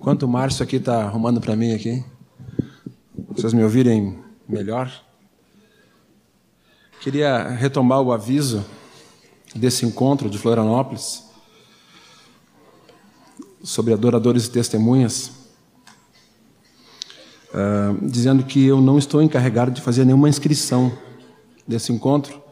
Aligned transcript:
Enquanto 0.00 0.22
o 0.22 0.28
Márcio 0.28 0.62
aqui 0.62 0.76
está 0.76 1.04
arrumando 1.04 1.42
para 1.42 1.54
mim 1.54 1.74
aqui, 1.74 2.02
vocês 3.28 3.52
me 3.52 3.62
ouvirem 3.62 4.18
melhor. 4.48 4.90
Queria 7.02 7.46
retomar 7.50 8.00
o 8.00 8.10
aviso 8.10 8.64
desse 9.54 9.84
encontro 9.84 10.30
de 10.30 10.38
Florianópolis 10.38 11.22
sobre 13.62 13.92
adoradores 13.92 14.46
e 14.46 14.50
testemunhas, 14.50 15.32
uh, 17.52 18.08
dizendo 18.08 18.42
que 18.42 18.64
eu 18.64 18.80
não 18.80 18.96
estou 18.96 19.20
encarregado 19.20 19.70
de 19.70 19.82
fazer 19.82 20.06
nenhuma 20.06 20.30
inscrição 20.30 20.96
desse 21.68 21.92
encontro 21.92 22.42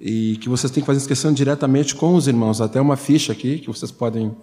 e 0.00 0.38
que 0.38 0.48
vocês 0.48 0.70
têm 0.70 0.82
que 0.82 0.86
fazer 0.86 1.00
inscrição 1.00 1.34
diretamente 1.34 1.94
com 1.94 2.14
os 2.14 2.26
irmãos. 2.26 2.62
Até 2.62 2.80
uma 2.80 2.96
ficha 2.96 3.30
aqui 3.30 3.58
que 3.58 3.66
vocês 3.66 3.92
podem 3.92 4.34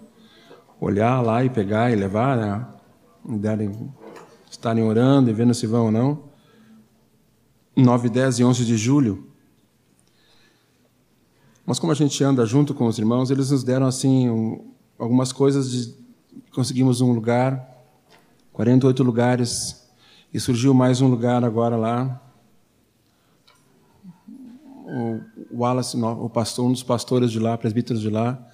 olhar 0.80 1.20
lá 1.20 1.44
e 1.44 1.50
pegar 1.50 1.90
e 1.90 1.96
levar, 1.96 2.36
né? 2.36 2.66
Derem, 3.38 3.92
estarem 4.50 4.84
orando 4.84 5.30
e 5.30 5.32
vendo 5.32 5.54
se 5.54 5.66
vão 5.66 5.86
ou 5.86 5.90
não. 5.90 6.24
9, 7.76 8.08
10 8.08 8.38
e 8.40 8.44
11 8.44 8.64
de 8.64 8.76
julho. 8.76 9.28
Mas 11.64 11.78
como 11.78 11.92
a 11.92 11.94
gente 11.94 12.22
anda 12.24 12.46
junto 12.46 12.74
com 12.74 12.86
os 12.86 12.98
irmãos, 12.98 13.30
eles 13.30 13.50
nos 13.50 13.62
deram 13.62 13.86
assim 13.86 14.28
um, 14.28 14.72
algumas 14.98 15.32
coisas 15.32 15.70
de 15.70 15.94
conseguimos 16.52 17.00
um 17.00 17.12
lugar, 17.12 17.68
48 18.52 19.02
lugares 19.02 19.88
e 20.32 20.40
surgiu 20.40 20.74
mais 20.74 21.00
um 21.00 21.08
lugar 21.08 21.44
agora 21.44 21.76
lá. 21.76 22.20
O 24.86 25.20
Wallace, 25.52 25.96
o 25.96 26.30
pastor, 26.30 26.66
um 26.66 26.72
dos 26.72 26.82
pastores 26.82 27.30
de 27.30 27.38
lá, 27.38 27.56
presbíteros 27.58 28.00
de 28.00 28.10
lá, 28.10 28.44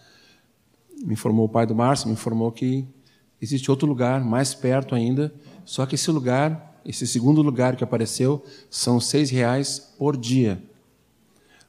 me 1.02 1.14
informou 1.14 1.46
o 1.46 1.48
pai 1.48 1.66
do 1.66 1.74
Márcio, 1.74 2.08
me 2.08 2.14
informou 2.14 2.50
que 2.52 2.86
existe 3.40 3.70
outro 3.70 3.86
lugar 3.86 4.24
mais 4.24 4.54
perto 4.54 4.94
ainda, 4.94 5.34
só 5.64 5.84
que 5.86 5.94
esse 5.94 6.10
lugar, 6.10 6.80
esse 6.84 7.06
segundo 7.06 7.42
lugar 7.42 7.76
que 7.76 7.84
apareceu, 7.84 8.44
são 8.70 9.00
seis 9.00 9.30
reais 9.30 9.78
por 9.98 10.16
dia. 10.16 10.62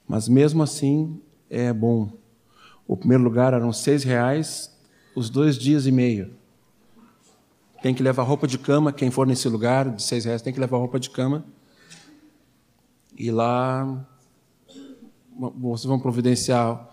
Mas 0.07 0.27
mesmo 0.27 0.63
assim 0.63 1.19
é 1.49 1.73
bom. 1.73 2.09
O 2.87 2.95
primeiro 2.95 3.23
lugar 3.23 3.53
eram 3.53 3.73
seis 3.73 4.03
reais 4.03 4.71
os 5.15 5.29
dois 5.29 5.57
dias 5.57 5.85
e 5.85 5.91
meio. 5.91 6.33
Tem 7.81 7.93
que 7.93 8.03
levar 8.03 8.23
roupa 8.23 8.47
de 8.47 8.57
cama, 8.57 8.91
quem 8.91 9.11
for 9.11 9.27
nesse 9.27 9.47
lugar 9.49 9.89
de 9.89 10.01
seis 10.01 10.25
reais 10.25 10.41
tem 10.41 10.53
que 10.53 10.59
levar 10.59 10.77
roupa 10.77 10.99
de 10.99 11.09
cama. 11.09 11.45
E 13.17 13.31
lá 13.31 14.05
vocês 15.57 15.85
vão 15.85 15.99
providenciar 15.99 16.89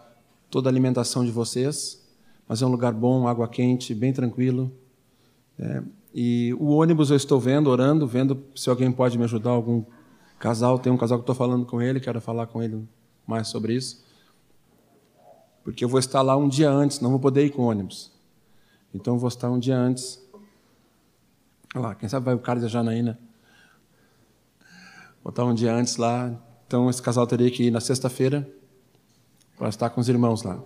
toda 0.50 0.68
a 0.68 0.70
alimentação 0.70 1.24
de 1.24 1.30
vocês 1.30 2.01
mas 2.52 2.60
é 2.60 2.66
um 2.66 2.68
lugar 2.68 2.92
bom, 2.92 3.26
água 3.26 3.48
quente, 3.48 3.94
bem 3.94 4.12
tranquilo. 4.12 4.70
É, 5.58 5.82
e 6.14 6.54
o 6.60 6.66
ônibus 6.66 7.08
eu 7.08 7.16
estou 7.16 7.40
vendo, 7.40 7.68
orando, 7.68 8.06
vendo 8.06 8.44
se 8.54 8.68
alguém 8.68 8.92
pode 8.92 9.16
me 9.16 9.24
ajudar, 9.24 9.52
algum 9.52 9.82
casal. 10.38 10.78
Tem 10.78 10.92
um 10.92 10.98
casal 10.98 11.16
que 11.16 11.22
estou 11.22 11.34
falando 11.34 11.64
com 11.64 11.80
ele, 11.80 11.98
quero 11.98 12.20
falar 12.20 12.46
com 12.46 12.62
ele 12.62 12.86
mais 13.26 13.48
sobre 13.48 13.74
isso. 13.74 14.04
Porque 15.64 15.82
eu 15.82 15.88
vou 15.88 15.98
estar 15.98 16.20
lá 16.20 16.36
um 16.36 16.46
dia 16.46 16.70
antes, 16.70 17.00
não 17.00 17.08
vou 17.08 17.18
poder 17.18 17.46
ir 17.46 17.50
com 17.52 17.62
ônibus. 17.62 18.12
Então 18.92 19.14
eu 19.14 19.18
vou 19.18 19.28
estar 19.28 19.50
um 19.50 19.58
dia 19.58 19.78
antes. 19.78 20.22
Olha 21.74 21.86
lá, 21.86 21.94
quem 21.94 22.06
sabe 22.06 22.26
vai 22.26 22.34
o 22.34 22.38
cara 22.38 22.60
de 22.60 22.68
Janaína. 22.68 23.18
Vou 25.24 25.30
estar 25.30 25.46
um 25.46 25.54
dia 25.54 25.74
antes 25.74 25.96
lá. 25.96 26.38
Então 26.66 26.90
esse 26.90 27.00
casal 27.00 27.26
teria 27.26 27.50
que 27.50 27.62
ir 27.62 27.70
na 27.70 27.80
sexta-feira 27.80 28.46
para 29.56 29.70
estar 29.70 29.88
com 29.88 30.02
os 30.02 30.08
irmãos 30.10 30.42
lá. 30.42 30.62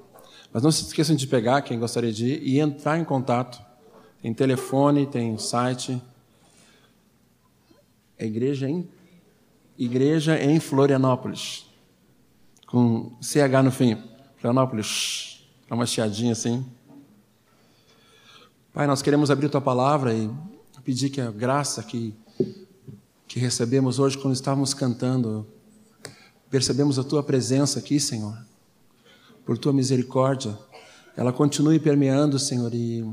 Mas 0.56 0.62
não 0.62 0.72
se 0.72 0.84
esqueçam 0.84 1.14
de 1.14 1.26
pegar 1.26 1.60
quem 1.60 1.78
gostaria 1.78 2.10
de 2.10 2.28
ir 2.28 2.42
e 2.42 2.60
entrar 2.60 2.98
em 2.98 3.04
contato. 3.04 3.62
Tem 4.22 4.32
telefone, 4.32 5.06
tem 5.06 5.36
site. 5.36 6.00
É 8.16 8.24
igreja 8.24 8.66
em 8.66 8.88
Igreja 9.76 10.42
em 10.42 10.58
Florianópolis. 10.58 11.66
Com 12.66 13.14
CH 13.20 13.62
no 13.62 13.70
fim. 13.70 14.02
Florianópolis. 14.38 15.46
Dá 15.68 15.74
uma 15.74 15.84
chiadinha 15.84 16.32
assim. 16.32 16.64
Pai, 18.72 18.86
nós 18.86 19.02
queremos 19.02 19.30
abrir 19.30 19.50
tua 19.50 19.60
palavra 19.60 20.14
e 20.14 20.30
pedir 20.82 21.10
que 21.10 21.20
a 21.20 21.30
graça 21.30 21.82
que, 21.82 22.14
que 23.28 23.38
recebemos 23.38 23.98
hoje 23.98 24.16
quando 24.16 24.32
estávamos 24.32 24.72
cantando, 24.72 25.46
percebemos 26.48 26.98
a 26.98 27.04
tua 27.04 27.22
presença 27.22 27.78
aqui, 27.78 28.00
Senhor 28.00 28.55
por 29.46 29.56
tua 29.56 29.72
misericórdia, 29.72 30.58
ela 31.16 31.32
continue 31.32 31.78
permeando, 31.78 32.36
Senhor, 32.36 32.74
e 32.74 33.08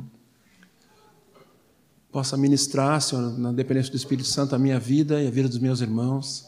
possa 2.11 2.35
ministrar, 2.35 2.99
Senhor, 2.99 3.37
na 3.37 3.51
dependência 3.51 3.91
do 3.91 3.97
Espírito 3.97 4.27
Santo, 4.27 4.55
a 4.55 4.59
minha 4.59 4.79
vida 4.79 5.21
e 5.21 5.27
a 5.27 5.31
vida 5.31 5.47
dos 5.47 5.59
meus 5.59 5.79
irmãos. 5.79 6.45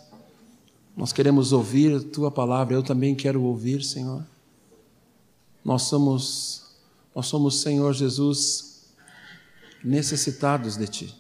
Nós 0.98 1.14
queremos 1.14 1.54
ouvir 1.54 1.96
a 1.96 2.02
tua 2.02 2.32
palavra, 2.32 2.74
eu 2.74 2.82
também 2.82 3.14
quero 3.14 3.42
ouvir, 3.44 3.84
Senhor. 3.84 4.26
Nós 5.64 5.84
somos, 5.84 6.76
nós 7.14 7.28
somos, 7.28 7.62
Senhor 7.62 7.94
Jesus, 7.94 8.88
necessitados 9.84 10.78
de 10.78 10.88
ti. 10.88 11.16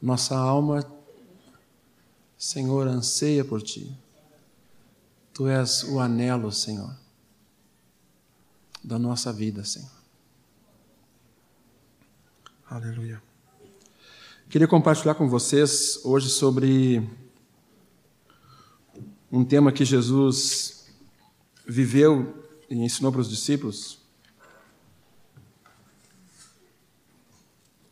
Nossa 0.00 0.34
alma, 0.34 0.84
Senhor, 2.38 2.88
anseia 2.88 3.44
por 3.44 3.60
ti. 3.60 3.94
Tu 5.40 5.48
és 5.48 5.84
o 5.84 5.98
anelo, 5.98 6.52
Senhor, 6.52 6.94
da 8.84 8.98
nossa 8.98 9.32
vida, 9.32 9.64
Senhor. 9.64 9.90
Aleluia. 12.68 13.22
Queria 14.50 14.68
compartilhar 14.68 15.14
com 15.14 15.30
vocês 15.30 15.98
hoje 16.04 16.28
sobre 16.28 17.08
um 19.32 19.42
tema 19.42 19.72
que 19.72 19.82
Jesus 19.82 20.86
viveu 21.66 22.46
e 22.68 22.74
ensinou 22.74 23.10
para 23.10 23.22
os 23.22 23.30
discípulos 23.30 23.98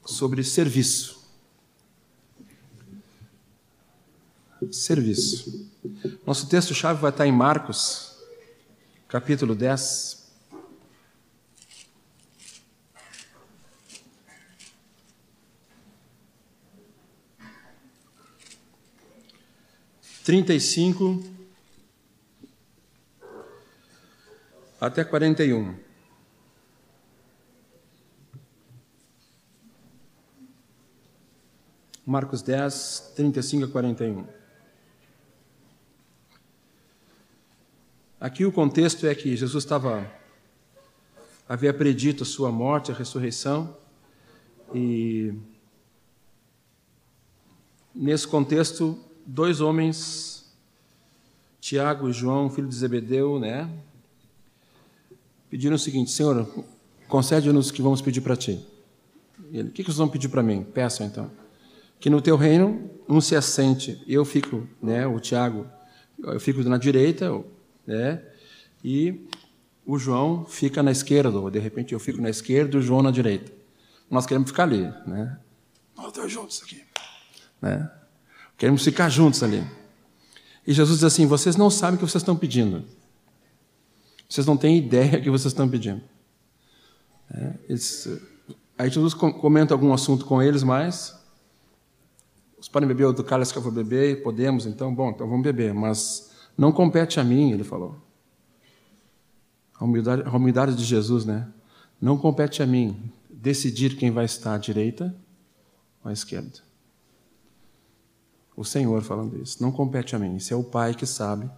sobre 0.05 0.45
serviço. 0.45 1.19
Serviço. 4.71 5.78
Nosso 6.27 6.49
texto-chave 6.49 7.01
vai 7.01 7.11
estar 7.11 7.27
em 7.27 7.33
Marcos, 7.33 8.17
capítulo 9.09 9.55
10. 9.55 10.19
Trinta 20.25 20.53
e 20.53 20.61
cinco 20.61 21.25
até 24.81 25.03
quarenta 25.03 25.43
e 25.43 25.53
um. 25.53 25.75
Marcos 32.09 32.41
10, 32.41 33.13
35 33.17 33.65
a 33.65 33.69
41. 33.69 34.38
Aqui 38.21 38.45
o 38.45 38.51
contexto 38.51 39.07
é 39.07 39.15
que 39.15 39.37
Jesus 39.37 39.63
estava 39.63 40.05
havia 41.49 41.73
predito 41.73 42.25
a 42.25 42.27
sua 42.27 42.51
morte, 42.51 42.91
a 42.91 42.95
ressurreição, 42.95 43.77
e 44.75 45.33
nesse 47.95 48.27
contexto, 48.27 48.99
dois 49.25 49.61
homens, 49.61 50.53
Tiago 51.61 52.09
e 52.09 52.13
João, 52.13 52.51
filho 52.51 52.67
de 52.67 52.75
Zebedeu, 52.75 53.39
né, 53.39 53.71
pediram 55.49 55.77
o 55.77 55.79
seguinte: 55.79 56.11
Senhor, 56.11 56.45
concede-nos 57.07 57.71
o 57.71 57.73
que 57.73 57.81
vamos 57.81 58.03
pedir 58.03 58.21
para 58.21 58.35
ti. 58.35 58.67
Ele, 59.53 59.69
o 59.69 59.73
que 59.73 59.85
vocês 59.85 59.97
vão 59.97 60.09
pedir 60.09 60.29
para 60.29 60.43
mim? 60.43 60.65
Peçam 60.65 61.07
então. 61.07 61.31
Que 62.01 62.11
no 62.11 62.21
teu 62.21 62.37
reino 62.37 62.91
um 63.09 63.21
se 63.21 63.37
assente, 63.37 64.03
eu 64.09 64.25
fico, 64.25 64.67
né, 64.83 65.07
o 65.07 65.21
Tiago, 65.21 65.67
eu 66.19 66.41
fico 66.41 66.65
na 66.65 66.79
direita, 66.79 67.33
né? 67.89 68.23
E 68.85 69.27
o 69.87 69.99
João 69.99 70.45
fica 70.45 70.83
na 70.83 70.91
esquerda, 70.91 71.39
ou 71.39 71.51
de 71.51 71.59
repente 71.59 71.95
eu 71.95 71.99
fico 71.99 72.21
na 72.21 72.29
esquerda 72.29 72.77
e 72.77 72.79
o 72.79 72.83
João 72.83 73.03
na 73.03 73.11
direita. 73.11 73.51
Nós 74.11 74.27
queremos 74.27 74.51
ficar 74.51 74.65
ali, 74.65 74.83
né? 75.07 75.39
Nós 75.97 76.13
dois 76.13 76.31
juntos 76.31 76.63
aqui, 76.63 76.83
né? 77.63 77.91
Queremos 78.59 78.85
ficar 78.85 79.09
juntos 79.09 79.43
ali. 79.43 79.67
E 80.67 80.73
Jesus 80.75 80.99
diz 80.99 81.05
assim: 81.05 81.27
vocês 81.27 81.57
não 81.57 81.71
sabem 81.71 81.97
o 81.97 81.99
que 81.99 82.05
vocês 82.05 82.23
estão 82.23 82.37
pedindo. 82.37 82.85
Vocês 84.29 84.47
não 84.47 84.57
têm 84.57 84.77
ideia 84.77 85.13
do 85.13 85.23
que 85.23 85.31
vocês 85.31 85.53
estão 85.53 85.67
pedindo. 85.69 86.03
É, 87.31 87.55
eles, 87.71 88.07
aí 88.77 88.91
Jesus 88.91 89.15
comenta 89.15 89.73
algum 89.73 89.95
assunto 89.95 90.27
com 90.27 90.43
eles, 90.43 90.63
mas 90.63 91.19
vocês 92.55 92.69
podem 92.69 92.87
beber 92.87 93.11
do 93.13 93.25
cálice 93.25 93.53
que 93.53 93.59
eu 93.59 93.63
vou 93.63 93.73
beber, 93.73 94.23
podemos, 94.23 94.67
então, 94.67 94.95
bom, 94.95 95.11
então 95.11 95.27
vamos 95.27 95.43
beber, 95.43 95.73
mas 95.73 96.28
não 96.59 96.73
compete 96.73 97.21
a 97.21 97.25
mim, 97.25 97.53
ele 97.53 97.63
falou. 97.63 97.97
A 99.79 99.85
humildade, 99.85 100.23
a 100.27 100.37
humildade 100.37 100.75
de 100.75 100.85
Jesus, 100.85 101.25
né? 101.25 101.49
Não 102.01 102.19
compete 102.19 102.61
a 102.65 102.67
mim 102.67 103.13
decidir 103.31 103.97
quem 103.97 104.11
vai 104.11 104.25
estar 104.25 104.55
à 104.55 104.59
direita 104.59 105.15
ou 106.03 106.11
à 106.11 106.13
esquerda. 106.13 106.59
O 108.57 108.65
Senhor 108.65 109.01
falando 109.03 109.41
isso. 109.41 109.63
Não 109.63 109.71
compete 109.71 110.17
a 110.17 110.19
mim. 110.19 110.35
Isso 110.35 110.53
é 110.53 110.57
o 110.57 110.65
Pai 110.65 110.95
que 110.95 111.07
sabe 111.07 111.49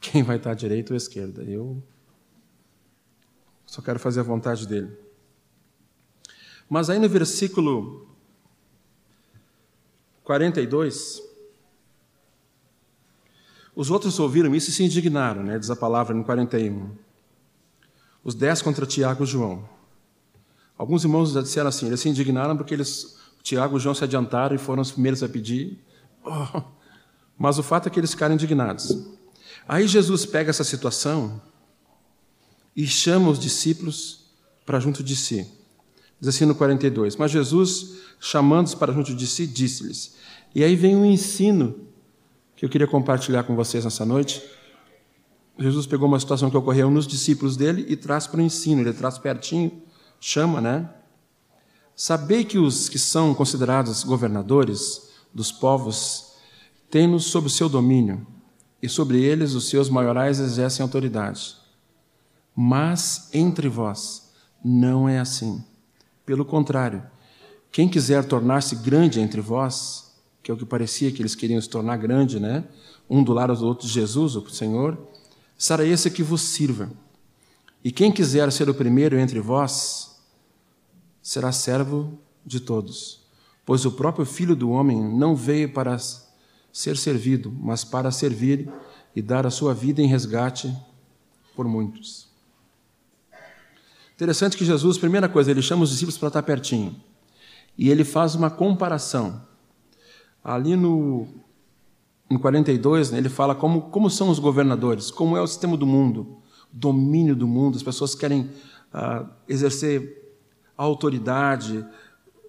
quem 0.00 0.22
vai 0.22 0.36
estar 0.36 0.52
à 0.52 0.54
direita 0.54 0.92
ou 0.92 0.94
à 0.94 0.96
esquerda. 0.96 1.42
Eu 1.42 1.82
só 3.66 3.82
quero 3.82 3.98
fazer 3.98 4.20
a 4.20 4.22
vontade 4.22 4.64
dele. 4.64 4.96
Mas 6.70 6.88
aí 6.88 7.00
no 7.00 7.08
versículo 7.08 8.08
42, 10.22 11.20
os 13.76 13.90
outros 13.90 14.18
ouviram 14.18 14.54
isso 14.54 14.70
e 14.70 14.72
se 14.72 14.82
indignaram, 14.82 15.42
né? 15.42 15.58
diz 15.58 15.70
a 15.70 15.76
palavra 15.76 16.14
no 16.16 16.24
41. 16.24 16.92
Os 18.24 18.34
dez 18.34 18.62
contra 18.62 18.86
Tiago 18.86 19.22
e 19.22 19.26
João. 19.26 19.68
Alguns 20.78 21.04
irmãos 21.04 21.34
disseram 21.34 21.68
assim, 21.68 21.86
eles 21.86 22.00
se 22.00 22.08
indignaram 22.08 22.56
porque 22.56 22.72
eles, 22.72 23.18
Tiago 23.42 23.76
e 23.76 23.80
João 23.80 23.94
se 23.94 24.02
adiantaram 24.02 24.56
e 24.56 24.58
foram 24.58 24.80
os 24.80 24.92
primeiros 24.92 25.22
a 25.22 25.28
pedir. 25.28 25.78
Oh. 26.24 26.62
Mas 27.38 27.58
o 27.58 27.62
fato 27.62 27.86
é 27.86 27.90
que 27.90 28.00
eles 28.00 28.12
ficaram 28.12 28.34
indignados. 28.34 28.98
Aí 29.68 29.86
Jesus 29.86 30.24
pega 30.24 30.48
essa 30.48 30.64
situação 30.64 31.40
e 32.74 32.86
chama 32.86 33.28
os 33.28 33.38
discípulos 33.38 34.30
para 34.64 34.80
junto 34.80 35.02
de 35.02 35.14
si. 35.14 35.46
Diz 36.18 36.34
assim 36.34 36.46
no 36.46 36.54
42. 36.54 37.16
Mas 37.16 37.30
Jesus, 37.30 37.98
chamando-os 38.18 38.74
para 38.74 38.92
junto 38.92 39.14
de 39.14 39.26
si, 39.26 39.46
disse-lhes. 39.46 40.16
E 40.54 40.64
aí 40.64 40.74
vem 40.74 40.96
um 40.96 41.04
ensino 41.04 41.85
que 42.56 42.64
eu 42.64 42.68
queria 42.68 42.86
compartilhar 42.86 43.44
com 43.44 43.54
vocês 43.54 43.84
nessa 43.84 44.04
noite. 44.04 44.42
Jesus 45.58 45.86
pegou 45.86 46.08
uma 46.08 46.18
situação 46.18 46.50
que 46.50 46.56
ocorreu 46.56 46.90
nos 46.90 47.06
discípulos 47.06 47.56
dele 47.56 47.84
e 47.88 47.96
traz 47.96 48.26
para 48.26 48.38
o 48.38 48.42
ensino, 48.42 48.80
ele 48.80 48.92
traz 48.92 49.18
pertinho, 49.18 49.82
chama, 50.18 50.60
né? 50.60 50.90
Sabei 51.94 52.44
que 52.44 52.58
os 52.58 52.88
que 52.88 52.98
são 52.98 53.34
considerados 53.34 54.04
governadores 54.04 55.10
dos 55.32 55.52
povos 55.52 56.32
têm-nos 56.90 57.26
sob 57.26 57.48
seu 57.50 57.68
domínio, 57.68 58.26
e 58.82 58.88
sobre 58.88 59.22
eles 59.22 59.54
os 59.54 59.68
seus 59.68 59.88
maiorais 59.88 60.38
exercem 60.38 60.82
autoridade. 60.82 61.56
Mas 62.54 63.30
entre 63.32 63.68
vós 63.68 64.32
não 64.64 65.08
é 65.08 65.18
assim. 65.18 65.64
Pelo 66.24 66.44
contrário, 66.44 67.02
quem 67.72 67.88
quiser 67.88 68.24
tornar-se 68.24 68.76
grande 68.76 69.20
entre 69.20 69.40
vós, 69.40 70.05
que 70.46 70.50
é 70.52 70.54
o 70.54 70.56
que 70.56 70.64
parecia 70.64 71.10
que 71.10 71.20
eles 71.20 71.34
queriam 71.34 71.60
se 71.60 71.68
tornar 71.68 71.96
grande, 71.96 72.38
né? 72.38 72.62
Um 73.10 73.24
do 73.24 73.32
lado 73.32 73.52
do 73.56 73.66
outro, 73.66 73.88
Jesus, 73.88 74.36
o 74.36 74.48
Senhor, 74.48 74.96
será 75.58 75.84
esse 75.84 76.08
que 76.08 76.22
vos 76.22 76.40
sirva. 76.40 76.88
E 77.82 77.90
quem 77.90 78.12
quiser 78.12 78.52
ser 78.52 78.70
o 78.70 78.74
primeiro 78.74 79.18
entre 79.18 79.40
vós, 79.40 80.20
será 81.20 81.50
servo 81.50 82.16
de 82.44 82.60
todos. 82.60 83.26
Pois 83.64 83.84
o 83.84 83.90
próprio 83.90 84.24
Filho 84.24 84.54
do 84.54 84.70
Homem 84.70 84.96
não 84.96 85.34
veio 85.34 85.72
para 85.72 85.98
ser 86.72 86.96
servido, 86.96 87.52
mas 87.60 87.82
para 87.82 88.12
servir 88.12 88.70
e 89.16 89.20
dar 89.20 89.48
a 89.48 89.50
sua 89.50 89.74
vida 89.74 90.00
em 90.00 90.06
resgate 90.06 90.72
por 91.56 91.66
muitos. 91.66 92.28
Interessante 94.14 94.56
que 94.56 94.64
Jesus, 94.64 94.96
primeira 94.96 95.28
coisa, 95.28 95.50
ele 95.50 95.60
chama 95.60 95.82
os 95.82 95.90
discípulos 95.90 96.16
para 96.16 96.28
estar 96.28 96.42
pertinho. 96.44 96.94
E 97.76 97.90
ele 97.90 98.04
faz 98.04 98.36
uma 98.36 98.48
comparação 98.48 99.44
Ali 100.48 100.76
no, 100.76 101.26
no 102.30 102.38
42, 102.38 103.10
né, 103.10 103.18
ele 103.18 103.28
fala 103.28 103.52
como, 103.52 103.82
como 103.90 104.08
são 104.08 104.28
os 104.28 104.38
governadores, 104.38 105.10
como 105.10 105.36
é 105.36 105.40
o 105.40 105.46
sistema 105.46 105.76
do 105.76 105.84
mundo, 105.84 106.36
domínio 106.72 107.34
do 107.34 107.48
mundo, 107.48 107.74
as 107.74 107.82
pessoas 107.82 108.14
querem 108.14 108.48
ah, 108.94 109.26
exercer 109.48 110.38
autoridade, 110.76 111.84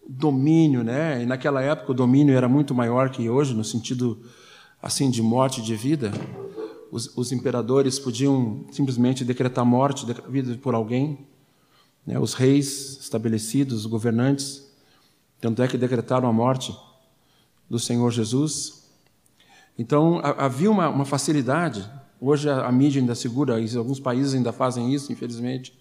domínio, 0.08 0.84
né? 0.84 1.24
E 1.24 1.26
naquela 1.26 1.60
época 1.60 1.92
o 1.92 1.96
domínio 1.96 2.36
era 2.36 2.48
muito 2.48 2.76
maior 2.76 3.10
que 3.10 3.28
hoje, 3.32 3.56
no 3.56 3.64
sentido 3.64 4.22
assim 4.80 5.10
de 5.10 5.24
morte 5.24 5.60
e 5.60 5.64
de 5.64 5.76
vida. 5.76 6.12
Os, 6.92 7.18
os 7.18 7.32
imperadores 7.32 7.98
podiam 7.98 8.64
simplesmente 8.70 9.26
decretar 9.26 9.66
morte, 9.66 10.06
vida 10.30 10.56
por 10.58 10.76
alguém. 10.76 11.26
Né? 12.06 12.20
Os 12.20 12.36
reis 12.36 13.00
estabelecidos, 13.02 13.80
os 13.80 13.86
governantes, 13.88 14.72
tanto 15.42 15.64
é 15.64 15.68
que 15.68 15.80
decretaram 15.80 16.30
a 16.30 16.32
morte 16.32 16.78
do 17.70 17.80
Senhor 17.80 18.12
Jesus. 18.12 18.84
Então, 19.78 20.20
havia 20.24 20.70
uma, 20.72 20.90
uma 20.90 21.06
facilidade. 21.06 21.90
Hoje 22.20 22.50
a, 22.50 22.66
a, 22.66 22.72
mídia 22.72 23.02
ainda 23.02 23.14
segura, 23.14 23.56
alguns 23.78 24.00
países 24.00 24.34
ainda 24.34 24.52
fazem 24.52 24.94
isso, 24.94 25.12
infelizmente. 25.12 25.78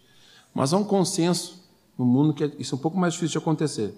Mas 0.54 0.72
há 0.72 0.76
um 0.76 0.84
consenso 0.84 1.64
no 1.98 2.04
mundo 2.04 2.34
que 2.34 2.44
isso 2.58 2.74
é 2.74 2.78
um 2.78 2.80
pouco 2.80 2.98
mais 2.98 3.14
difícil 3.14 3.32
de 3.32 3.38
acontecer, 3.38 3.94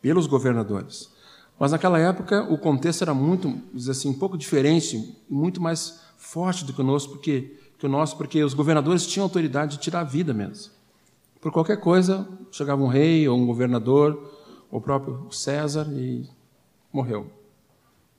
pelos 0.00 0.26
governadores. 0.26 1.10
Mas 1.58 1.72
naquela 1.72 1.98
época 1.98 2.42
o 2.50 2.56
contexto 2.56 3.02
era 3.02 3.12
muito, 3.12 3.54
assim, 3.88 4.08
um 4.08 4.18
pouco 4.18 4.38
diferente, 4.38 5.16
muito 5.28 5.60
mais 5.60 6.00
forte 6.16 6.64
do 6.64 6.72
que 6.72 6.80
o 6.80 6.84
nosso, 6.84 7.10
porque 7.10 7.58
que 7.82 7.86
o 7.86 7.88
nosso, 7.88 8.16
porque 8.16 8.44
os 8.44 8.54
governadores 8.54 9.04
tinham 9.04 9.24
autoridade 9.24 9.72
de 9.72 9.82
tirar 9.82 10.02
a 10.02 10.04
vida 10.04 10.32
mesmo. 10.32 10.72
Por 11.40 11.50
qualquer 11.50 11.80
coisa, 11.80 12.28
chegava 12.52 12.80
um 12.80 12.86
rei 12.86 13.28
ou 13.28 13.36
um 13.36 13.44
governador, 13.44 14.30
ou 14.70 14.78
o 14.78 14.80
próprio 14.80 15.26
César 15.32 15.88
e 15.90 16.24
morreu. 16.92 17.30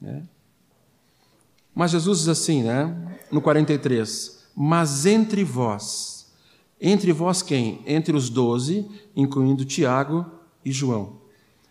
Né? 0.01 0.23
Mas 1.73 1.91
Jesus 1.91 2.19
diz 2.19 2.27
assim, 2.27 2.63
né? 2.63 3.17
no 3.31 3.41
43, 3.41 4.45
mas 4.55 5.05
entre 5.05 5.43
vós, 5.43 6.31
entre 6.79 7.11
vós 7.11 7.41
quem? 7.41 7.81
Entre 7.85 8.15
os 8.15 8.29
doze, 8.29 8.87
incluindo 9.15 9.65
Tiago 9.65 10.25
e 10.63 10.71
João. 10.71 11.21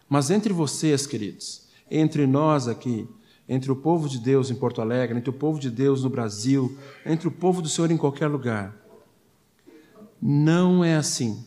Mas 0.08 0.30
entre 0.30 0.52
vocês, 0.52 1.06
queridos, 1.06 1.68
entre 1.90 2.26
nós 2.26 2.68
aqui, 2.68 3.08
entre 3.48 3.70
o 3.70 3.76
povo 3.76 4.08
de 4.08 4.18
Deus 4.18 4.50
em 4.50 4.54
Porto 4.54 4.80
Alegre, 4.80 5.16
entre 5.16 5.30
o 5.30 5.34
povo 5.34 5.58
de 5.60 5.70
Deus 5.70 6.02
no 6.02 6.10
Brasil, 6.10 6.76
entre 7.04 7.28
o 7.28 7.30
povo 7.30 7.60
do 7.60 7.68
Senhor 7.68 7.90
em 7.90 7.96
qualquer 7.96 8.28
lugar, 8.28 8.76
não 10.20 10.84
é 10.84 10.96
assim. 10.96 11.44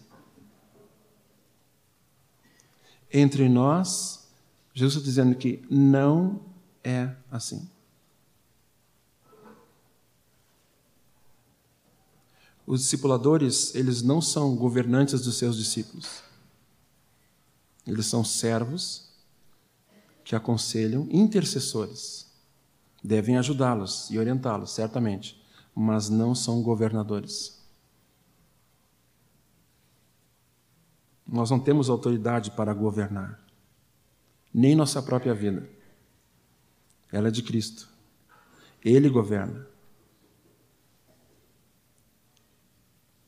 Entre 3.11 3.47
nós 3.47 4.24
Jesus 4.75 4.95
está 4.95 5.05
dizendo 5.05 5.35
que 5.37 5.65
não 5.71 6.41
é 6.83 7.15
assim. 7.31 7.65
Os 12.67 12.81
discipuladores, 12.81 13.73
eles 13.73 14.01
não 14.01 14.21
são 14.21 14.53
governantes 14.53 15.21
dos 15.21 15.37
seus 15.37 15.55
discípulos. 15.55 16.21
Eles 17.87 18.05
são 18.07 18.25
servos 18.25 19.13
que 20.25 20.35
aconselham, 20.35 21.07
intercessores. 21.09 22.29
Devem 23.01 23.37
ajudá-los 23.37 24.09
e 24.09 24.19
orientá-los, 24.19 24.71
certamente, 24.71 25.41
mas 25.73 26.09
não 26.09 26.35
são 26.35 26.61
governadores. 26.61 27.61
Nós 31.25 31.49
não 31.49 31.59
temos 31.61 31.89
autoridade 31.89 32.51
para 32.51 32.73
governar 32.73 33.44
nem 34.55 34.73
nossa 34.73 35.01
própria 35.01 35.33
vida. 35.33 35.69
Ela 37.11 37.27
é 37.27 37.31
de 37.31 37.43
Cristo. 37.43 37.89
Ele 38.81 39.09
governa. 39.09 39.67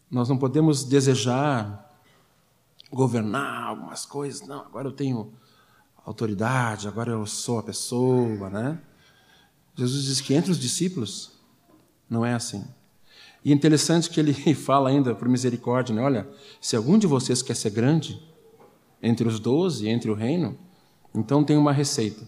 Nós 0.09 0.29
não 0.29 0.37
podemos 0.37 0.85
desejar 0.85 2.01
governar 2.89 3.67
algumas 3.67 4.05
coisas. 4.05 4.47
Não, 4.47 4.61
agora 4.61 4.87
eu 4.87 4.93
tenho 4.93 5.33
autoridade, 6.05 6.87
agora 6.87 7.11
eu 7.11 7.25
sou 7.25 7.59
a 7.59 7.63
pessoa, 7.63 8.49
né? 8.49 8.81
Jesus 9.75 10.05
diz 10.05 10.21
que 10.21 10.33
entre 10.33 10.49
os 10.49 10.57
discípulos 10.57 11.33
não 12.09 12.25
é 12.25 12.33
assim. 12.33 12.65
E 13.43 13.51
interessante 13.51 14.09
que 14.09 14.21
ele 14.21 14.33
fala 14.55 14.87
ainda, 14.87 15.13
por 15.13 15.27
misericórdia, 15.27 15.93
né? 15.93 16.01
olha, 16.01 16.29
se 16.61 16.77
algum 16.77 16.97
de 16.97 17.05
vocês 17.05 17.41
quer 17.41 17.55
ser 17.55 17.71
grande, 17.71 18.25
entre 19.03 19.27
os 19.27 19.41
doze, 19.41 19.89
entre 19.89 20.09
o 20.09 20.13
reino, 20.13 20.57
então 21.17 21.43
tem 21.43 21.57
uma 21.57 21.71
receita. 21.71 22.23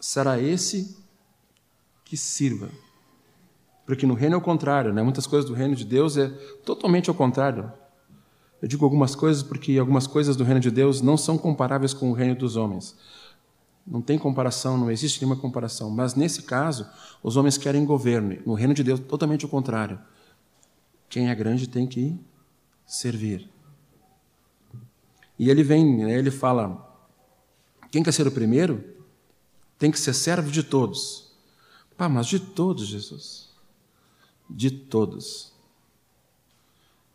Será 0.00 0.40
esse 0.40 0.96
que 2.04 2.16
sirva. 2.16 2.68
Porque 3.86 4.06
no 4.06 4.14
reino 4.14 4.34
é 4.34 4.38
o 4.38 4.40
contrário, 4.40 4.92
né? 4.92 5.02
Muitas 5.02 5.26
coisas 5.26 5.48
do 5.48 5.54
reino 5.54 5.74
de 5.74 5.84
Deus 5.84 6.16
é 6.16 6.28
totalmente 6.64 7.08
ao 7.08 7.14
contrário. 7.14 7.72
Eu 8.60 8.68
digo 8.68 8.84
algumas 8.84 9.14
coisas 9.14 9.42
porque 9.42 9.78
algumas 9.78 10.06
coisas 10.06 10.36
do 10.36 10.44
reino 10.44 10.60
de 10.60 10.70
Deus 10.70 11.00
não 11.00 11.16
são 11.16 11.38
comparáveis 11.38 11.94
com 11.94 12.10
o 12.10 12.12
reino 12.12 12.34
dos 12.34 12.56
homens. 12.56 12.96
Não 13.86 14.02
tem 14.02 14.18
comparação, 14.18 14.76
não 14.76 14.90
existe 14.90 15.20
nenhuma 15.20 15.40
comparação. 15.40 15.90
Mas 15.90 16.14
nesse 16.14 16.42
caso, 16.42 16.86
os 17.22 17.36
homens 17.36 17.56
querem 17.56 17.84
governo. 17.84 18.36
No 18.44 18.54
reino 18.54 18.74
de 18.74 18.84
Deus, 18.84 19.00
totalmente 19.00 19.44
o 19.44 19.48
contrário. 19.48 19.98
Quem 21.08 21.30
é 21.30 21.34
grande 21.34 21.68
tem 21.68 21.86
que 21.86 22.18
servir. 22.86 23.48
E 25.40 25.48
ele 25.48 25.62
vem, 25.62 25.96
né, 25.96 26.18
ele 26.18 26.30
fala: 26.30 26.86
quem 27.90 28.02
quer 28.02 28.12
ser 28.12 28.26
o 28.26 28.30
primeiro 28.30 28.84
tem 29.78 29.90
que 29.90 29.98
ser 29.98 30.12
servo 30.12 30.50
de 30.50 30.62
todos. 30.62 31.32
Pá, 31.96 32.10
mas 32.10 32.26
de 32.26 32.38
todos, 32.38 32.86
Jesus. 32.86 33.48
De 34.50 34.70
todos. 34.70 35.54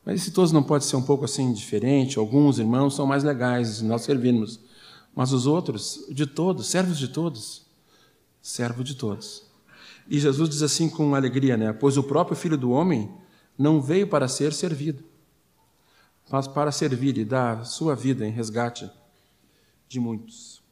Mas 0.03 0.23
se 0.23 0.31
todos 0.31 0.51
não 0.51 0.63
pode 0.63 0.85
ser 0.85 0.95
um 0.95 1.03
pouco 1.03 1.23
assim 1.23 1.53
diferente, 1.53 2.17
alguns 2.17 2.57
irmãos 2.57 2.95
são 2.95 3.05
mais 3.05 3.23
legais 3.23 3.83
nós 3.83 4.01
servirmos, 4.01 4.59
mas 5.15 5.31
os 5.31 5.45
outros, 5.45 6.03
de 6.09 6.25
todos, 6.25 6.65
servos 6.65 6.97
de 6.97 7.09
todos, 7.09 7.61
servo 8.41 8.83
de 8.83 8.95
todos. 8.95 9.43
E 10.09 10.19
Jesus 10.19 10.49
diz 10.49 10.63
assim 10.63 10.89
com 10.89 11.13
alegria, 11.13 11.55
né? 11.55 11.73
Pois 11.73 11.95
o 11.95 12.01
próprio 12.01 12.35
Filho 12.35 12.57
do 12.57 12.71
Homem 12.71 13.07
não 13.55 13.79
veio 13.79 14.07
para 14.07 14.27
ser 14.27 14.51
servido, 14.51 15.03
mas 16.29 16.47
para 16.47 16.71
servir 16.71 17.17
e 17.17 17.25
dar 17.25 17.65
sua 17.65 17.95
vida 17.95 18.25
em 18.25 18.31
resgate 18.31 18.89
de 19.87 19.99
muitos. 19.99 20.63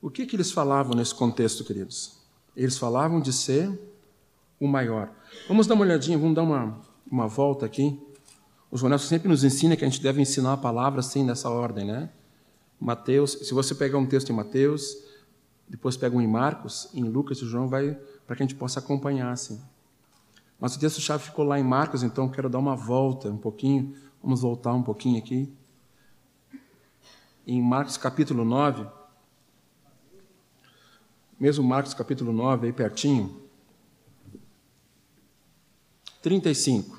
O 0.00 0.10
que, 0.10 0.26
que 0.26 0.36
eles 0.36 0.52
falavam 0.52 0.94
nesse 0.94 1.14
contexto, 1.14 1.64
queridos? 1.64 2.18
Eles 2.56 2.78
falavam 2.78 3.20
de 3.20 3.32
ser 3.32 3.76
o 4.60 4.68
maior. 4.68 5.10
Vamos 5.48 5.66
dar 5.66 5.74
uma 5.74 5.84
olhadinha, 5.84 6.18
vamos 6.18 6.34
dar 6.34 6.42
uma, 6.42 6.80
uma 7.10 7.26
volta 7.26 7.66
aqui. 7.66 8.00
O 8.70 8.76
João 8.76 8.96
sempre 8.98 9.28
nos 9.28 9.42
ensina 9.42 9.76
que 9.76 9.84
a 9.84 9.88
gente 9.88 10.02
deve 10.02 10.20
ensinar 10.20 10.52
a 10.52 10.56
palavra 10.56 11.00
assim, 11.00 11.24
nessa 11.24 11.48
ordem, 11.48 11.86
né? 11.86 12.10
Mateus, 12.78 13.32
se 13.32 13.54
você 13.54 13.74
pegar 13.74 13.98
um 13.98 14.06
texto 14.06 14.30
em 14.30 14.34
Mateus, 14.34 14.96
depois 15.68 15.96
pega 15.96 16.16
um 16.16 16.20
em 16.20 16.26
Marcos, 16.26 16.88
em 16.94 17.02
Lucas 17.02 17.38
e 17.38 17.46
João, 17.46 17.68
vai 17.68 17.98
para 18.26 18.36
que 18.36 18.42
a 18.42 18.46
gente 18.46 18.54
possa 18.54 18.80
acompanhar 18.80 19.32
assim. 19.32 19.60
Mas 20.58 20.74
o 20.74 20.80
texto-chave 20.80 21.24
ficou 21.24 21.44
lá 21.44 21.58
em 21.58 21.62
Marcos, 21.62 22.02
então 22.02 22.28
quero 22.28 22.48
dar 22.48 22.58
uma 22.58 22.74
volta 22.74 23.28
um 23.28 23.36
pouquinho. 23.36 23.94
Vamos 24.22 24.40
voltar 24.40 24.72
um 24.72 24.82
pouquinho 24.82 25.18
aqui. 25.18 25.52
Em 27.46 27.62
Marcos 27.62 27.96
capítulo 27.96 28.44
9, 28.44 28.86
mesmo 31.38 31.62
Marcos 31.62 31.94
capítulo 31.94 32.32
9, 32.32 32.66
aí 32.66 32.72
pertinho, 32.72 33.40
35. 36.22 36.98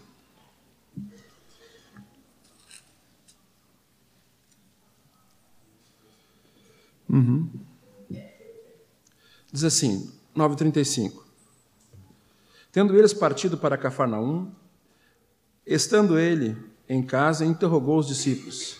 Uhum. 7.10 7.50
Diz 9.52 9.64
assim, 9.64 10.14
9,35. 10.36 11.27
Tendo 12.78 12.96
eles 12.96 13.12
partido 13.12 13.58
para 13.58 13.76
Cafarnaum, 13.76 14.52
estando 15.66 16.20
ele 16.20 16.56
em 16.88 17.02
casa, 17.02 17.44
interrogou 17.44 17.98
os 17.98 18.06
discípulos: 18.06 18.78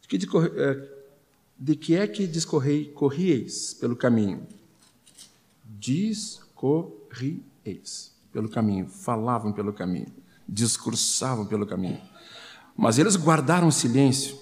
De 0.00 0.08
que, 0.08 0.26
eh, 0.36 0.88
de 1.56 1.76
que 1.76 1.94
é 1.94 2.08
que 2.08 2.26
discorrieis 2.26 3.72
pelo 3.74 3.94
caminho? 3.94 4.44
Discorrieis 5.64 8.16
pelo 8.32 8.48
caminho, 8.48 8.88
falavam 8.88 9.52
pelo 9.52 9.72
caminho, 9.72 10.12
discursavam 10.48 11.46
pelo 11.46 11.64
caminho. 11.64 12.00
Mas 12.76 12.98
eles 12.98 13.14
guardaram 13.14 13.70
silêncio, 13.70 14.36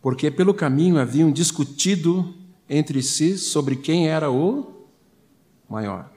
porque 0.00 0.32
pelo 0.32 0.52
caminho 0.52 0.98
haviam 0.98 1.30
discutido 1.30 2.34
entre 2.68 3.00
si 3.04 3.38
sobre 3.38 3.76
quem 3.76 4.08
era 4.08 4.32
o 4.32 4.88
maior. 5.68 6.10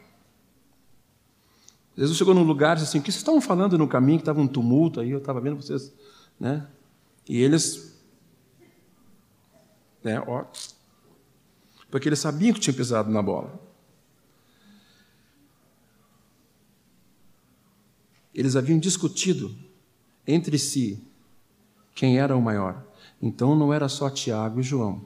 Jesus 1.97 2.17
chegou 2.17 2.33
num 2.33 2.43
lugar 2.43 2.75
e 2.75 2.79
disse 2.79 2.89
assim: 2.89 2.99
O 2.99 3.01
que 3.01 3.11
vocês 3.11 3.21
estavam 3.21 3.39
falando 3.39 3.77
no 3.77 3.87
caminho? 3.87 4.19
Que 4.19 4.23
estava 4.23 4.41
um 4.41 4.47
tumulto 4.47 4.99
aí, 4.99 5.11
eu 5.11 5.19
estava 5.19 5.39
vendo 5.39 5.55
vocês. 5.55 5.93
Né? 6.39 6.67
E 7.27 7.41
eles. 7.41 7.95
Né, 10.03 10.19
ó, 10.27 10.45
porque 11.89 12.09
eles 12.09 12.19
sabiam 12.19 12.53
que 12.53 12.59
tinha 12.59 12.73
pisado 12.73 13.09
na 13.09 13.21
bola. 13.21 13.59
Eles 18.33 18.55
haviam 18.55 18.77
discutido 18.77 19.55
entre 20.27 20.59
si 20.59 21.01
quem 21.95 22.19
era 22.19 22.35
o 22.35 22.41
maior. 22.41 22.85
Então 23.21 23.55
não 23.55 23.73
era 23.73 23.87
só 23.87 24.09
Tiago 24.09 24.59
e 24.59 24.63
João. 24.63 25.05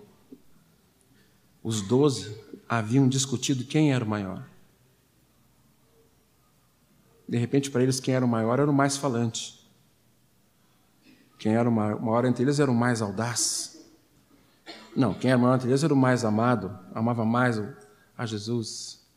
Os 1.63 1.81
doze 1.83 2.35
haviam 2.67 3.07
discutido 3.07 3.63
quem 3.63 3.93
era 3.93 4.03
o 4.03 4.07
maior. 4.07 4.49
De 7.29 7.37
repente, 7.37 7.69
para 7.69 7.83
eles, 7.83 7.99
quem 7.99 8.15
era 8.15 8.25
o 8.25 8.27
maior 8.27 8.59
era 8.59 8.69
o 8.69 8.73
mais 8.73 8.97
falante. 8.97 9.63
Quem 11.37 11.53
era 11.53 11.69
o 11.69 11.71
maior 11.71 12.25
entre 12.25 12.43
eles 12.43 12.59
era 12.59 12.71
o 12.71 12.73
mais 12.73 13.03
audaz. 13.03 13.87
Não, 14.95 15.13
quem 15.13 15.29
era 15.29 15.37
o 15.37 15.41
maior 15.41 15.55
entre 15.57 15.69
eles 15.69 15.83
era 15.83 15.93
o 15.93 15.97
mais 15.97 16.25
amado, 16.25 16.75
amava 16.91 17.23
mais 17.23 17.61
a 18.17 18.25
Jesus. 18.25 19.07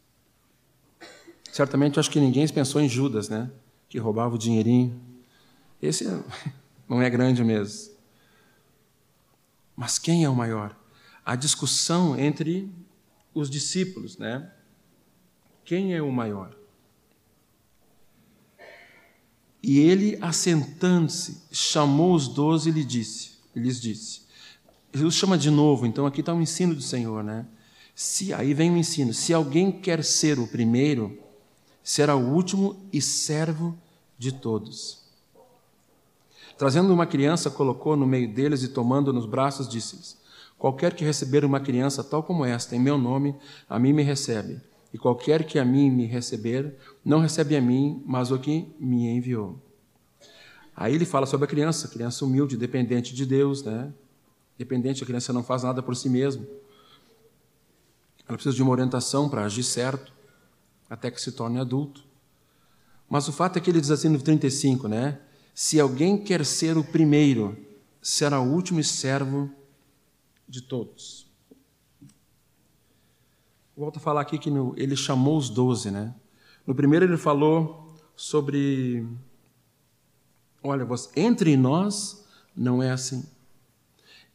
Certamente, 1.51 1.99
acho 1.99 2.11
que 2.11 2.21
ninguém 2.21 2.47
pensou 2.49 2.83
em 2.83 2.89
Judas, 2.89 3.31
né? 3.31 3.51
Que 3.89 3.99
roubava 3.99 4.35
o 4.35 4.39
dinheirinho. 4.39 5.01
Esse 5.81 6.05
não 6.87 7.01
é 7.01 7.09
grande 7.09 7.43
mesmo. 7.43 7.95
Mas 9.75 9.99
quem 9.99 10.23
é 10.23 10.29
o 10.29 10.37
maior? 10.37 10.77
A 11.25 11.35
discussão 11.35 12.19
entre 12.19 12.71
os 13.33 13.49
discípulos, 13.49 14.19
né? 14.19 14.53
Quem 15.65 15.95
é 15.95 16.03
o 16.03 16.13
maior? 16.13 16.62
E 19.63 19.79
ele, 19.79 20.19
assentando-se, 20.21 21.43
chamou 21.53 22.15
os 22.15 22.27
doze 22.27 22.71
e 22.71 22.73
lhe 22.73 22.85
disse, 22.85 23.33
lhes 23.55 23.81
disse. 23.81 24.23
Jesus 24.93 25.15
chama 25.15 25.39
de 25.39 25.51
novo, 25.51 25.87
então 25.87 26.05
aqui 26.05 26.21
está 26.21 26.33
o 26.35 26.37
um 26.37 26.43
ensino 26.43 26.75
do 26.75 26.83
Senhor, 26.83 27.23
né? 27.23 27.47
Se 27.95 28.35
aí 28.35 28.53
vem 28.53 28.71
o 28.71 28.77
ensino, 28.77 29.15
se 29.15 29.33
alguém 29.33 29.71
quer 29.71 30.03
ser 30.03 30.39
o 30.39 30.47
primeiro, 30.47 31.19
será 31.83 32.17
o 32.17 32.35
último 32.35 32.77
e 32.93 33.01
servo 33.01 33.77
de 34.19 34.33
todos. 34.33 35.03
Trazendo 36.59 36.93
uma 36.93 37.07
criança, 37.07 37.51
colocou 37.51 37.97
no 37.97 38.07
meio 38.07 38.33
deles 38.33 38.63
e 38.63 38.69
tomando 38.69 39.13
nos 39.13 39.27
braços, 39.27 39.69
disse-lhes: 39.69 40.17
Qualquer 40.59 40.95
que 40.95 41.05
receber 41.05 41.45
uma 41.45 41.61
criança 41.61 42.05
tal 42.05 42.23
como 42.23 42.45
esta, 42.45 42.77
em 42.77 42.81
meu 42.81 42.99
nome, 42.99 43.35
a 43.69 43.79
mim 43.79 43.93
me 43.93 44.03
recebe. 44.03 44.61
E 44.93 44.99
qualquer 44.99 45.45
que 45.45 45.59
a 45.59 45.65
mim 45.65 45.91
me 45.91 46.07
receber, 46.07 46.77
não 47.05 47.21
recebe 47.21 47.57
a 47.57 47.61
mim, 47.61 48.03
mas 48.07 48.31
o 48.31 48.39
que 48.39 48.67
me 48.79 49.09
enviou. 49.09 49.59
Aí 50.77 50.95
ele 50.95 51.05
fala 51.05 51.27
sobre 51.27 51.45
a 51.45 51.49
criança, 51.49 51.89
criança 51.89 52.25
humilde, 52.25 52.57
dependente 52.57 53.15
de 53.15 53.25
Deus, 53.25 53.63
né? 53.63 53.93
Dependente, 54.59 55.03
a 55.03 55.07
criança 55.07 55.33
não 55.33 55.43
faz 55.43 55.63
nada 55.63 55.83
por 55.83 55.97
si 55.97 56.09
mesma. 56.09 56.47
Ela 58.29 58.37
precisa 58.37 58.55
de 58.55 58.63
uma 58.63 58.73
orientação 58.73 59.29
para 59.29 59.45
agir 59.45 59.63
certo, 59.63 60.13
até 60.89 61.11
que 61.11 61.21
se 61.21 61.33
torne 61.33 61.59
adulto. 61.59 62.05
Mas 63.09 63.29
o 63.29 63.33
fato 63.33 63.59
é 63.59 63.61
que 63.61 63.71
ele 63.71 63.81
diz 63.81 63.91
assim 63.91 64.09
no 64.09 64.21
35, 64.21 64.89
né? 64.89 65.21
Se 65.55 65.79
alguém 65.81 66.17
quer 66.17 66.45
ser 66.47 66.79
o 66.79 66.85
primeiro, 66.85 67.57
será 68.01 68.41
o 68.41 68.51
último 68.51 68.83
servo 68.83 69.51
de 70.49 70.63
todos. 70.63 71.27
Volto 73.77 73.97
a 73.97 74.01
falar 74.01 74.21
aqui 74.21 74.39
que 74.39 74.51
no, 74.51 74.75
ele 74.77 74.97
chamou 74.97 75.37
os 75.37 75.49
doze, 75.49 75.91
né? 75.91 76.15
No 76.67 76.75
primeiro 76.75 77.05
ele 77.05 77.17
falou 77.17 77.95
sobre, 78.15 79.07
olha, 80.63 80.87
entre 81.17 81.57
nós 81.57 82.25
não 82.57 82.83
é 82.83 82.91
assim. 82.91 83.25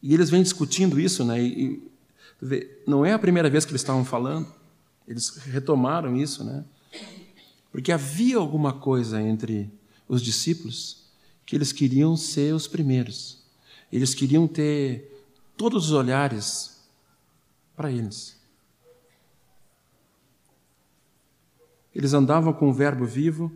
E 0.02 0.14
eles 0.14 0.30
vêm 0.30 0.42
discutindo 0.42 0.98
isso, 1.00 1.24
né? 1.24 1.40
E, 1.42 1.90
e, 2.42 2.70
não 2.86 3.04
é 3.04 3.12
a 3.12 3.18
primeira 3.18 3.48
vez 3.48 3.64
que 3.64 3.70
eles 3.70 3.80
estavam 3.80 4.04
falando. 4.04 4.52
Eles 5.06 5.36
retomaram 5.38 6.16
isso, 6.16 6.44
né? 6.44 6.64
Porque 7.72 7.92
havia 7.92 8.36
alguma 8.36 8.72
coisa 8.72 9.20
entre 9.20 9.70
os 10.08 10.22
discípulos 10.22 11.08
que 11.44 11.56
eles 11.56 11.72
queriam 11.72 12.16
ser 12.16 12.54
os 12.54 12.66
primeiros. 12.66 13.42
Eles 13.90 14.14
queriam 14.14 14.46
ter 14.46 15.26
todos 15.56 15.86
os 15.86 15.92
olhares 15.92 16.80
para 17.76 17.90
eles. 17.90 18.37
Eles 21.98 22.14
andavam 22.14 22.52
com 22.52 22.70
o 22.70 22.72
Verbo 22.72 23.04
vivo, 23.04 23.50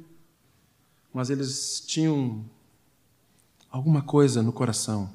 mas 1.14 1.30
eles 1.30 1.80
tinham 1.87 2.44
alguma 3.70 4.02
coisa 4.02 4.42
no 4.42 4.52
coração 4.52 5.08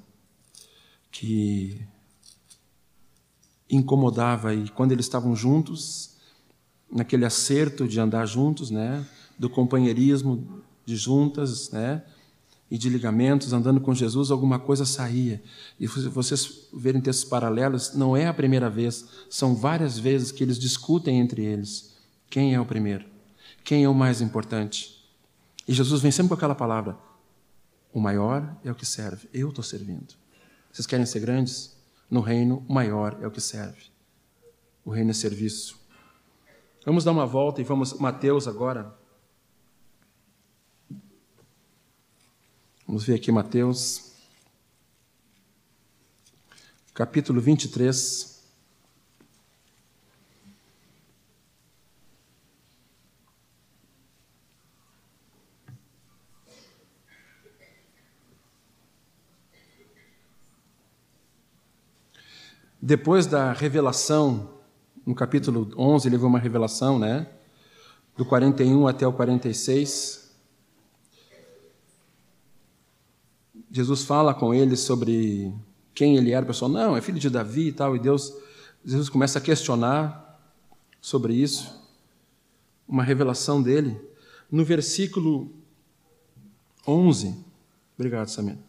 que 1.12 1.86
incomodava 3.69 4.53
e 4.55 4.69
quando 4.69 4.93
eles 4.93 5.05
estavam 5.05 5.36
juntos, 5.36 6.12
naquele 6.89 7.25
acerto 7.25 7.86
de 7.86 8.00
andar 8.00 8.25
juntos, 8.25 8.72
né, 8.72 9.05
do 9.38 9.50
companheirismo 9.50 10.63
de 10.86 10.96
juntas, 10.96 11.69
né, 11.72 12.01
e 12.72 12.77
de 12.77 12.89
ligamentos, 12.89 13.51
andando 13.51 13.81
com 13.81 13.93
Jesus, 13.93 14.31
alguma 14.31 14.57
coisa 14.57 14.86
saía. 14.86 15.43
E 15.77 15.86
vocês 15.86 16.69
verem 16.74 17.01
textos 17.01 17.29
paralelos, 17.29 17.93
não 17.93 18.15
é 18.15 18.25
a 18.25 18.34
primeira 18.34 18.69
vez, 18.69 19.05
são 19.29 19.53
várias 19.53 20.00
vezes 20.00 20.31
que 20.31 20.46
eles 20.46 20.57
discutem 20.57 21.19
entre 21.19 21.43
eles 21.43 21.93
quem 22.29 22.55
é 22.55 22.62
o 22.62 22.65
primeiro. 22.65 23.17
Quem 23.68 23.84
é 23.84 23.90
o 23.90 23.94
mais 23.94 24.22
importante? 24.22 25.06
E 25.68 25.74
Jesus 25.74 26.02
vem 26.02 26.10
sempre 26.10 26.30
com 26.30 26.36
aquela 26.36 26.56
palavra: 26.56 26.98
o 27.92 28.00
maior 28.00 28.58
é 28.64 28.72
o 28.72 28.76
que 28.76 28.86
serve. 28.86 29.28
Eu 29.34 29.50
estou 29.50 29.62
servindo. 29.62 30.16
Vocês 30.72 30.88
querem 30.88 31.06
ser 31.06 31.20
grandes? 31.20 31.76
No 32.10 32.22
reino, 32.22 32.66
o 32.66 32.74
maior 32.74 33.18
é 33.22 33.28
o 33.28 33.32
que 33.32 33.42
serve. 33.42 33.88
O 34.86 34.90
reino 34.90 35.12
é 35.12 35.14
serviço. 35.14 35.86
Vamos 36.86 37.04
dar 37.04 37.12
uma 37.12 37.26
volta 37.26 37.60
e 37.60 37.66
vamos, 37.66 37.92
Mateus 37.96 38.48
agora. 38.48 38.98
Vamos 42.88 43.04
ver 43.04 43.16
aqui 43.16 43.34
Mateus, 43.34 44.14
capítulo 46.94 47.42
23. 47.42 48.37
Depois 62.88 63.25
da 63.25 63.51
revelação, 63.51 64.50
no 65.06 65.13
capítulo 65.13 65.70
11, 65.77 66.08
ele 66.08 66.17
viu 66.17 66.25
uma 66.25 66.39
revelação, 66.39 66.98
né? 66.98 67.27
Do 68.15 68.24
41 68.24 68.88
até 68.88 69.06
o 69.06 69.12
46. 69.12 70.34
Jesus 73.70 74.03
fala 74.06 74.34
com 74.34 74.53
ele 74.53 74.77
sobre 74.77 75.53
quem 75.94 76.15
ele 76.15 76.32
era. 76.32 76.46
O 76.46 76.48
pessoal, 76.48 76.72
não, 76.72 76.96
é 76.96 77.01
filho 77.01 77.20
de 77.20 77.29
Davi 77.29 77.67
e 77.67 77.74
tal. 77.74 77.94
E 77.94 78.00
Deus, 78.00 78.34
Jesus 78.86 79.10
começa 79.10 79.38
a 79.38 79.41
questionar 79.41 80.39
sobre 81.01 81.34
isso. 81.34 81.77
Uma 82.88 83.03
revelação 83.03 83.62
dele. 83.62 84.00
No 84.50 84.63
versículo 84.63 85.51
11. 86.88 87.36
Obrigado, 87.98 88.29
Samir 88.29 88.67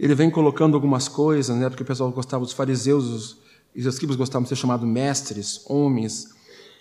ele 0.00 0.14
vem 0.14 0.30
colocando 0.30 0.74
algumas 0.74 1.08
coisas, 1.08 1.54
né, 1.54 1.68
porque 1.68 1.82
o 1.82 1.86
pessoal 1.86 2.10
gostava 2.10 2.42
dos 2.42 2.54
fariseus, 2.54 3.04
os, 3.04 3.38
os 3.76 3.84
escribas 3.84 4.16
gostavam 4.16 4.44
de 4.44 4.48
ser 4.48 4.56
chamados 4.56 4.88
mestres, 4.88 5.62
homens 5.66 6.34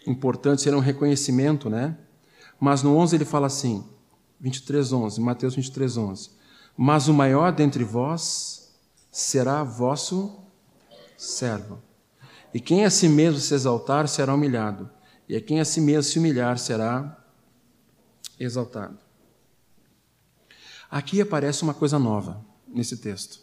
importantes, 0.07 0.65
era 0.65 0.77
um 0.77 0.79
reconhecimento, 0.79 1.69
né? 1.69 1.97
Mas 2.57 2.81
no 2.81 2.95
11 2.95 3.17
ele 3.17 3.25
fala 3.25 3.47
assim, 3.47 3.83
23, 4.39 4.93
11, 4.93 5.19
Mateus 5.19 5.53
23, 5.53 5.97
11. 5.97 6.29
Mas 6.77 7.09
o 7.09 7.13
maior 7.13 7.51
dentre 7.51 7.83
vós 7.83 8.73
será 9.11 9.65
vosso 9.65 10.39
servo. 11.17 11.81
E 12.53 12.59
quem 12.61 12.85
a 12.85 12.89
si 12.89 13.09
mesmo 13.09 13.41
se 13.41 13.53
exaltar 13.53 14.07
será 14.07 14.33
humilhado, 14.33 14.89
e 15.27 15.35
a 15.35 15.41
quem 15.41 15.59
a 15.59 15.65
si 15.65 15.81
mesmo 15.81 16.03
se 16.03 16.19
humilhar 16.19 16.57
será 16.57 17.21
exaltado. 18.39 18.97
Aqui 20.89 21.19
aparece 21.19 21.63
uma 21.63 21.73
coisa 21.73 21.99
nova 21.99 22.47
nesse 22.73 22.97
texto. 22.97 23.41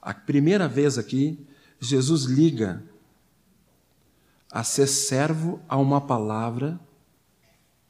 A 0.00 0.12
primeira 0.12 0.68
vez 0.68 0.98
aqui, 0.98 1.46
Jesus 1.80 2.24
liga 2.24 2.84
a 4.50 4.62
ser 4.62 4.86
servo 4.86 5.60
a 5.68 5.76
uma 5.76 6.00
palavra 6.00 6.78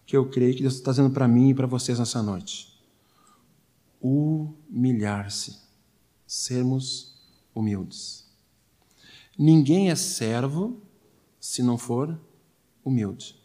que 0.07 0.17
eu 0.17 0.29
creio 0.31 0.55
que 0.55 0.63
Deus 0.63 0.75
está 0.75 0.93
dizendo 0.93 1.11
para 1.11 1.27
mim 1.27 1.51
e 1.51 1.55
para 1.55 1.67
vocês 1.67 1.99
nessa 1.99 2.23
noite. 2.23 2.73
Humilhar-se, 4.01 5.59
sermos 6.27 7.21
humildes. 7.55 8.27
Ninguém 9.39 9.91
é 9.91 9.97
servo 9.97 10.81
se 11.41 11.63
não 11.63 11.77
for 11.77 12.19
humilde. 12.85 13.37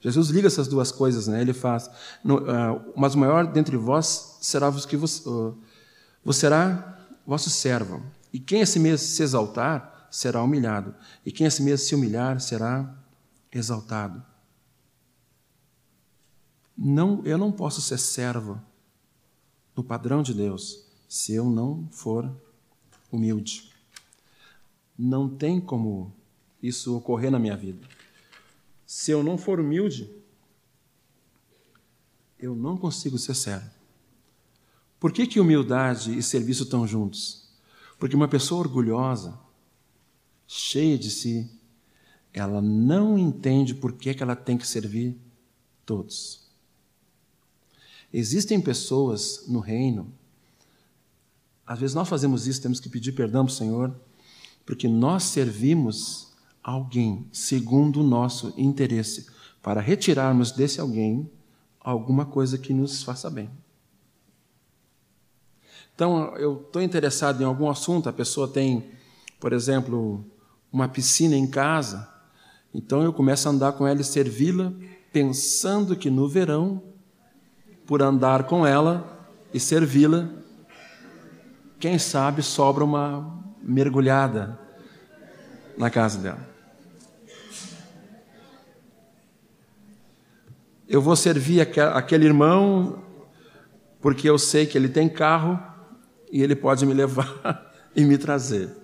Jesus 0.00 0.30
liga 0.30 0.48
essas 0.48 0.66
duas 0.66 0.90
coisas, 0.90 1.26
né? 1.26 1.40
Ele 1.40 1.52
faz, 1.52 1.86
uh, 2.24 2.92
mas 2.96 3.14
o 3.14 3.18
maior 3.18 3.46
dentre 3.46 3.76
vós 3.76 4.31
será 4.42 4.68
vos 4.68 4.84
que 4.84 4.96
vos, 4.96 5.24
uh, 5.24 5.56
vos 6.24 6.36
será 6.36 6.98
vosso 7.24 7.48
servo. 7.48 8.02
E 8.32 8.40
quem 8.40 8.60
a 8.62 8.66
si 8.66 8.78
mesmo 8.78 8.98
se 8.98 9.22
exaltar 9.22 10.08
será 10.10 10.42
humilhado, 10.42 10.94
e 11.24 11.32
quem 11.32 11.46
a 11.46 11.50
si 11.50 11.62
mesmo 11.62 11.86
se 11.86 11.94
humilhar 11.94 12.40
será 12.40 12.94
exaltado. 13.50 14.22
Não, 16.76 17.24
eu 17.24 17.38
não 17.38 17.52
posso 17.52 17.80
ser 17.80 17.98
servo 17.98 18.60
no 19.76 19.84
padrão 19.84 20.22
de 20.22 20.34
Deus 20.34 20.86
se 21.08 21.32
eu 21.32 21.44
não 21.44 21.88
for 21.92 22.30
humilde. 23.10 23.72
Não 24.98 25.28
tem 25.28 25.60
como 25.60 26.12
isso 26.62 26.96
ocorrer 26.96 27.30
na 27.30 27.38
minha 27.38 27.56
vida. 27.56 27.86
Se 28.86 29.10
eu 29.10 29.22
não 29.22 29.38
for 29.38 29.60
humilde, 29.60 30.10
eu 32.38 32.54
não 32.54 32.76
consigo 32.76 33.18
ser 33.18 33.34
sério. 33.34 33.81
Por 35.02 35.10
que, 35.10 35.26
que 35.26 35.40
humildade 35.40 36.16
e 36.16 36.22
serviço 36.22 36.62
estão 36.62 36.86
juntos? 36.86 37.48
Porque 37.98 38.14
uma 38.14 38.28
pessoa 38.28 38.60
orgulhosa, 38.60 39.36
cheia 40.46 40.96
de 40.96 41.10
si, 41.10 41.50
ela 42.32 42.62
não 42.62 43.18
entende 43.18 43.74
por 43.74 43.94
que, 43.94 44.14
que 44.14 44.22
ela 44.22 44.36
tem 44.36 44.56
que 44.56 44.64
servir 44.64 45.18
todos. 45.84 46.42
Existem 48.12 48.60
pessoas 48.60 49.42
no 49.48 49.58
reino, 49.58 50.06
às 51.66 51.80
vezes 51.80 51.96
nós 51.96 52.08
fazemos 52.08 52.46
isso, 52.46 52.62
temos 52.62 52.78
que 52.78 52.88
pedir 52.88 53.10
perdão 53.10 53.44
para 53.44 53.52
o 53.52 53.56
Senhor, 53.56 53.92
porque 54.64 54.86
nós 54.86 55.24
servimos 55.24 56.28
alguém 56.62 57.26
segundo 57.32 58.02
o 58.02 58.06
nosso 58.06 58.54
interesse, 58.56 59.26
para 59.60 59.80
retirarmos 59.80 60.52
desse 60.52 60.80
alguém 60.80 61.28
alguma 61.80 62.24
coisa 62.24 62.56
que 62.56 62.72
nos 62.72 63.02
faça 63.02 63.28
bem. 63.28 63.50
Então, 65.94 66.36
eu 66.36 66.62
estou 66.66 66.82
interessado 66.82 67.42
em 67.42 67.44
algum 67.44 67.70
assunto, 67.70 68.08
a 68.08 68.12
pessoa 68.12 68.48
tem, 68.48 68.90
por 69.38 69.52
exemplo, 69.52 70.24
uma 70.72 70.88
piscina 70.88 71.36
em 71.36 71.46
casa, 71.46 72.08
então 72.74 73.02
eu 73.02 73.12
começo 73.12 73.46
a 73.48 73.52
andar 73.52 73.72
com 73.72 73.86
ela 73.86 74.00
e 74.00 74.04
servi-la, 74.04 74.72
pensando 75.12 75.94
que 75.94 76.08
no 76.10 76.28
verão, 76.28 76.82
por 77.86 78.02
andar 78.02 78.44
com 78.44 78.66
ela 78.66 79.28
e 79.52 79.60
servi-la, 79.60 80.28
quem 81.78 81.98
sabe 81.98 82.42
sobra 82.42 82.82
uma 82.82 83.42
mergulhada 83.62 84.58
na 85.76 85.90
casa 85.90 86.18
dela. 86.18 86.52
eu 90.92 91.00
vou 91.00 91.16
servir 91.16 91.58
aquele 91.58 92.26
irmão 92.26 93.02
porque 93.98 94.28
eu 94.28 94.38
sei 94.38 94.66
que 94.66 94.76
ele 94.76 94.90
tem 94.90 95.08
carro 95.08 95.58
e 96.32 96.42
ele 96.42 96.56
pode 96.56 96.86
me 96.86 96.94
levar 96.94 97.70
e 97.94 98.02
me 98.02 98.16
trazer. 98.16 98.74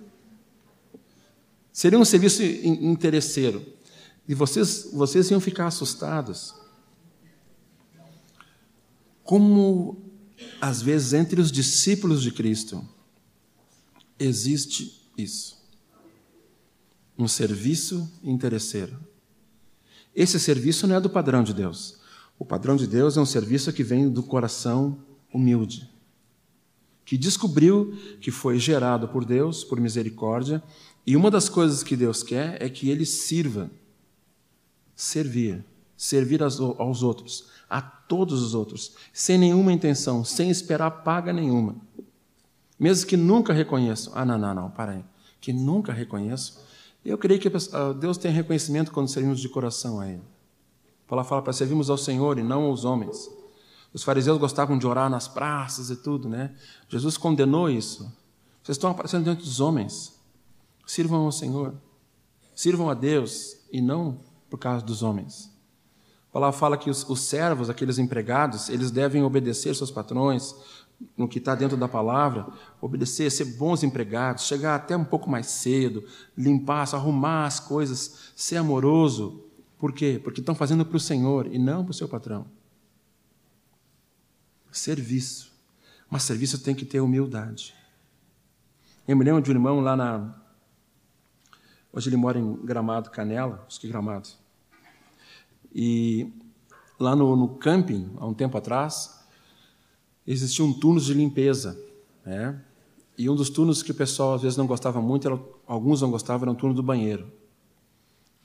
Seria 1.73 1.97
um 1.97 2.05
serviço 2.05 2.43
interesseiro. 2.43 3.65
E 4.27 4.35
vocês, 4.35 4.89
vocês 4.93 5.31
iam 5.31 5.39
ficar 5.39 5.65
assustados. 5.65 6.53
Como, 9.23 9.97
às 10.61 10.81
vezes, 10.81 11.13
entre 11.13 11.41
os 11.41 11.51
discípulos 11.51 12.21
de 12.21 12.31
Cristo, 12.31 12.87
existe 14.19 15.09
isso. 15.17 15.57
Um 17.17 17.27
serviço 17.27 18.11
interesseiro. 18.23 18.99
Esse 20.15 20.39
serviço 20.39 20.85
não 20.85 20.97
é 20.97 21.01
do 21.01 21.09
padrão 21.09 21.43
de 21.43 21.53
Deus. 21.53 21.97
O 22.37 22.45
padrão 22.45 22.75
de 22.75 22.85
Deus 22.85 23.17
é 23.17 23.21
um 23.21 23.25
serviço 23.25 23.73
que 23.73 23.83
vem 23.83 24.09
do 24.09 24.21
coração 24.21 25.03
humilde, 25.33 25.89
que 27.09 27.17
descobriu 27.17 27.91
que 28.21 28.29
foi 28.29 28.59
gerado 28.59 29.07
por 29.07 29.25
Deus, 29.25 29.63
por 29.63 29.79
misericórdia, 29.79 30.61
e 31.07 31.15
uma 31.15 31.31
das 31.31 31.49
coisas 31.49 31.81
que 31.81 31.95
Deus 31.95 32.21
quer 32.21 32.61
é 32.61 32.69
que 32.69 32.87
ele 32.87 33.03
sirva, 33.03 33.71
servir, 34.95 35.65
servir 35.97 36.43
aos 36.43 37.01
outros, 37.01 37.47
a 37.67 37.81
todos 37.81 38.43
os 38.43 38.53
outros, 38.53 38.93
sem 39.11 39.39
nenhuma 39.39 39.73
intenção, 39.73 40.23
sem 40.23 40.51
esperar 40.51 40.91
paga 41.03 41.33
nenhuma. 41.33 41.77
Mesmo 42.79 43.07
que 43.07 43.17
nunca 43.17 43.53
reconheçam, 43.53 44.13
ah, 44.15 44.23
não, 44.23 44.37
não, 44.37 44.53
não, 44.53 44.69
para 44.69 44.91
aí, 44.91 45.05
que 45.41 45.51
nunca 45.51 45.91
reconheço, 45.91 46.63
eu 47.03 47.17
creio 47.17 47.39
que 47.39 47.47
ah, 47.73 47.91
Deus 47.91 48.19
tem 48.19 48.31
reconhecimento 48.31 48.91
quando 48.91 49.07
servimos 49.07 49.39
de 49.39 49.49
coração 49.49 49.99
a 49.99 50.07
Ele. 50.07 50.21
Paulo 51.07 51.25
fala 51.25 51.41
para 51.41 51.53
servirmos 51.53 51.89
ao 51.89 51.97
Senhor 51.97 52.37
e 52.37 52.43
não 52.43 52.65
aos 52.65 52.85
homens. 52.85 53.38
Os 53.93 54.03
fariseus 54.03 54.37
gostavam 54.37 54.77
de 54.77 54.85
orar 54.85 55.09
nas 55.09 55.27
praças 55.27 55.89
e 55.89 55.95
tudo, 55.95 56.29
né? 56.29 56.55
Jesus 56.87 57.17
condenou 57.17 57.69
isso. 57.69 58.03
Vocês 58.61 58.77
estão 58.77 58.91
aparecendo 58.91 59.23
diante 59.23 59.43
dos 59.43 59.59
homens. 59.59 60.19
Sirvam 60.85 61.25
ao 61.25 61.31
Senhor. 61.31 61.73
Sirvam 62.55 62.89
a 62.89 62.93
Deus 62.93 63.57
e 63.71 63.81
não 63.81 64.19
por 64.49 64.57
causa 64.57 64.85
dos 64.85 65.01
homens. 65.01 65.51
A 66.29 66.33
palavra 66.33 66.57
fala 66.57 66.77
que 66.77 66.89
os, 66.89 67.07
os 67.09 67.21
servos, 67.21 67.69
aqueles 67.69 67.97
empregados, 67.97 68.69
eles 68.69 68.91
devem 68.91 69.23
obedecer 69.23 69.75
seus 69.75 69.89
patrões, 69.89 70.53
no 71.17 71.27
que 71.27 71.39
está 71.39 71.55
dentro 71.55 71.77
da 71.77 71.87
palavra, 71.87 72.47
obedecer, 72.81 73.31
ser 73.31 73.45
bons 73.57 73.83
empregados, 73.83 74.43
chegar 74.43 74.75
até 74.75 74.95
um 74.95 75.05
pouco 75.05 75.29
mais 75.29 75.47
cedo, 75.47 76.03
limpar, 76.37 76.87
arrumar 76.93 77.45
as 77.45 77.59
coisas, 77.59 78.31
ser 78.35 78.57
amoroso, 78.57 79.43
por 79.79 79.93
quê? 79.93 80.19
Porque 80.21 80.41
estão 80.41 80.53
fazendo 80.53 80.85
para 80.85 80.97
o 80.97 80.99
Senhor 80.99 81.47
e 81.47 81.57
não 81.57 81.83
para 81.83 81.91
o 81.91 81.93
seu 81.93 82.07
patrão. 82.07 82.45
Serviço. 84.71 85.51
Mas 86.09 86.23
serviço 86.23 86.59
tem 86.59 86.73
que 86.73 86.85
ter 86.85 86.99
humildade. 86.99 87.73
Eu 89.07 89.15
me 89.15 89.23
lembro 89.23 89.41
de 89.41 89.49
um 89.49 89.53
irmão 89.53 89.79
lá 89.79 89.95
na. 89.95 90.35
Hoje 91.91 92.09
ele 92.09 92.17
mora 92.17 92.37
em 92.37 92.55
Gramado, 92.57 93.09
Canela, 93.09 93.65
acho 93.67 93.79
que 93.79 93.87
Gramado. 93.87 94.29
E 95.73 96.31
lá 96.99 97.15
no, 97.15 97.35
no 97.35 97.47
camping, 97.55 98.11
há 98.17 98.27
um 98.27 98.33
tempo 98.33 98.57
atrás, 98.57 99.25
existiam 100.25 100.71
turnos 100.71 101.05
de 101.05 101.13
limpeza. 101.13 101.79
Né? 102.25 102.59
E 103.17 103.29
um 103.29 103.35
dos 103.35 103.49
turnos 103.49 103.81
que 103.81 103.91
o 103.91 103.95
pessoal 103.95 104.35
às 104.35 104.41
vezes 104.41 104.57
não 104.57 104.67
gostava 104.67 105.01
muito, 105.01 105.27
era, 105.27 105.39
alguns 105.65 106.01
não 106.01 106.11
gostavam, 106.11 106.47
era 106.47 106.51
o 106.51 106.55
turno 106.55 106.75
do 106.75 106.83
banheiro. 106.83 107.31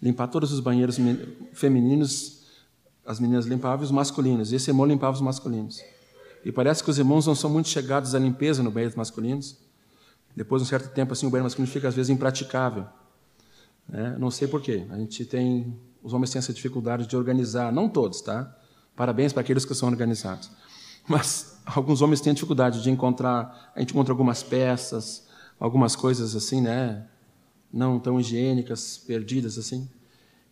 Limpar 0.01 0.29
todos 0.29 0.53
os 0.53 0.61
banheiros 0.61 0.97
femininos, 1.53 2.47
as 3.07 3.21
meninas 3.21 3.47
limpavam 3.47 3.85
os 3.85 3.91
masculinos, 3.91 4.53
e 4.53 4.57
esse 4.57 4.71
irmão 4.71 4.87
limpava 4.87 5.15
os 5.15 5.21
masculinos. 5.21 5.83
E 6.45 6.53
parece 6.53 6.85
que 6.85 6.91
os 6.91 6.99
irmãos 6.99 7.27
não 7.27 7.35
são 7.35 7.49
muito 7.49 7.69
chegados 7.69 8.15
à 8.15 8.19
limpeza 8.19 8.63
no 8.63 8.71
banheiro 8.71 8.95
masculinos. 8.97 9.57
Depois 10.37 10.61
de 10.61 10.67
um 10.67 10.69
certo 10.69 10.93
tempo, 10.93 11.13
assim, 11.13 11.27
o 11.27 11.31
banheiro 11.31 11.45
masculino 11.45 11.73
fica 11.73 11.89
às 11.89 11.95
vezes 11.95 12.11
impraticável. 12.11 12.87
Né? 13.89 14.17
Não 14.19 14.31
sei 14.31 14.47
porquê. 14.47 14.85
A 14.91 14.99
gente 14.99 15.25
tem, 15.25 15.75
os 16.03 16.13
homens 16.13 16.31
têm 16.31 16.39
essa 16.39 16.53
dificuldade 16.53 17.07
de 17.07 17.17
organizar, 17.17 17.73
não 17.73 17.89
todos, 17.89 18.21
tá? 18.21 18.55
Parabéns 18.95 19.33
para 19.33 19.41
aqueles 19.41 19.65
que 19.65 19.75
são 19.75 19.89
organizados. 19.89 20.51
Mas 21.09 21.59
alguns 21.65 22.03
homens 22.03 22.21
têm 22.21 22.35
dificuldade 22.35 22.83
de 22.83 22.91
encontrar, 22.91 23.73
a 23.75 23.81
gente 23.81 23.93
encontra 23.93 24.13
algumas 24.13 24.43
peças, 24.43 25.27
algumas 25.59 25.97
coisas 25.97 26.37
assim, 26.37 26.61
né? 26.61 27.07
Não 27.73 27.99
tão 27.99 28.21
higiênicas, 28.21 28.99
perdidas 28.99 29.59
assim. 29.59 29.89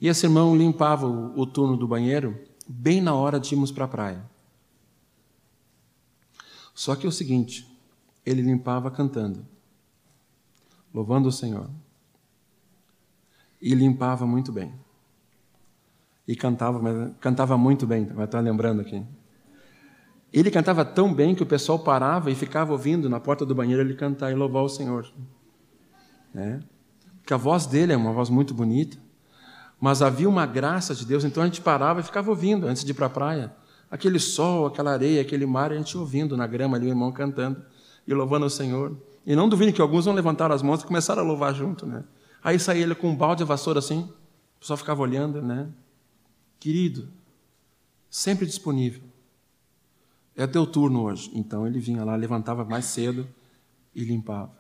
E 0.01 0.09
esse 0.09 0.27
irmão 0.27 0.57
limpava 0.57 1.07
o, 1.07 1.39
o 1.39 1.47
turno 1.47 1.77
do 1.77 1.87
banheiro 1.87 2.39
bem 2.67 3.01
na 3.01 3.15
hora 3.15 3.39
de 3.39 3.55
irmos 3.55 3.71
para 3.71 3.85
a 3.85 3.89
praia. 3.89 4.32
Só 6.75 6.97
que 6.97 7.07
é 7.07 7.09
o 7.09 7.13
seguinte, 7.13 7.67
ele 8.25 8.43
limpava 8.43 8.91
cantando, 8.91 9.47
louvando 10.93 11.29
o 11.29 11.33
Senhor. 11.33 11.69
E 13.61 13.75
limpava 13.75 14.27
muito 14.27 14.51
bem. 14.51 14.73
E 16.27 16.35
cantava, 16.35 17.15
cantava 17.21 17.59
muito 17.59 17.87
bem, 17.87 18.07
vai 18.07 18.25
estar 18.25 18.41
lembrando 18.41 18.81
aqui. 18.81 19.05
Ele 20.33 20.51
cantava 20.51 20.85
tão 20.85 21.13
bem 21.13 21.35
que 21.35 21.43
o 21.43 21.47
pessoal 21.47 21.79
parava 21.79 22.31
e 22.31 22.35
ficava 22.35 22.73
ouvindo 22.73 23.09
na 23.11 23.21
porta 23.21 23.45
do 23.45 23.55
banheiro 23.55 23.83
ele 23.83 23.95
cantar 23.95 24.31
e 24.33 24.35
louvar 24.35 24.63
o 24.63 24.69
Senhor. 24.69 25.13
Né? 26.33 26.61
Porque 27.21 27.35
a 27.35 27.37
voz 27.37 27.67
dele 27.67 27.93
é 27.93 27.97
uma 27.97 28.13
voz 28.13 28.31
muito 28.31 28.55
bonita, 28.55 28.97
mas 29.79 30.01
havia 30.01 30.29
uma 30.29 30.47
graça 30.47 30.95
de 30.95 31.05
Deus, 31.05 31.25
então 31.25 31.43
a 31.43 31.47
gente 31.47 31.61
parava 31.61 32.01
e 32.01 32.03
ficava 32.03 32.31
ouvindo 32.31 32.67
antes 32.67 32.83
de 32.83 32.93
ir 32.93 32.95
para 32.95 33.07
a 33.07 33.11
praia. 33.11 33.53
Aquele 33.93 34.19
sol, 34.19 34.65
aquela 34.65 34.91
areia, 34.91 35.21
aquele 35.21 35.45
mar, 35.45 35.71
a 35.71 35.77
gente 35.77 35.99
ouvindo 35.99 36.35
na 36.35 36.47
grama 36.47 36.79
ali 36.79 36.87
o 36.87 36.89
irmão 36.89 37.13
cantando 37.13 37.63
e 38.07 38.15
louvando 38.15 38.47
o 38.47 38.51
Senhor. 38.51 38.97
E 39.27 39.37
não 39.37 39.51
duvide 39.51 39.71
que 39.71 39.83
alguns 39.83 40.07
vão 40.07 40.15
levantar 40.15 40.51
as 40.51 40.63
mãos 40.63 40.81
e 40.81 40.87
começaram 40.87 41.21
a 41.21 41.25
louvar 41.27 41.55
junto, 41.55 41.85
né? 41.85 42.03
Aí 42.43 42.59
saía 42.59 42.85
ele 42.85 42.95
com 42.95 43.11
um 43.11 43.15
balde 43.15 43.43
de 43.43 43.45
vassoura 43.45 43.81
assim, 43.81 44.11
o 44.57 44.61
pessoal 44.61 44.79
ficava 44.79 45.03
olhando, 45.03 45.43
né? 45.43 45.69
Querido, 46.59 47.07
sempre 48.09 48.47
disponível. 48.47 49.03
É 50.35 50.47
teu 50.47 50.67
turno 50.67 51.03
hoje. 51.03 51.31
Então 51.35 51.67
ele 51.67 51.79
vinha 51.79 52.03
lá, 52.03 52.17
levantava 52.17 52.65
mais 52.65 52.87
cedo 52.87 53.29
e 53.95 54.03
limpava. 54.03 54.57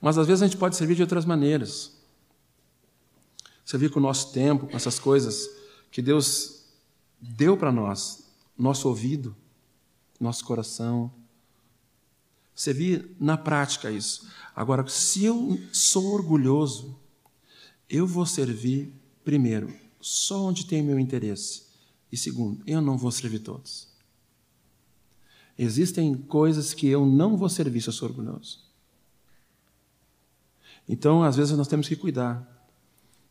Mas 0.00 0.16
às 0.16 0.26
vezes 0.26 0.42
a 0.42 0.46
gente 0.46 0.56
pode 0.56 0.76
servir 0.76 0.94
de 0.94 1.02
outras 1.02 1.26
maneiras. 1.26 1.94
Servir 3.66 3.90
com 3.90 4.00
o 4.00 4.02
nosso 4.02 4.32
tempo, 4.32 4.66
com 4.66 4.74
essas 4.74 4.98
coisas 4.98 5.46
que 5.90 6.00
Deus 6.00 6.57
deu 7.20 7.56
para 7.56 7.72
nós 7.72 8.28
nosso 8.56 8.88
ouvido, 8.88 9.34
nosso 10.18 10.44
coração. 10.44 11.12
Servir 12.54 13.14
na 13.20 13.36
prática 13.36 13.90
isso. 13.90 14.28
Agora, 14.54 14.86
se 14.88 15.24
eu 15.24 15.60
sou 15.72 16.12
orgulhoso, 16.12 16.98
eu 17.88 18.06
vou 18.06 18.26
servir, 18.26 18.92
primeiro, 19.24 19.72
só 20.00 20.42
onde 20.42 20.66
tem 20.66 20.82
meu 20.82 20.98
interesse. 20.98 21.66
E 22.10 22.16
segundo, 22.16 22.62
eu 22.66 22.80
não 22.80 22.98
vou 22.98 23.12
servir 23.12 23.40
todos. 23.40 23.88
Existem 25.56 26.16
coisas 26.16 26.72
que 26.74 26.86
eu 26.86 27.04
não 27.04 27.36
vou 27.36 27.48
servir 27.48 27.80
se 27.80 27.88
eu 27.88 27.92
sou 27.92 28.08
orgulhoso. 28.08 28.66
Então, 30.88 31.22
às 31.22 31.36
vezes, 31.36 31.56
nós 31.56 31.68
temos 31.68 31.86
que 31.86 31.96
cuidar, 31.96 32.66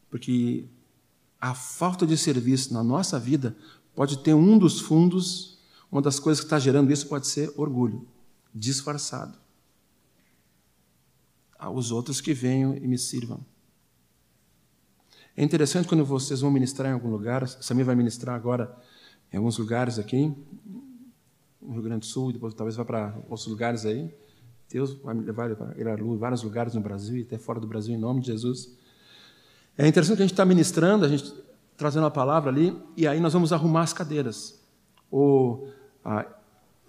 porque 0.09 0.65
a 1.39 1.53
falta 1.53 2.05
de 2.05 2.17
serviço 2.17 2.73
na 2.73 2.83
nossa 2.83 3.19
vida 3.19 3.55
pode 3.97 4.19
ter 4.19 4.35
um 4.35 4.59
dos 4.59 4.79
fundos, 4.79 5.57
uma 5.91 6.03
das 6.03 6.19
coisas 6.19 6.39
que 6.39 6.45
está 6.45 6.59
gerando 6.59 6.93
isso 6.93 7.07
pode 7.07 7.25
ser 7.25 7.51
orgulho, 7.57 8.07
disfarçado. 8.53 9.35
Os 11.73 11.89
outros 11.89 12.21
que 12.21 12.31
venham 12.31 12.77
e 12.77 12.87
me 12.87 12.95
sirvam. 12.95 13.43
É 15.35 15.43
interessante 15.43 15.87
quando 15.87 16.05
vocês 16.05 16.41
vão 16.41 16.51
ministrar 16.51 16.91
em 16.91 16.93
algum 16.93 17.09
lugar, 17.09 17.47
Samir 17.47 17.85
vai 17.85 17.95
ministrar 17.95 18.35
agora 18.35 18.77
em 19.33 19.37
alguns 19.37 19.57
lugares 19.57 19.97
aqui, 19.97 20.31
no 21.59 21.73
Rio 21.73 21.81
Grande 21.81 22.01
do 22.01 22.05
Sul, 22.05 22.31
depois 22.31 22.53
talvez 22.53 22.75
vá 22.75 22.85
para 22.85 23.15
outros 23.27 23.47
lugares 23.47 23.83
aí. 23.83 24.13
Deus 24.69 24.93
vai 24.93 25.15
me 25.15 25.25
levar 25.25 25.55
para 25.55 25.73
vários 26.19 26.43
lugares 26.43 26.75
no 26.75 26.81
Brasil 26.81 27.17
e 27.17 27.23
até 27.23 27.39
fora 27.39 27.59
do 27.59 27.65
Brasil, 27.65 27.95
em 27.95 27.97
nome 27.97 28.21
de 28.21 28.27
Jesus. 28.27 28.77
É 29.75 29.87
interessante 29.87 30.17
que 30.17 30.21
a 30.21 30.25
gente 30.27 30.33
está 30.33 30.45
ministrando, 30.45 31.03
a 31.03 31.09
gente 31.09 31.46
trazendo 31.77 32.07
a 32.07 32.11
palavra 32.11 32.49
ali, 32.49 32.75
e 32.97 33.07
aí 33.07 33.19
nós 33.19 33.33
vamos 33.33 33.53
arrumar 33.53 33.83
as 33.83 33.93
cadeiras, 33.93 34.59
ou 35.11 35.71
ah, 36.03 36.25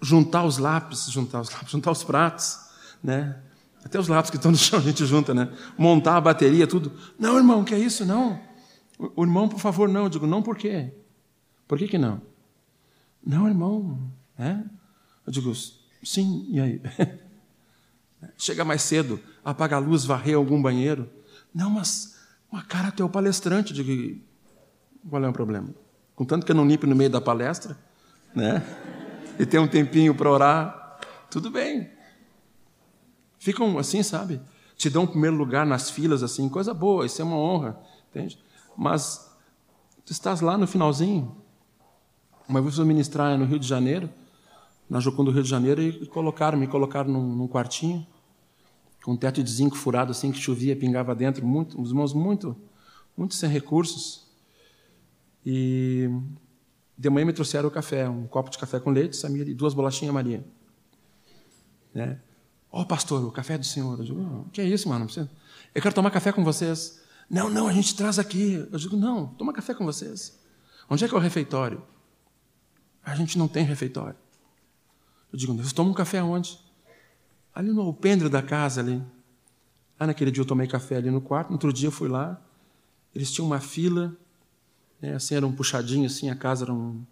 juntar 0.01 0.43
os 0.43 0.57
lápis, 0.57 1.09
juntar 1.11 1.41
os 1.41 1.49
lápis, 1.53 1.69
juntar 1.69 1.91
os 1.91 2.03
pratos, 2.03 2.59
né? 3.03 3.41
Até 3.83 3.97
os 3.97 4.07
lápis 4.07 4.29
que 4.29 4.35
estão 4.35 4.51
no 4.51 4.57
chão 4.57 4.79
a 4.79 4.81
gente 4.81 5.05
junta, 5.05 5.33
né? 5.33 5.53
Montar 5.77 6.17
a 6.17 6.21
bateria, 6.21 6.67
tudo. 6.67 6.91
Não, 7.17 7.37
irmão, 7.37 7.63
que 7.63 7.73
é 7.73 7.79
isso? 7.79 8.05
Não. 8.05 8.39
O 9.15 9.23
irmão, 9.23 9.47
por 9.47 9.59
favor, 9.59 9.87
não. 9.87 10.03
Eu 10.03 10.09
digo, 10.09 10.27
não, 10.27 10.43
por 10.43 10.57
quê? 10.57 10.93
Por 11.67 11.77
que, 11.77 11.87
que 11.87 11.97
não? 11.97 12.21
Não, 13.25 13.47
irmão. 13.47 14.11
É? 14.37 14.57
Eu 15.25 15.31
digo, 15.31 15.53
sim, 16.03 16.45
e 16.49 16.59
aí? 16.59 16.81
Chega 18.37 18.65
mais 18.65 18.81
cedo, 18.81 19.19
apaga 19.45 19.77
a 19.77 19.79
luz, 19.79 20.03
varrer 20.03 20.35
algum 20.35 20.61
banheiro. 20.61 21.09
Não, 21.53 21.69
mas, 21.69 22.17
uma 22.51 22.63
cara, 22.63 22.91
tu 22.91 23.01
é 23.01 23.05
o 23.05 23.09
palestrante. 23.09 23.71
Eu 23.71 23.83
digo, 23.83 24.21
qual 25.09 25.23
é 25.23 25.27
o 25.27 25.33
problema? 25.33 25.69
Contanto 26.15 26.45
que 26.45 26.51
eu 26.51 26.55
não 26.55 26.67
limpe 26.67 26.85
no 26.85 26.95
meio 26.95 27.09
da 27.09 27.19
palestra, 27.19 27.77
né? 28.35 28.63
E 29.39 29.45
tem 29.45 29.59
um 29.59 29.67
tempinho 29.67 30.13
para 30.13 30.29
orar, 30.29 30.99
tudo 31.29 31.49
bem. 31.49 31.89
Ficam 33.39 33.77
assim, 33.77 34.03
sabe? 34.03 34.41
Te 34.75 34.89
dão 34.89 35.03
um 35.03 35.07
primeiro 35.07 35.35
lugar 35.35 35.65
nas 35.65 35.89
filas, 35.89 36.23
assim, 36.23 36.47
coisa 36.49 36.73
boa, 36.73 37.05
isso 37.05 37.21
é 37.21 37.25
uma 37.25 37.37
honra, 37.37 37.79
entende? 38.09 38.37
Mas 38.75 39.33
tu 40.05 40.11
estás 40.11 40.41
lá 40.41 40.57
no 40.57 40.67
finalzinho. 40.67 41.35
Uma 42.47 42.61
vez 42.61 42.77
eu 42.77 42.85
ministrar 42.85 43.37
no 43.37 43.45
Rio 43.45 43.59
de 43.59 43.67
Janeiro, 43.67 44.09
na 44.89 44.99
Jocum 44.99 45.23
do 45.23 45.31
Rio 45.31 45.43
de 45.43 45.49
Janeiro, 45.49 45.81
e 45.81 46.05
colocaram, 46.07 46.57
me 46.57 46.67
colocaram 46.67 47.11
num, 47.11 47.35
num 47.35 47.47
quartinho, 47.47 48.05
com 49.03 49.13
um 49.13 49.17
teto 49.17 49.41
de 49.41 49.51
zinco 49.51 49.77
furado, 49.77 50.11
assim, 50.11 50.31
que 50.31 50.39
chovia, 50.39 50.75
pingava 50.75 51.15
dentro, 51.15 51.45
muito, 51.45 51.81
os 51.81 51.89
irmãos 51.89 52.13
muito, 52.13 52.55
muito 53.15 53.35
sem 53.35 53.49
recursos. 53.49 54.28
E 55.51 56.07
de 56.95 57.09
manhã 57.09 57.25
me 57.25 57.33
trouxeram 57.33 57.69
o 57.69 57.71
café, 57.71 58.07
um 58.07 58.27
copo 58.27 58.51
de 58.51 58.57
café 58.59 58.79
com 58.79 58.91
leite, 58.91 59.17
Samir, 59.17 59.49
e 59.49 59.53
duas 59.55 59.73
bolachinhas 59.73 60.13
Maria. 60.13 60.45
Né? 61.91 62.21
Ó, 62.71 62.83
oh, 62.83 62.85
pastor, 62.85 63.25
o 63.25 63.31
café 63.31 63.55
é 63.55 63.57
do 63.57 63.65
senhor. 63.65 63.97
Eu 63.97 64.05
digo, 64.05 64.21
o 64.21 64.49
que 64.51 64.61
é 64.61 64.63
isso, 64.63 64.87
mano? 64.87 65.07
Eu 65.73 65.81
quero 65.81 65.95
tomar 65.95 66.11
café 66.11 66.31
com 66.31 66.43
vocês. 66.43 67.01
Não, 67.27 67.49
não, 67.49 67.67
a 67.67 67.73
gente 67.73 67.95
traz 67.95 68.19
aqui. 68.19 68.63
Eu 68.71 68.77
digo, 68.77 68.95
não, 68.95 69.25
toma 69.25 69.51
café 69.51 69.73
com 69.73 69.83
vocês. 69.83 70.39
Onde 70.87 71.03
é 71.03 71.07
que 71.07 71.15
é 71.15 71.17
o 71.17 71.19
refeitório? 71.19 71.81
A 73.03 73.15
gente 73.15 73.35
não 73.35 73.47
tem 73.47 73.63
refeitório. 73.63 74.19
Eu 75.33 75.39
digo, 75.39 75.55
vocês 75.55 75.73
tomam 75.73 75.93
um 75.93 75.95
café 75.95 76.21
onde? 76.21 76.59
Ali 77.55 77.71
no 77.71 77.81
alpendre 77.81 78.29
da 78.29 78.43
casa 78.43 78.81
ali. 78.81 79.01
Ah, 79.97 80.05
naquele 80.05 80.29
dia 80.29 80.43
eu 80.43 80.47
tomei 80.47 80.67
café 80.67 80.97
ali 80.97 81.09
no 81.09 81.21
quarto, 81.21 81.47
no 81.47 81.55
outro 81.55 81.73
dia 81.73 81.87
eu 81.87 81.91
fui 81.91 82.07
lá. 82.07 82.39
Eles 83.15 83.31
tinham 83.31 83.47
uma 83.47 83.59
fila 83.59 84.15
né? 85.01 85.15
Assim 85.15 85.35
era 85.35 85.45
um 85.45 85.51
puxadinho, 85.51 86.05
assim, 86.05 86.29
a 86.29 86.35
casa 86.35 86.65
era 86.65 86.73
um, 86.73 87.03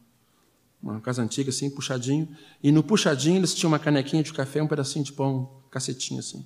uma 0.81 0.99
casa 1.01 1.21
antiga, 1.21 1.49
assim, 1.49 1.69
puxadinho. 1.69 2.27
E 2.61 2.71
no 2.71 2.83
puxadinho 2.83 3.37
eles 3.37 3.53
tinham 3.53 3.71
uma 3.71 3.79
canequinha 3.79 4.23
de 4.23 4.33
café, 4.33 4.61
um 4.61 4.67
pedacinho 4.67 5.05
de 5.05 5.13
pão, 5.13 5.49
cacetinho, 5.71 6.19
assim. 6.19 6.45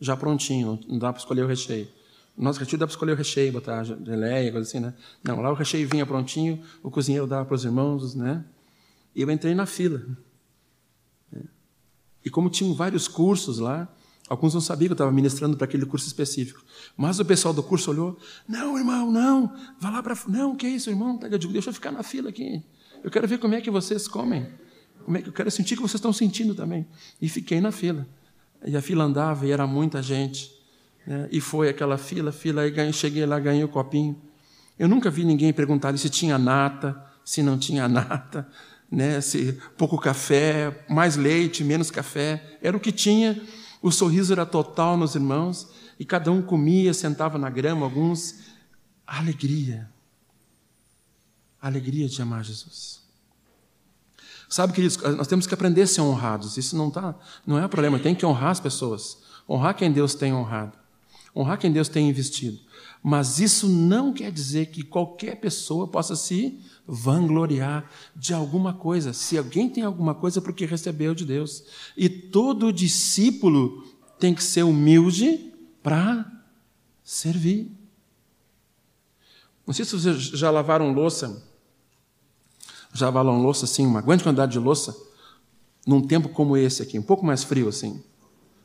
Já 0.00 0.16
prontinho, 0.16 0.80
não 0.88 0.98
dá 0.98 1.12
para 1.12 1.20
escolher 1.20 1.44
o 1.44 1.46
recheio. 1.46 1.88
No 2.36 2.44
nosso 2.44 2.58
retiro 2.58 2.78
dá 2.78 2.86
para 2.86 2.92
escolher 2.92 3.12
o 3.12 3.16
recheio, 3.16 3.52
botar 3.52 3.84
geleia, 3.84 4.50
coisa 4.50 4.66
assim, 4.66 4.80
né? 4.80 4.94
Não, 5.22 5.40
lá 5.40 5.50
o 5.50 5.54
recheio 5.54 5.86
vinha 5.88 6.06
prontinho, 6.06 6.62
o 6.82 6.90
cozinheiro 6.90 7.26
dava 7.26 7.44
para 7.44 7.54
os 7.54 7.64
irmãos, 7.64 8.14
né? 8.14 8.44
E 9.14 9.22
eu 9.22 9.30
entrei 9.30 9.54
na 9.54 9.66
fila. 9.66 10.02
Né? 11.30 11.42
E 12.24 12.30
como 12.30 12.48
tinham 12.48 12.72
vários 12.72 13.06
cursos 13.06 13.58
lá, 13.58 13.92
Alguns 14.30 14.54
não 14.54 14.60
sabiam 14.60 14.86
que 14.86 14.92
eu 14.92 14.94
estava 14.94 15.10
ministrando 15.10 15.56
para 15.56 15.64
aquele 15.64 15.84
curso 15.84 16.06
específico. 16.06 16.62
Mas 16.96 17.18
o 17.18 17.24
pessoal 17.24 17.52
do 17.52 17.64
curso 17.64 17.90
olhou: 17.90 18.16
Não, 18.48 18.78
irmão, 18.78 19.10
não, 19.10 19.52
vá 19.80 19.90
lá 19.90 20.00
para. 20.00 20.16
Não, 20.28 20.54
que 20.54 20.66
é 20.66 20.70
isso, 20.70 20.88
irmão? 20.88 21.18
Eu 21.28 21.36
digo: 21.36 21.52
Deixa 21.52 21.70
eu 21.70 21.74
ficar 21.74 21.90
na 21.90 22.04
fila 22.04 22.28
aqui. 22.28 22.62
Eu 23.02 23.10
quero 23.10 23.26
ver 23.26 23.38
como 23.38 23.56
é 23.56 23.60
que 23.60 23.72
vocês 23.72 24.06
comem. 24.06 24.46
Como 25.04 25.16
é 25.16 25.22
que 25.22 25.28
eu 25.28 25.32
quero 25.32 25.50
sentir 25.50 25.74
que 25.74 25.82
vocês 25.82 25.96
estão 25.96 26.12
sentindo 26.12 26.54
também. 26.54 26.86
E 27.20 27.28
fiquei 27.28 27.60
na 27.60 27.72
fila. 27.72 28.06
E 28.64 28.76
a 28.76 28.80
fila 28.80 29.02
andava 29.02 29.44
e 29.44 29.50
era 29.50 29.66
muita 29.66 30.00
gente. 30.00 30.54
Né? 31.04 31.28
E 31.32 31.40
foi 31.40 31.68
aquela 31.68 31.98
fila, 31.98 32.30
fila, 32.30 32.64
e 32.68 32.92
cheguei 32.92 33.26
lá, 33.26 33.40
ganhei 33.40 33.64
o 33.64 33.68
copinho. 33.68 34.16
Eu 34.78 34.86
nunca 34.86 35.10
vi 35.10 35.24
ninguém 35.24 35.52
perguntar 35.52 35.96
se 35.98 36.08
tinha 36.08 36.38
nata, 36.38 37.04
se 37.24 37.42
não 37.42 37.58
tinha 37.58 37.88
nada, 37.88 38.48
né? 38.88 39.20
se 39.20 39.58
pouco 39.76 39.98
café, 39.98 40.84
mais 40.88 41.16
leite, 41.16 41.64
menos 41.64 41.90
café, 41.90 42.58
era 42.62 42.76
o 42.76 42.80
que 42.80 42.92
tinha. 42.92 43.42
O 43.82 43.90
sorriso 43.90 44.32
era 44.32 44.44
total 44.44 44.96
nos 44.96 45.14
irmãos, 45.14 45.68
e 45.98 46.04
cada 46.04 46.30
um 46.30 46.42
comia, 46.42 46.92
sentava 46.92 47.38
na 47.38 47.48
grama, 47.48 47.86
alguns. 47.86 48.40
Alegria. 49.06 49.90
Alegria 51.60 52.08
de 52.08 52.20
amar 52.22 52.44
Jesus. 52.44 53.00
Sabe, 54.48 54.72
queridos, 54.72 54.96
nós 55.16 55.26
temos 55.26 55.46
que 55.46 55.54
aprender 55.54 55.82
a 55.82 55.86
ser 55.86 56.00
honrados. 56.00 56.56
Isso 56.56 56.76
não, 56.76 56.90
tá, 56.90 57.14
não 57.46 57.58
é 57.58 57.68
problema, 57.68 57.98
tem 57.98 58.14
que 58.14 58.26
honrar 58.26 58.50
as 58.50 58.60
pessoas. 58.60 59.18
Honrar 59.48 59.74
quem 59.74 59.92
Deus 59.92 60.14
tem 60.14 60.32
honrado. 60.32 60.76
Honrar 61.34 61.58
quem 61.58 61.72
Deus 61.72 61.88
tem 61.88 62.08
investido. 62.08 62.58
Mas 63.02 63.38
isso 63.38 63.66
não 63.66 64.12
quer 64.12 64.30
dizer 64.30 64.66
que 64.66 64.82
qualquer 64.82 65.36
pessoa 65.36 65.88
possa 65.88 66.14
se 66.14 66.60
vangloriar 66.86 67.90
de 68.14 68.34
alguma 68.34 68.74
coisa. 68.74 69.12
Se 69.12 69.38
alguém 69.38 69.70
tem 69.70 69.84
alguma 69.84 70.14
coisa, 70.14 70.40
porque 70.40 70.66
recebeu 70.66 71.14
de 71.14 71.24
Deus. 71.24 71.64
E 71.96 72.08
todo 72.08 72.72
discípulo 72.72 73.84
tem 74.18 74.34
que 74.34 74.44
ser 74.44 74.64
humilde 74.64 75.52
para 75.82 76.30
servir. 77.02 77.72
Não 79.66 79.72
sei 79.72 79.84
se 79.84 79.92
vocês 79.92 80.16
já 80.16 80.50
lavaram 80.50 80.92
louça, 80.92 81.42
já 82.92 83.06
lavaram 83.06 83.40
louça 83.40 83.64
assim, 83.64 83.86
uma 83.86 84.02
grande 84.02 84.22
quantidade 84.22 84.52
de 84.52 84.58
louça, 84.58 84.94
num 85.86 86.06
tempo 86.06 86.28
como 86.28 86.56
esse 86.56 86.82
aqui, 86.82 86.98
um 86.98 87.02
pouco 87.02 87.24
mais 87.24 87.44
frio 87.44 87.68
assim. 87.68 88.02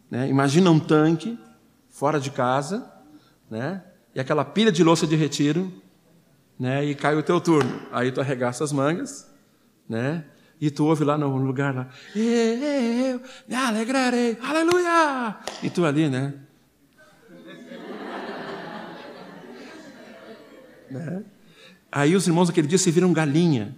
Né? 0.09 0.27
Imagina 0.29 0.69
um 0.71 0.79
tanque 0.79 1.37
fora 1.89 2.19
de 2.19 2.31
casa, 2.31 2.91
né? 3.49 3.83
E 4.15 4.19
aquela 4.19 4.45
pilha 4.45 4.71
de 4.71 4.81
louça 4.81 5.05
de 5.05 5.17
retiro, 5.17 5.69
né? 6.57 6.85
E 6.85 6.95
cai 6.95 7.17
o 7.17 7.23
teu 7.23 7.41
turno. 7.41 7.81
Aí 7.91 8.13
tu 8.13 8.21
arregaça 8.21 8.63
as 8.63 8.71
mangas, 8.71 9.29
né? 9.89 10.23
E 10.59 10.71
tu 10.71 10.85
ouve 10.85 11.03
lá 11.03 11.17
no 11.17 11.35
lugar 11.35 11.75
lá, 11.75 11.89
eu 12.15 13.21
me 13.45 13.55
alegrarei, 13.55 14.37
aleluia! 14.41 15.35
E 15.61 15.69
tu 15.69 15.85
ali, 15.85 16.07
né? 16.07 16.33
né? 20.89 21.25
Aí 21.91 22.15
os 22.15 22.25
irmãos 22.25 22.49
aquele 22.49 22.69
dia 22.69 22.77
se 22.77 22.89
viram 22.89 23.11
galinha. 23.11 23.75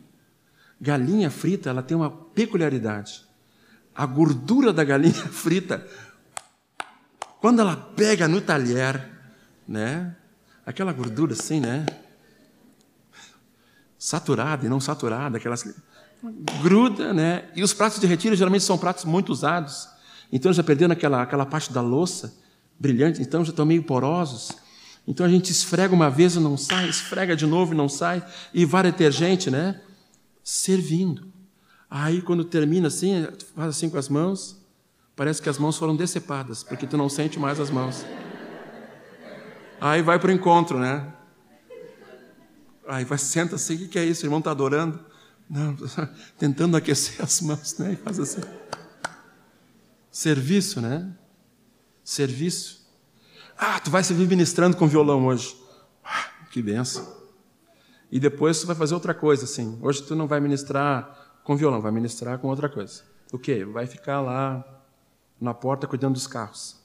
Galinha 0.80 1.32
frita, 1.32 1.72
ela 1.72 1.82
tem 1.82 1.98
uma 1.98 2.12
peculiaridade. 2.12 3.26
A 3.96 4.06
gordura 4.06 4.72
da 4.72 4.84
galinha 4.84 5.26
frita, 5.34 5.84
quando 7.42 7.60
ela 7.60 7.76
pega 7.76 8.28
no 8.28 8.40
talher, 8.40 9.04
né? 9.68 10.16
Aquela 10.68 10.94
gordura 10.94 11.34
assim, 11.34 11.60
né? 11.60 11.84
saturada 13.98 14.66
e 14.66 14.70
não 14.70 14.80
saturada, 14.80 15.38
aquelas 15.38 15.66
gruda, 16.62 17.14
né? 17.14 17.46
E 17.56 17.64
os 17.64 17.74
pratos 17.74 18.00
de 18.00 18.08
retiro 18.08 18.36
geralmente 18.36 18.64
são 18.64 18.78
pratos 18.78 19.06
muito 19.06 19.32
usados, 19.32 19.88
então 20.32 20.54
já 20.54 20.64
perderam 20.64 20.94
aquela 20.94 21.22
aquela 21.22 21.46
parte 21.46 21.72
da 21.72 21.82
louça 21.82 22.36
brilhante, 22.80 23.22
então 23.22 23.44
já 23.44 23.50
estão 23.50 23.66
meio 23.66 23.84
porosos. 23.84 24.52
Então 25.08 25.26
a 25.26 25.30
gente 25.30 25.52
esfrega 25.52 25.94
uma 25.94 26.10
vez 26.10 26.36
e 26.36 26.40
não 26.40 26.58
sai, 26.58 26.90
esfrega 26.90 27.36
de 27.36 27.46
novo 27.46 27.74
e 27.74 27.78
não 27.78 27.88
sai, 27.88 28.24
e 28.54 28.66
vai 28.66 28.84
detergente, 28.84 29.50
né? 29.50 29.80
Servindo. 30.44 31.28
Aí 31.90 32.22
quando 32.22 32.44
termina 32.44 32.88
assim, 32.88 33.28
faz 33.56 33.70
assim 33.70 33.90
com 33.90 33.98
as 33.98 34.10
mãos, 34.10 34.58
parece 35.16 35.42
que 35.42 35.50
as 35.50 35.58
mãos 35.58 35.78
foram 35.78 35.96
decepadas, 35.96 36.62
porque 36.62 36.86
tu 36.86 36.98
não 36.98 37.10
sente 37.10 37.40
mais 37.40 37.60
as 37.60 37.70
mãos. 37.70 38.06
Aí 39.80 40.02
vai 40.02 40.20
para 40.20 40.30
o 40.30 40.34
encontro, 40.34 40.80
né? 40.80 41.14
Aí 42.88 43.04
vai, 43.04 43.18
senta 43.18 43.56
assim, 43.56 43.76
o 43.76 43.90
que 43.90 44.00
é 44.00 44.06
isso? 44.06 44.24
O 44.24 44.26
irmão 44.26 44.40
está 44.40 44.52
adorando? 44.52 45.00
Não, 45.50 45.76
tentando 46.38 46.76
aquecer 46.76 47.24
as 47.24 47.42
mãos, 47.42 47.78
né? 47.78 47.94
E 47.94 47.96
faz 47.96 48.20
assim. 48.20 48.42
Serviço, 50.12 50.82
né? 50.82 51.14
Serviço. 52.04 52.88
Ah, 53.58 53.80
tu 53.80 53.92
vai 53.92 54.04
se 54.04 54.14
vir 54.14 54.28
ministrando 54.28 54.76
com 54.78 54.88
violão 54.88 55.26
hoje. 55.26 55.56
Ah, 56.04 56.30
que 56.52 56.62
benção. 56.62 57.16
E 58.12 58.20
depois 58.20 58.60
tu 58.62 58.68
vai 58.68 58.76
fazer 58.76 58.94
outra 58.94 59.14
coisa, 59.14 59.44
assim. 59.44 59.78
Hoje 59.82 60.02
tu 60.04 60.16
não 60.16 60.28
vai 60.28 60.40
ministrar 60.40 61.40
com 61.44 61.56
violão, 61.56 61.82
vai 61.82 61.92
ministrar 61.92 62.40
com 62.40 62.48
outra 62.48 62.70
coisa. 62.70 63.04
O 63.32 63.38
quê? 63.38 63.66
Vai 63.66 63.86
ficar 63.86 64.22
lá 64.22 64.66
na 65.40 65.54
porta 65.54 65.88
cuidando 65.88 66.14
dos 66.14 66.28
carros. 66.28 66.77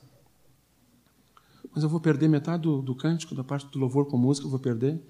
Mas 1.75 1.83
eu 1.83 1.89
vou 1.89 2.01
perder 2.01 2.29
metade 2.29 2.63
do, 2.63 2.83
do 2.83 2.95
cântico, 2.95 3.35
da 3.35 3.43
parte 3.43 3.67
do 3.67 3.79
louvor 3.79 4.07
com 4.07 4.17
música, 4.17 4.47
eu 4.47 4.51
vou 4.51 4.59
perder. 4.59 5.01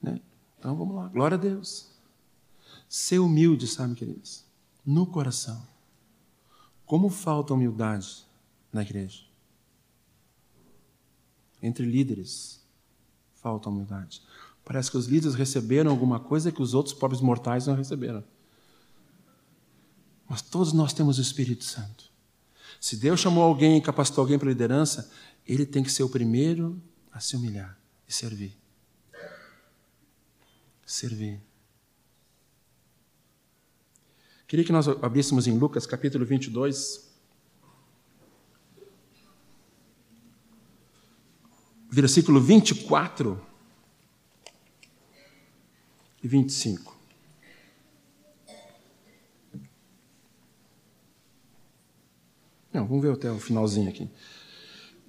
Né? 0.00 0.20
Então 0.58 0.76
vamos 0.76 0.94
lá, 0.94 1.08
glória 1.08 1.36
a 1.36 1.40
Deus. 1.40 1.90
Ser 2.88 3.18
humilde, 3.18 3.66
sabe, 3.66 3.94
queridos? 3.94 4.44
No 4.84 5.06
coração. 5.06 5.66
Como 6.86 7.08
falta 7.08 7.54
humildade 7.54 8.24
na 8.72 8.82
igreja? 8.82 9.24
Entre 11.62 11.84
líderes, 11.84 12.60
falta 13.34 13.68
humildade. 13.68 14.22
Parece 14.64 14.90
que 14.90 14.96
os 14.96 15.06
líderes 15.06 15.34
receberam 15.34 15.90
alguma 15.90 16.20
coisa 16.20 16.52
que 16.52 16.62
os 16.62 16.74
outros 16.74 16.94
pobres 16.94 17.20
mortais 17.20 17.66
não 17.66 17.74
receberam. 17.74 18.22
Mas 20.28 20.42
todos 20.42 20.72
nós 20.72 20.92
temos 20.92 21.18
o 21.18 21.22
Espírito 21.22 21.64
Santo. 21.64 22.10
Se 22.80 22.96
Deus 22.96 23.20
chamou 23.20 23.44
alguém 23.44 23.76
e 23.78 23.80
capacitou 23.80 24.22
alguém 24.22 24.38
para 24.38 24.48
liderança, 24.48 25.10
ele 25.46 25.66
tem 25.66 25.82
que 25.82 25.90
ser 25.90 26.02
o 26.02 26.08
primeiro 26.08 26.80
a 27.10 27.20
se 27.20 27.36
humilhar 27.36 27.78
e 28.08 28.12
servir 28.12 28.62
servir. 30.92 31.40
Queria 34.46 34.64
que 34.64 34.72
nós 34.72 34.86
abríssemos 34.86 35.46
em 35.46 35.56
Lucas 35.56 35.86
capítulo 35.86 36.26
22. 36.26 37.10
Versículo 41.90 42.40
24 42.40 43.40
e 46.22 46.28
25. 46.28 46.94
Não, 52.72 52.86
vamos 52.86 53.02
ver 53.02 53.12
até 53.12 53.30
o 53.30 53.38
finalzinho 53.38 53.88
aqui. 53.88 54.10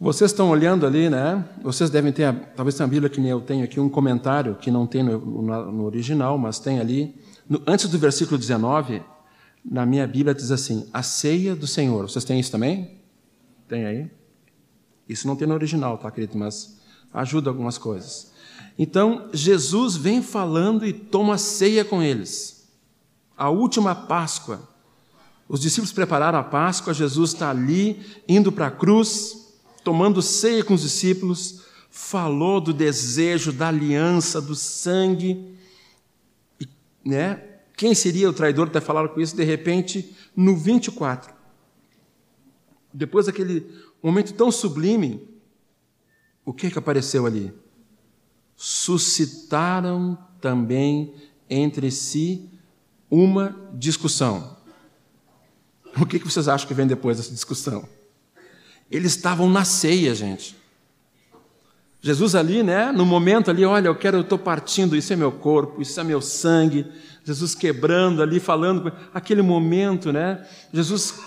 Vocês 0.03 0.31
estão 0.31 0.49
olhando 0.49 0.85
ali, 0.85 1.09
né? 1.09 1.45
Vocês 1.61 1.89
devem 1.89 2.11
ter, 2.11 2.29
talvez 2.57 2.75
tenha 2.75 2.85
a 2.85 2.89
Bíblia 2.89 3.09
que 3.09 3.21
nem 3.21 3.31
eu 3.31 3.39
tenho 3.39 3.63
aqui, 3.63 3.79
um 3.79 3.87
comentário 3.87 4.55
que 4.55 4.69
não 4.69 4.85
tem 4.85 5.01
no, 5.01 5.17
no, 5.71 5.85
original, 5.85 6.37
mas 6.37 6.59
tem 6.59 6.77
ali. 6.77 7.15
No, 7.47 7.63
antes 7.65 7.87
do 7.87 7.97
versículo 7.97 8.37
19, 8.37 9.01
na 9.63 9.85
minha 9.85 10.05
Bíblia 10.05 10.35
diz 10.35 10.51
assim: 10.51 10.89
a 10.91 11.01
ceia 11.01 11.55
do 11.55 11.65
Senhor. 11.65 12.09
Vocês 12.09 12.25
têm 12.25 12.37
isso 12.37 12.51
também? 12.51 12.97
Tem 13.65 13.85
aí? 13.85 14.11
Isso 15.07 15.25
não 15.25 15.37
tem 15.37 15.47
no 15.47 15.53
original, 15.53 15.97
tá, 15.97 16.11
querido? 16.11 16.37
Mas 16.37 16.81
ajuda 17.13 17.49
algumas 17.49 17.77
coisas. 17.77 18.33
Então, 18.77 19.29
Jesus 19.31 19.95
vem 19.95 20.21
falando 20.21 20.85
e 20.85 20.91
toma 20.91 21.37
ceia 21.37 21.85
com 21.85 22.03
eles. 22.03 22.69
A 23.37 23.49
última 23.49 23.95
Páscoa. 23.95 24.67
Os 25.47 25.61
discípulos 25.61 25.93
prepararam 25.93 26.39
a 26.39 26.43
Páscoa, 26.43 26.93
Jesus 26.93 27.31
está 27.31 27.49
ali, 27.49 28.01
indo 28.27 28.51
para 28.51 28.67
a 28.67 28.71
cruz 28.71 29.42
tomando 29.83 30.21
ceia 30.21 30.63
com 30.63 30.73
os 30.73 30.81
discípulos, 30.81 31.61
falou 31.89 32.59
do 32.59 32.73
desejo, 32.73 33.51
da 33.51 33.67
aliança, 33.67 34.41
do 34.41 34.55
sangue. 34.55 35.55
E, 36.59 36.67
né? 37.05 37.43
Quem 37.75 37.93
seria 37.93 38.29
o 38.29 38.33
traidor 38.33 38.69
ter 38.69 38.81
falado 38.81 39.09
com 39.09 39.19
isso? 39.19 39.35
De 39.35 39.43
repente, 39.43 40.15
no 40.35 40.55
24, 40.55 41.33
depois 42.93 43.25
daquele 43.25 43.67
momento 44.01 44.33
tão 44.33 44.51
sublime, 44.51 45.27
o 46.45 46.53
que, 46.53 46.69
que 46.69 46.77
apareceu 46.77 47.25
ali? 47.25 47.53
Suscitaram 48.55 50.17
também 50.39 51.13
entre 51.49 51.89
si 51.89 52.49
uma 53.09 53.55
discussão. 53.73 54.57
O 55.99 56.05
que, 56.05 56.19
que 56.19 56.25
vocês 56.25 56.47
acham 56.47 56.67
que 56.67 56.73
vem 56.73 56.87
depois 56.87 57.17
dessa 57.17 57.31
discussão? 57.31 57.87
Eles 58.89 59.15
estavam 59.15 59.49
na 59.49 59.65
ceia, 59.65 60.13
gente. 60.13 60.55
Jesus 62.05 62.35
ali, 62.35 62.61
né, 62.63 62.91
no 62.91 63.05
momento 63.05 63.49
ali, 63.49 63.63
olha, 63.63 63.87
eu 63.87 63.95
quero, 63.95 64.17
eu 64.17 64.21
estou 64.21 64.37
partindo, 64.37 64.93
isso 64.93 65.13
é 65.13 65.15
meu 65.15 65.31
corpo, 65.31 65.81
isso 65.81 65.97
é 65.97 66.03
meu 66.03 66.21
sangue. 66.21 66.85
Jesus 67.23 67.55
quebrando 67.55 68.21
ali, 68.21 68.41
falando, 68.41 68.91
aquele 69.13 69.41
momento, 69.41 70.11
né? 70.11 70.45
Jesus, 70.73 71.21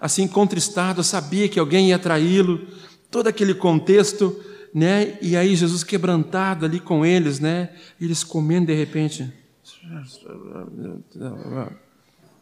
assim, 0.00 0.26
contristado, 0.26 1.04
sabia 1.04 1.48
que 1.48 1.60
alguém 1.60 1.90
ia 1.90 1.98
traí-lo, 1.98 2.66
todo 3.08 3.28
aquele 3.28 3.54
contexto, 3.54 4.36
né? 4.74 5.16
E 5.22 5.36
aí 5.36 5.54
Jesus 5.54 5.84
quebrantado 5.84 6.66
ali 6.66 6.80
com 6.80 7.06
eles, 7.06 7.38
né? 7.38 7.70
Eles 8.00 8.24
comendo 8.24 8.66
de 8.66 8.74
repente. 8.74 9.32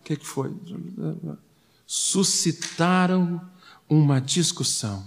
O 0.01 0.03
que, 0.03 0.17
que 0.17 0.27
foi? 0.27 0.51
Suscitaram 1.87 3.39
uma 3.89 4.21
discussão. 4.21 5.05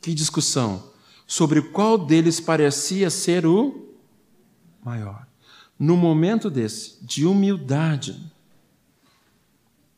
Que 0.00 0.14
discussão? 0.14 0.90
Sobre 1.26 1.62
qual 1.62 1.98
deles 1.98 2.40
parecia 2.40 3.10
ser 3.10 3.46
o 3.46 3.88
maior. 4.82 5.26
no 5.78 5.96
momento 5.96 6.50
desse, 6.50 7.02
de 7.02 7.24
humildade 7.24 8.20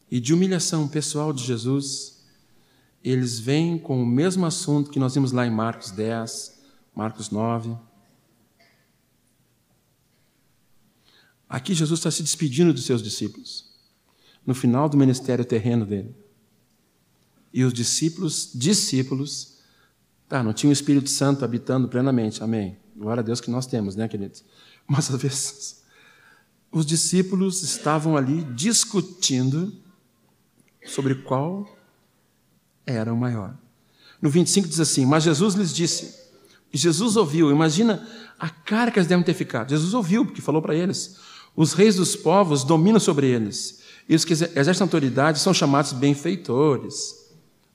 e 0.09 0.21
de 0.21 0.33
humilhação 0.33 0.87
pessoal 0.87 1.33
de 1.33 1.43
Jesus, 1.43 2.23
eles 3.03 3.41
vêm 3.41 3.79
com 3.79 4.01
o 4.01 4.07
mesmo 4.07 4.47
assunto 4.47 4.91
que 4.91 4.99
nós 4.99 5.15
vimos 5.15 5.33
lá 5.33 5.45
em 5.47 5.51
Marcos 5.51 5.91
10, 5.91 6.61
Marcos 6.95 7.31
9. 7.31 7.77
Aqui 11.49 11.75
Jesus 11.75 11.99
está 11.99 12.11
se 12.11 12.23
despedindo 12.23 12.73
dos 12.73 12.85
seus 12.85 13.03
discípulos, 13.03 13.69
no 14.47 14.55
final 14.55 14.89
do 14.89 14.97
ministério 14.97 15.45
terreno 15.45 15.85
dele. 15.85 16.15
E 17.53 17.65
os 17.65 17.73
discípulos, 17.73 18.51
discípulos, 18.55 19.59
tá, 20.29 20.43
não 20.43 20.53
tinha 20.53 20.71
o 20.71 20.73
Espírito 20.73 21.11
Santo 21.11 21.45
habitando 21.45 21.89
plenamente, 21.89 22.43
amém. 22.43 22.77
Glória 22.97 23.21
a 23.21 23.25
Deus 23.25 23.41
que 23.41 23.51
nós 23.51 23.67
temos, 23.67 23.97
né, 23.97 24.09
queridos? 24.09 24.45
Mas 24.87 25.11
às 25.11 25.21
vezes 25.21 25.83
os 26.71 26.87
discípulos 26.87 27.63
estavam 27.63 28.17
ali 28.17 28.43
discutindo 28.55 29.73
sobre 30.87 31.17
qual 31.17 31.69
era 32.87 33.13
o 33.13 33.17
maior. 33.17 33.57
No 34.21 34.31
25 34.31 34.69
diz 34.69 34.81
assim: 34.81 35.05
Mas 35.05 35.25
Jesus 35.25 35.55
lhes 35.55 35.73
disse, 35.75 36.23
e 36.73 36.79
Jesus 36.79 37.17
ouviu, 37.17 37.51
imagina 37.51 38.07
a 38.39 38.49
cara 38.49 38.91
que 38.91 38.99
eles 38.99 39.09
devem 39.09 39.25
ter 39.25 39.35
ficado. 39.35 39.71
Jesus 39.71 39.93
ouviu, 39.93 40.25
porque 40.25 40.41
falou 40.41 40.63
para 40.63 40.75
eles: 40.75 41.17
Os 41.55 41.75
reis 41.75 41.97
dos 41.97 42.17
povos 42.17 42.65
dominam 42.65 42.99
sobre 42.99 43.29
eles, 43.29 43.81
e 44.09 44.15
os 44.15 44.25
que 44.25 44.33
exercem 44.33 44.83
autoridade 44.83 45.39
são 45.39 45.53
chamados 45.53 45.93
benfeitores, 45.93 47.22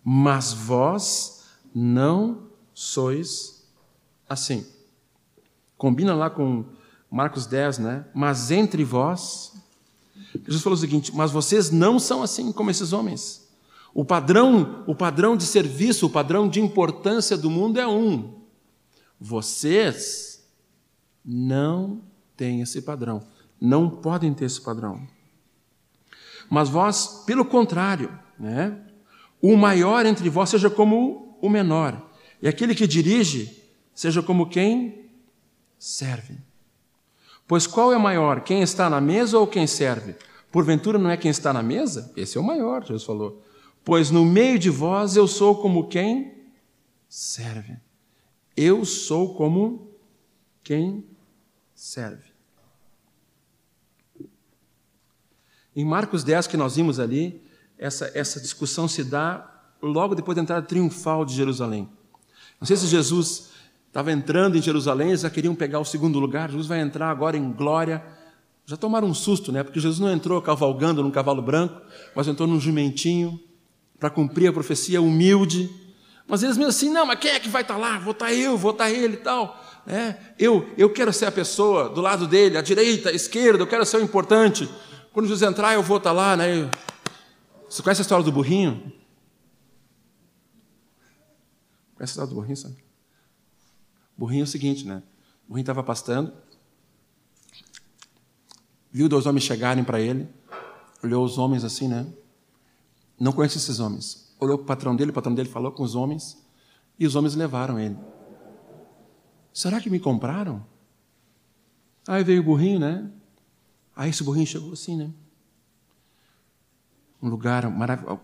mas 0.09 0.53
vós 0.53 1.43
não 1.75 2.47
sois 2.73 3.67
assim. 4.29 4.65
Combina 5.77 6.15
lá 6.15 6.29
com 6.29 6.63
Marcos 7.11 7.45
10, 7.45 7.79
né? 7.79 8.05
Mas 8.13 8.49
entre 8.49 8.85
vós, 8.85 9.51
Jesus 10.45 10.63
falou 10.63 10.77
o 10.77 10.79
seguinte: 10.79 11.13
Mas 11.13 11.29
vocês 11.29 11.71
não 11.71 11.99
são 11.99 12.23
assim 12.23 12.53
como 12.53 12.71
esses 12.71 12.93
homens. 12.93 13.49
O 13.93 14.05
padrão, 14.05 14.81
o 14.87 14.95
padrão 14.95 15.35
de 15.35 15.43
serviço, 15.43 16.05
o 16.05 16.09
padrão 16.09 16.47
de 16.47 16.61
importância 16.61 17.37
do 17.37 17.49
mundo 17.49 17.77
é 17.77 17.85
um. 17.85 18.33
Vocês 19.19 20.41
não 21.25 22.01
têm 22.37 22.61
esse 22.61 22.81
padrão, 22.81 23.27
não 23.59 23.89
podem 23.89 24.33
ter 24.33 24.45
esse 24.45 24.61
padrão. 24.61 25.05
Mas 26.49 26.69
vós, 26.69 27.23
pelo 27.25 27.43
contrário, 27.43 28.17
né? 28.39 28.87
O 29.41 29.55
maior 29.55 30.05
entre 30.05 30.29
vós 30.29 30.49
seja 30.49 30.69
como 30.69 31.37
o 31.41 31.49
menor, 31.49 32.11
e 32.41 32.47
aquele 32.47 32.73
que 32.73 32.87
dirige 32.87 33.63
seja 33.93 34.21
como 34.21 34.49
quem 34.49 35.09
serve. 35.77 36.37
Pois 37.47 37.65
qual 37.65 37.93
é 37.93 37.97
maior, 37.97 38.41
quem 38.41 38.61
está 38.61 38.89
na 38.89 38.99
mesa 38.99 39.37
ou 39.37 39.47
quem 39.47 39.65
serve? 39.65 40.15
Porventura 40.51 40.97
não 40.97 41.09
é 41.09 41.17
quem 41.17 41.31
está 41.31 41.53
na 41.53 41.63
mesa? 41.63 42.11
Esse 42.15 42.37
é 42.37 42.41
o 42.41 42.43
maior, 42.43 42.81
Jesus 42.81 43.03
falou. 43.03 43.43
Pois 43.83 44.11
no 44.11 44.25
meio 44.25 44.59
de 44.59 44.69
vós 44.69 45.15
eu 45.15 45.27
sou 45.27 45.61
como 45.61 45.87
quem 45.87 46.33
serve. 47.07 47.77
Eu 48.55 48.83
sou 48.83 49.35
como 49.35 49.91
quem 50.63 51.05
serve. 51.73 52.27
Em 55.75 55.85
Marcos 55.85 56.23
10, 56.23 56.47
que 56.47 56.57
nós 56.57 56.75
vimos 56.75 56.99
ali, 56.99 57.41
essa, 57.77 58.11
essa 58.13 58.39
discussão 58.39 58.87
se 58.87 59.03
dá 59.03 59.45
logo 59.81 60.15
depois 60.15 60.35
da 60.35 60.41
entrada 60.41 60.65
triunfal 60.65 61.23
de 61.23 61.33
Jerusalém. 61.33 61.89
Não 62.59 62.67
sei 62.67 62.75
se 62.75 62.87
Jesus 62.87 63.49
estava 63.87 64.11
entrando 64.11 64.57
em 64.57 64.61
Jerusalém, 64.61 65.09
eles 65.09 65.21
já 65.21 65.29
queriam 65.29 65.55
pegar 65.55 65.79
o 65.79 65.85
segundo 65.85 66.19
lugar, 66.19 66.49
Jesus 66.49 66.67
vai 66.67 66.79
entrar 66.81 67.09
agora 67.09 67.37
em 67.37 67.51
glória. 67.51 68.03
Já 68.65 68.75
tomaram 68.75 69.07
um 69.07 69.13
susto, 69.13 69.51
né? 69.51 69.63
Porque 69.63 69.79
Jesus 69.79 69.99
não 69.99 70.11
entrou 70.11 70.41
cavalgando 70.41 71.01
num 71.01 71.09
cavalo 71.09 71.41
branco, 71.41 71.79
mas 72.13 72.27
entrou 72.27 72.47
num 72.47 72.59
jumentinho 72.59 73.39
para 73.97 74.09
cumprir 74.09 74.49
a 74.49 74.53
profecia 74.53 75.01
humilde. 75.01 75.69
Mas 76.27 76.43
eles 76.43 76.57
mesmo 76.57 76.69
assim, 76.69 76.89
não, 76.89 77.05
mas 77.05 77.17
quem 77.17 77.31
é 77.31 77.39
que 77.39 77.47
vai 77.47 77.61
estar 77.61 77.75
tá 77.75 77.79
lá? 77.79 77.97
Vou 77.97 78.11
estar 78.11 78.25
tá 78.25 78.33
eu, 78.33 78.57
vou 78.57 78.71
estar 78.71 78.85
tá 78.85 78.91
ele 78.91 79.13
e 79.13 79.17
tal. 79.17 79.63
É, 79.87 80.15
eu, 80.37 80.69
eu 80.77 80.89
quero 80.89 81.13
ser 81.13 81.27
a 81.27 81.31
pessoa 81.31 81.87
do 81.87 82.01
lado 82.01 82.27
dele, 82.27 82.57
à 82.57 82.61
direita, 82.61 83.09
à 83.09 83.13
esquerda, 83.13 83.63
eu 83.63 83.67
quero 83.67 83.85
ser 83.85 83.97
o 83.97 84.03
importante. 84.03 84.69
Quando 85.13 85.27
Jesus 85.27 85.49
entrar, 85.49 85.73
eu 85.73 85.81
vou 85.81 85.97
estar 85.97 86.11
lá, 86.11 86.35
né? 86.35 86.69
Você 87.69 87.83
conhece 87.83 88.01
a 88.01 88.03
história 88.03 88.23
do 88.23 88.31
burrinho? 88.31 88.91
Conhece 91.95 92.11
a 92.11 92.13
história 92.13 92.29
do 92.29 92.35
burrinho, 92.35 92.57
sabe? 92.57 92.87
burrinho 94.17 94.41
é 94.41 94.43
o 94.43 94.47
seguinte, 94.47 94.85
né? 94.85 95.03
O 95.45 95.49
burrinho 95.49 95.63
estava 95.63 95.83
pastando, 95.83 96.33
viu 98.91 99.07
dois 99.07 99.25
homens 99.25 99.43
chegarem 99.43 99.83
para 99.83 100.01
ele, 100.01 100.27
olhou 101.03 101.23
os 101.23 101.37
homens 101.37 101.63
assim, 101.63 101.87
né? 101.87 102.07
Não 103.19 103.31
conhece 103.31 103.57
esses 103.57 103.79
homens. 103.79 104.35
Olhou 104.39 104.57
para 104.57 104.63
o 104.63 104.67
patrão 104.67 104.95
dele, 104.95 105.11
o 105.11 105.13
patrão 105.13 105.33
dele 105.33 105.49
falou 105.49 105.71
com 105.71 105.83
os 105.83 105.95
homens, 105.95 106.37
e 106.99 107.05
os 107.05 107.15
homens 107.15 107.35
levaram 107.35 107.79
ele. 107.79 107.97
Será 109.53 109.79
que 109.79 109.89
me 109.89 109.99
compraram? 109.99 110.65
Aí 112.07 112.23
veio 112.23 112.41
o 112.41 112.45
burrinho, 112.45 112.79
né? 112.79 113.11
Aí 113.95 114.09
esse 114.09 114.23
burrinho 114.23 114.47
chegou 114.47 114.73
assim, 114.73 114.95
né? 114.95 115.11
Um 117.21 117.29
lugar, 117.29 117.65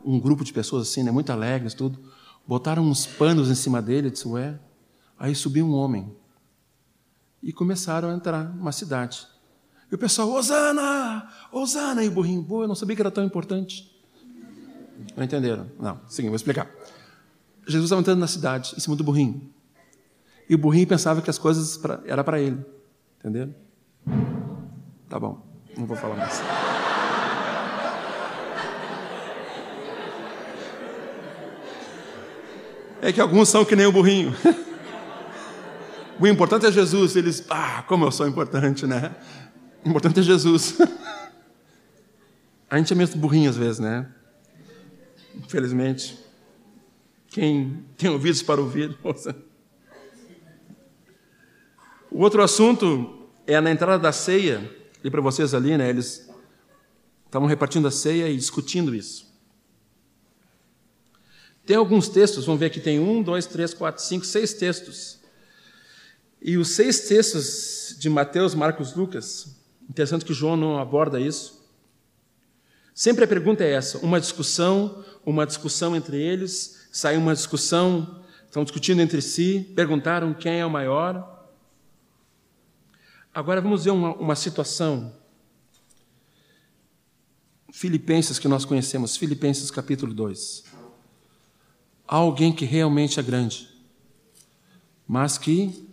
um 0.06 0.20
grupo 0.20 0.44
de 0.44 0.54
pessoas 0.54 0.90
assim, 0.90 1.04
né? 1.04 1.12
Muito 1.12 1.32
alegres, 1.32 1.74
tudo. 1.74 2.00
Botaram 2.48 2.84
uns 2.84 3.06
panos 3.06 3.50
em 3.50 3.56
cima 3.56 3.82
dele, 3.82 4.12
disse, 4.12 4.28
ué, 4.28 4.60
Aí 5.18 5.34
subiu 5.34 5.66
um 5.66 5.74
homem. 5.74 6.14
E 7.42 7.54
começaram 7.54 8.10
a 8.10 8.14
entrar 8.14 8.44
numa 8.44 8.72
cidade. 8.72 9.26
E 9.92 9.96
o 9.96 9.98
pessoal, 9.98 10.30
Osana! 10.32 11.30
Osana! 11.52 12.04
E 12.04 12.08
o 12.08 12.12
burrinho, 12.12 12.42
boa, 12.42 12.66
eu 12.66 12.68
não 12.68 12.76
sabia 12.76 12.96
que 12.96 13.02
era 13.02 13.12
tão 13.12 13.24
importante. 13.24 13.90
Não 15.16 15.24
entenderam? 15.24 15.70
Não, 15.80 16.02
sim, 16.08 16.24
vou 16.24 16.36
explicar. 16.36 16.70
Jesus 17.66 17.86
estava 17.86 18.02
entrando 18.02 18.20
na 18.20 18.28
cidade, 18.28 18.74
em 18.76 18.80
cima 18.80 18.96
do 18.96 19.04
burrinho. 19.04 19.50
E 20.50 20.56
o 20.56 20.58
burrinho 20.58 20.88
pensava 20.88 21.22
que 21.22 21.30
as 21.30 21.38
coisas 21.38 21.80
era 22.06 22.24
para 22.24 22.42
ele. 22.42 22.64
Entenderam? 23.20 23.56
Tá 25.08 25.20
bom, 25.20 25.42
não 25.78 25.86
vou 25.86 25.96
falar 25.96 26.16
mais. 26.16 26.42
É 33.04 33.12
que 33.12 33.20
alguns 33.20 33.50
são 33.50 33.66
que 33.66 33.76
nem 33.76 33.86
o 33.86 33.92
burrinho. 33.92 34.34
O 36.20 36.28
importante 36.28 36.68
é 36.68 36.72
Jesus. 36.72 37.16
Eles, 37.18 37.44
ah, 37.50 37.84
como 37.88 38.06
eu 38.06 38.12
sou 38.12 38.26
importante, 38.26 38.86
né? 38.86 39.14
O 39.84 39.90
importante 39.90 40.20
é 40.22 40.24
Jesus. 40.24 40.78
A 42.70 42.78
gente 42.78 42.94
é 42.94 42.96
mesmo 42.96 43.20
burrinho 43.20 43.50
às 43.50 43.58
vezes, 43.58 43.80
né? 43.80 44.08
Infelizmente. 45.36 46.18
Quem 47.28 47.84
tem 47.98 48.10
ouvidos 48.10 48.42
para 48.42 48.62
ouvir, 48.62 48.96
ouça. 49.04 49.36
O 52.10 52.22
outro 52.22 52.42
assunto 52.42 53.28
é 53.46 53.60
na 53.60 53.72
entrada 53.72 54.02
da 54.02 54.14
ceia, 54.14 54.72
e 55.04 55.10
para 55.10 55.20
vocês 55.20 55.54
ali, 55.54 55.76
né? 55.76 55.90
Eles 55.90 56.30
estavam 57.26 57.50
repartindo 57.50 57.88
a 57.88 57.92
ceia 57.92 58.30
e 58.30 58.38
discutindo 58.38 58.96
isso. 58.96 59.33
Tem 61.66 61.76
alguns 61.78 62.10
textos, 62.10 62.46
vamos 62.46 62.60
ver 62.60 62.68
aqui, 62.68 62.80
tem 62.80 63.00
um, 63.00 63.22
dois, 63.22 63.46
três, 63.46 63.74
quatro, 63.74 64.04
cinco, 64.04 64.26
seis 64.26 64.54
textos 64.54 65.24
e 66.46 66.58
os 66.58 66.72
seis 66.72 67.08
textos 67.08 67.96
de 67.98 68.10
Mateus, 68.10 68.54
Marcos, 68.54 68.94
Lucas, 68.94 69.56
interessante 69.90 70.26
que 70.26 70.34
João 70.34 70.58
não 70.58 70.78
aborda 70.78 71.18
isso. 71.18 71.64
Sempre 72.94 73.24
a 73.24 73.28
pergunta 73.28 73.64
é 73.64 73.72
essa: 73.72 73.98
uma 74.00 74.20
discussão, 74.20 75.06
uma 75.26 75.46
discussão 75.46 75.96
entre 75.96 76.22
eles, 76.22 76.90
saiu 76.92 77.22
uma 77.22 77.34
discussão, 77.34 78.22
estão 78.46 78.66
discutindo 78.66 79.02
entre 79.02 79.22
si, 79.22 79.72
perguntaram 79.74 80.34
quem 80.34 80.60
é 80.60 80.66
o 80.66 80.70
maior. 80.70 81.48
Agora 83.34 83.62
vamos 83.62 83.86
ver 83.86 83.92
uma, 83.92 84.14
uma 84.14 84.36
situação. 84.36 85.16
Filipenses 87.72 88.38
que 88.38 88.50
nós 88.50 88.66
conhecemos, 88.66 89.16
Filipenses 89.16 89.72
capítulo 89.72 90.14
2. 90.14 90.73
Há 92.14 92.18
alguém 92.18 92.54
que 92.54 92.64
realmente 92.64 93.20
é 93.20 93.24
grande, 93.24 93.68
mas 95.08 95.36
que 95.36 95.84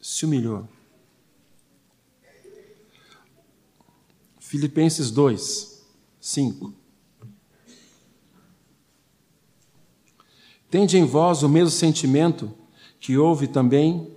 se 0.00 0.24
humilhou. 0.24 0.68
Filipenses 4.38 5.10
2, 5.10 5.82
5. 6.20 6.72
Tende 10.70 10.96
em 10.96 11.04
vós 11.04 11.42
o 11.42 11.48
mesmo 11.48 11.70
sentimento 11.70 12.54
que 13.00 13.18
houve 13.18 13.48
também 13.48 14.08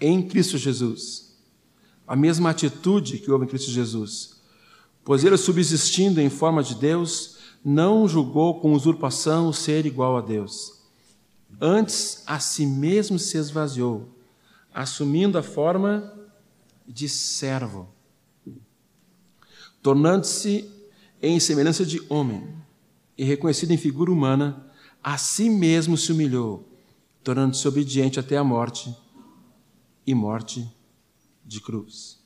em 0.00 0.22
Cristo 0.22 0.56
Jesus, 0.56 1.36
a 2.06 2.14
mesma 2.14 2.50
atitude 2.50 3.18
que 3.18 3.32
houve 3.32 3.44
em 3.44 3.48
Cristo 3.48 3.72
Jesus. 3.72 4.40
Pois 5.04 5.24
ele, 5.24 5.36
subsistindo 5.36 6.20
em 6.20 6.30
forma 6.30 6.62
de 6.62 6.76
Deus, 6.76 7.38
não 7.64 8.06
julgou 8.06 8.60
com 8.60 8.72
usurpação 8.72 9.48
o 9.48 9.52
ser 9.52 9.84
igual 9.84 10.16
a 10.16 10.20
Deus. 10.20 10.75
Antes, 11.60 12.22
a 12.26 12.38
si 12.38 12.66
mesmo 12.66 13.18
se 13.18 13.38
esvaziou 13.38 14.16
assumindo 14.76 15.38
a 15.38 15.42
forma 15.42 16.12
de 16.86 17.08
servo, 17.08 17.88
tornando-se 19.80 20.70
em 21.22 21.40
semelhança 21.40 21.82
de 21.86 21.98
homem 22.10 22.46
e 23.16 23.24
reconhecido 23.24 23.70
em 23.70 23.78
figura 23.78 24.12
humana, 24.12 24.70
a 25.02 25.16
si 25.16 25.48
mesmo 25.48 25.96
se 25.96 26.12
humilhou, 26.12 26.68
tornando-se 27.24 27.66
obediente 27.66 28.20
até 28.20 28.36
a 28.36 28.44
morte 28.44 28.94
e 30.06 30.14
morte 30.14 30.70
de 31.42 31.58
cruz. 31.58 32.22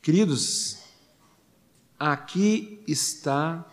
Queridos, 0.00 0.78
aqui 1.98 2.84
está 2.86 3.66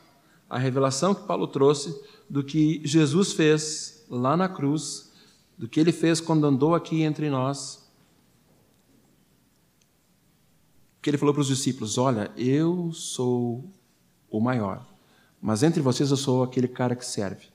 a 0.49 0.57
revelação 0.57 1.13
que 1.13 1.27
Paulo 1.27 1.45
trouxe 1.45 1.95
do 2.27 2.43
que 2.43 2.81
Jesus 2.83 3.33
fez 3.33 3.96
lá 4.09 4.37
na 4.37 4.47
cruz, 4.47 5.11
do 5.57 5.67
que 5.67 5.79
ele 5.79 5.91
fez 5.91 6.21
quando 6.21 6.45
andou 6.45 6.75
aqui 6.75 7.01
entre 7.01 7.29
nós. 7.29 7.87
Que 11.01 11.09
ele 11.09 11.17
falou 11.17 11.33
para 11.33 11.41
os 11.41 11.47
discípulos: 11.47 11.97
Olha, 11.97 12.31
eu 12.35 12.91
sou 12.93 13.63
o 14.29 14.39
maior, 14.39 14.85
mas 15.41 15.63
entre 15.63 15.81
vocês 15.81 16.11
eu 16.11 16.17
sou 16.17 16.43
aquele 16.43 16.67
cara 16.67 16.95
que 16.95 17.05
serve. 17.05 17.47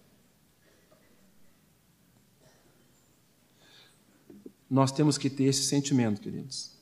Nós 4.69 4.91
temos 4.91 5.19
que 5.19 5.29
ter 5.29 5.45
esse 5.45 5.65
sentimento, 5.65 6.21
queridos. 6.21 6.73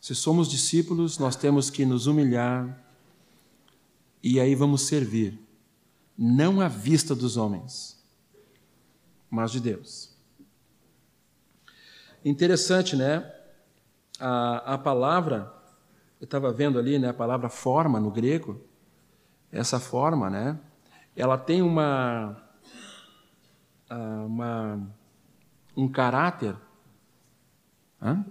Se 0.00 0.14
somos 0.14 0.48
discípulos, 0.48 1.18
nós 1.18 1.36
temos 1.36 1.68
que 1.68 1.84
nos 1.84 2.06
humilhar 2.06 2.86
e 4.22 4.38
aí 4.38 4.54
vamos 4.54 4.82
servir, 4.82 5.38
não 6.16 6.60
à 6.60 6.68
vista 6.68 7.14
dos 7.14 7.36
homens, 7.36 7.99
mas 9.30 9.52
de 9.52 9.60
Deus. 9.60 10.14
Interessante, 12.24 12.96
né? 12.96 13.32
A, 14.18 14.74
a 14.74 14.78
palavra, 14.78 15.52
eu 16.20 16.24
estava 16.24 16.52
vendo 16.52 16.78
ali, 16.78 16.98
né? 16.98 17.08
A 17.08 17.14
palavra 17.14 17.48
forma 17.48 18.00
no 18.00 18.10
grego, 18.10 18.60
essa 19.50 19.78
forma, 19.80 20.28
né? 20.28 20.58
Ela 21.16 21.38
tem 21.38 21.62
uma, 21.62 22.36
uma 23.88 24.80
um 25.76 25.88
caráter. 25.88 26.56
Hã? 28.02 28.24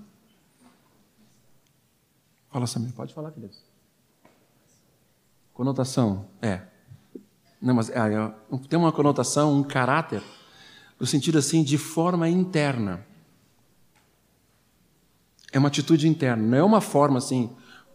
Fala, 2.50 2.68
Samir, 2.68 2.94
pode 2.94 3.14
falar, 3.14 3.32
querido. 3.32 3.56
Conotação, 5.54 6.28
é. 6.42 6.62
Não, 7.62 7.76
mas 7.76 7.90
é, 7.90 7.98
é, 7.98 8.34
tem 8.70 8.80
uma 8.80 8.92
conotação, 8.92 9.54
um 9.54 9.64
caráter, 9.64 10.24
no 11.00 11.08
sentido 11.08 11.38
assim, 11.38 11.64
de 11.64 11.78
forma 11.78 12.28
interna. 12.28 13.06
É 15.52 15.58
uma 15.58 15.70
atitude 15.70 16.08
interna, 16.08 16.44
não 16.44 16.58
é 16.58 16.64
uma 16.64 16.82
forma 16.82 17.18
assim, 17.18 17.50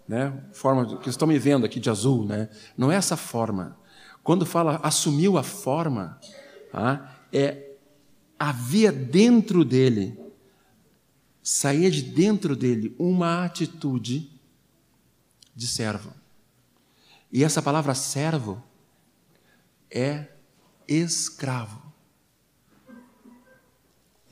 né? 0.09 0.33
Forma 0.53 0.99
que 0.99 1.09
estão 1.09 1.29
me 1.29 1.39
vendo 1.39 1.65
aqui 1.65 1.79
de 1.79 1.91
azul, 1.91 2.25
né? 2.25 2.49
Não 2.77 2.91
é 2.91 2.97
essa 2.97 3.17
forma. 3.17 3.77
Quando 4.23 4.47
fala 4.47 4.81
assumiu 4.83 5.37
a 5.37 5.43
forma, 5.43 6.19
tá? 6.73 7.19
é 7.33 7.77
havia 8.39 8.91
dentro 8.91 9.65
dele, 9.65 10.19
saía 11.43 11.91
de 11.91 12.03
dentro 12.03 12.57
dele 12.57 12.95
uma 12.99 13.45
atitude 13.45 14.31
de 15.55 15.67
servo. 15.67 16.13
E 17.33 17.45
essa 17.45 17.63
palavra 17.63 17.95
servo 17.95 18.63
é 19.91 20.29
escravo. 20.89 21.84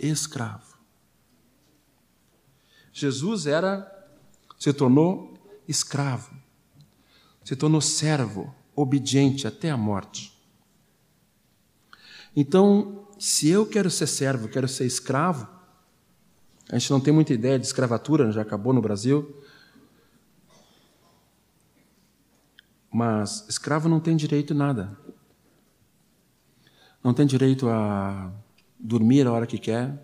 Escravo. 0.03 0.77
Jesus 2.93 3.47
era, 3.47 3.91
se 4.59 4.73
tornou 4.73 5.33
escravo, 5.67 6.35
se 7.43 7.57
tornou 7.57 7.81
servo, 7.81 8.55
obediente 8.75 9.47
até 9.47 9.71
a 9.71 9.77
morte. 9.77 10.37
Então, 12.35 13.09
se 13.19 13.49
eu 13.49 13.65
quero 13.65 13.91
ser 13.91 14.07
servo, 14.07 14.49
quero 14.49 14.69
ser 14.69 14.85
escravo, 14.85 15.49
a 16.71 16.79
gente 16.79 16.91
não 16.91 17.01
tem 17.01 17.15
muita 17.15 17.33
ideia 17.33 17.59
de 17.59 17.67
escravatura, 17.67 18.33
já 18.33 18.43
acabou 18.43 18.73
no 18.73 18.83
Brasil, 18.83 19.43
Mas 22.93 23.49
escravo 23.49 23.89
não 23.89 23.99
tem 23.99 24.15
direito 24.15 24.53
a 24.53 24.57
nada. 24.57 24.99
Não 27.03 27.15
tem 27.15 27.27
direito 27.27 27.67
a 27.69 28.31
dormir 28.83 29.27
a 29.27 29.33
hora 29.33 29.47
que 29.47 29.59
quer. 29.59 29.97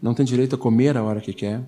Não 0.00 0.14
tem 0.14 0.24
direito 0.24 0.54
a 0.54 0.58
comer 0.58 0.96
a 0.96 1.02
hora 1.02 1.20
que 1.20 1.32
quer. 1.32 1.62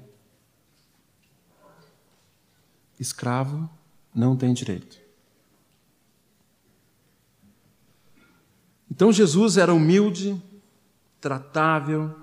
Escravo 2.98 3.68
não 4.14 4.36
tem 4.36 4.54
direito. 4.54 5.00
Então 8.90 9.12
Jesus 9.12 9.56
era 9.56 9.74
humilde, 9.74 10.40
tratável. 11.20 12.14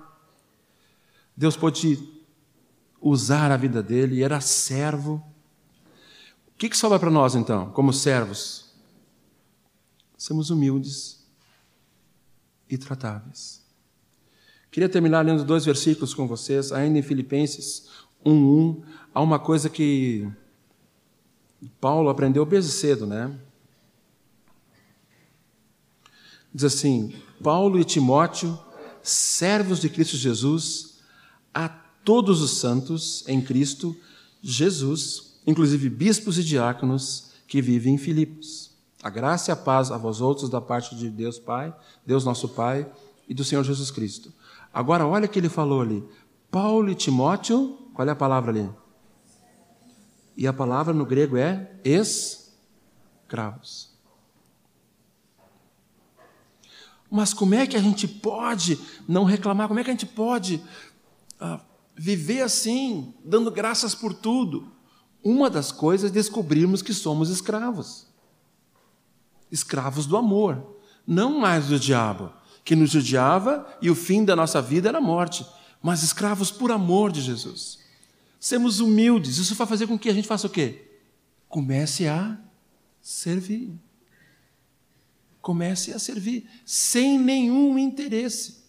Deus 1.36 1.56
pôde 1.56 1.98
usar 3.00 3.50
a 3.50 3.56
vida 3.56 3.82
dele, 3.82 4.22
era 4.22 4.40
servo 4.40 5.30
que, 6.60 6.68
que 6.68 6.76
sobra 6.76 6.98
para 6.98 7.10
nós 7.10 7.34
então, 7.34 7.70
como 7.70 7.90
servos? 7.90 8.66
Somos 10.18 10.50
humildes 10.50 11.26
e 12.68 12.76
tratáveis. 12.76 13.59
Queria 14.70 14.88
terminar 14.88 15.24
lendo 15.24 15.44
dois 15.44 15.64
versículos 15.64 16.14
com 16.14 16.28
vocês, 16.28 16.70
ainda 16.70 16.98
em 16.98 17.02
Filipenses 17.02 17.88
1:1, 18.24 18.82
há 19.12 19.20
uma 19.20 19.38
coisa 19.38 19.68
que 19.68 20.28
Paulo 21.80 22.08
aprendeu 22.08 22.44
desde 22.46 22.70
cedo, 22.70 23.06
né? 23.06 23.36
Diz 26.54 26.64
assim: 26.64 27.14
Paulo 27.42 27.80
e 27.80 27.84
Timóteo, 27.84 28.58
servos 29.02 29.80
de 29.80 29.88
Cristo 29.88 30.16
Jesus, 30.16 30.98
a 31.52 31.68
todos 31.68 32.40
os 32.40 32.58
santos 32.58 33.24
em 33.26 33.40
Cristo 33.40 33.96
Jesus, 34.42 35.40
inclusive 35.46 35.88
bispos 35.90 36.38
e 36.38 36.44
diáconos 36.44 37.32
que 37.46 37.60
vivem 37.60 37.94
em 37.94 37.98
Filipos. 37.98 38.70
A 39.02 39.10
graça 39.10 39.50
e 39.50 39.52
a 39.52 39.56
paz 39.56 39.90
a 39.90 39.96
vós 39.96 40.20
outros 40.20 40.48
da 40.48 40.60
parte 40.60 40.94
de 40.94 41.08
Deus 41.08 41.38
Pai, 41.38 41.74
Deus 42.06 42.24
nosso 42.24 42.48
Pai 42.48 42.90
e 43.28 43.34
do 43.34 43.44
Senhor 43.44 43.64
Jesus 43.64 43.90
Cristo. 43.90 44.32
Agora, 44.72 45.06
olha 45.06 45.26
o 45.26 45.28
que 45.28 45.38
ele 45.38 45.48
falou 45.48 45.80
ali. 45.80 46.06
Paulo 46.50 46.90
e 46.90 46.94
Timóteo, 46.94 47.78
qual 47.94 48.06
é 48.06 48.10
a 48.10 48.16
palavra 48.16 48.50
ali? 48.50 48.68
E 50.36 50.46
a 50.46 50.52
palavra 50.52 50.94
no 50.94 51.04
grego 51.04 51.36
é 51.36 51.72
escravos. 51.84 53.90
Mas 57.10 57.34
como 57.34 57.54
é 57.54 57.66
que 57.66 57.76
a 57.76 57.80
gente 57.80 58.06
pode 58.06 58.78
não 59.08 59.24
reclamar? 59.24 59.66
Como 59.66 59.80
é 59.80 59.84
que 59.84 59.90
a 59.90 59.92
gente 59.92 60.06
pode 60.06 60.62
ah, 61.40 61.60
viver 61.96 62.42
assim, 62.42 63.12
dando 63.24 63.50
graças 63.50 63.94
por 63.94 64.14
tudo? 64.14 64.70
Uma 65.22 65.50
das 65.50 65.72
coisas 65.72 66.10
é 66.10 66.14
descobrirmos 66.14 66.82
que 66.82 66.94
somos 66.94 67.28
escravos. 67.28 68.06
Escravos 69.50 70.06
do 70.06 70.16
amor, 70.16 70.76
não 71.04 71.40
mais 71.40 71.66
do 71.66 71.78
diabo, 71.78 72.32
que 72.64 72.76
nos 72.76 72.90
judiava 72.90 73.66
e 73.80 73.90
o 73.90 73.94
fim 73.94 74.24
da 74.24 74.36
nossa 74.36 74.60
vida 74.60 74.88
era 74.88 74.98
a 74.98 75.02
morte, 75.02 75.46
mas 75.82 76.02
escravos 76.02 76.50
por 76.50 76.70
amor 76.70 77.10
de 77.10 77.20
Jesus. 77.20 77.78
Sermos 78.38 78.80
humildes, 78.80 79.38
isso 79.38 79.54
vai 79.54 79.66
fazer 79.66 79.86
com 79.86 79.98
que 79.98 80.08
a 80.08 80.14
gente 80.14 80.28
faça 80.28 80.46
o 80.46 80.50
quê? 80.50 80.90
Comece 81.48 82.06
a 82.06 82.38
servir. 83.02 83.72
Comece 85.40 85.92
a 85.92 85.98
servir, 85.98 86.48
sem 86.64 87.18
nenhum 87.18 87.78
interesse. 87.78 88.60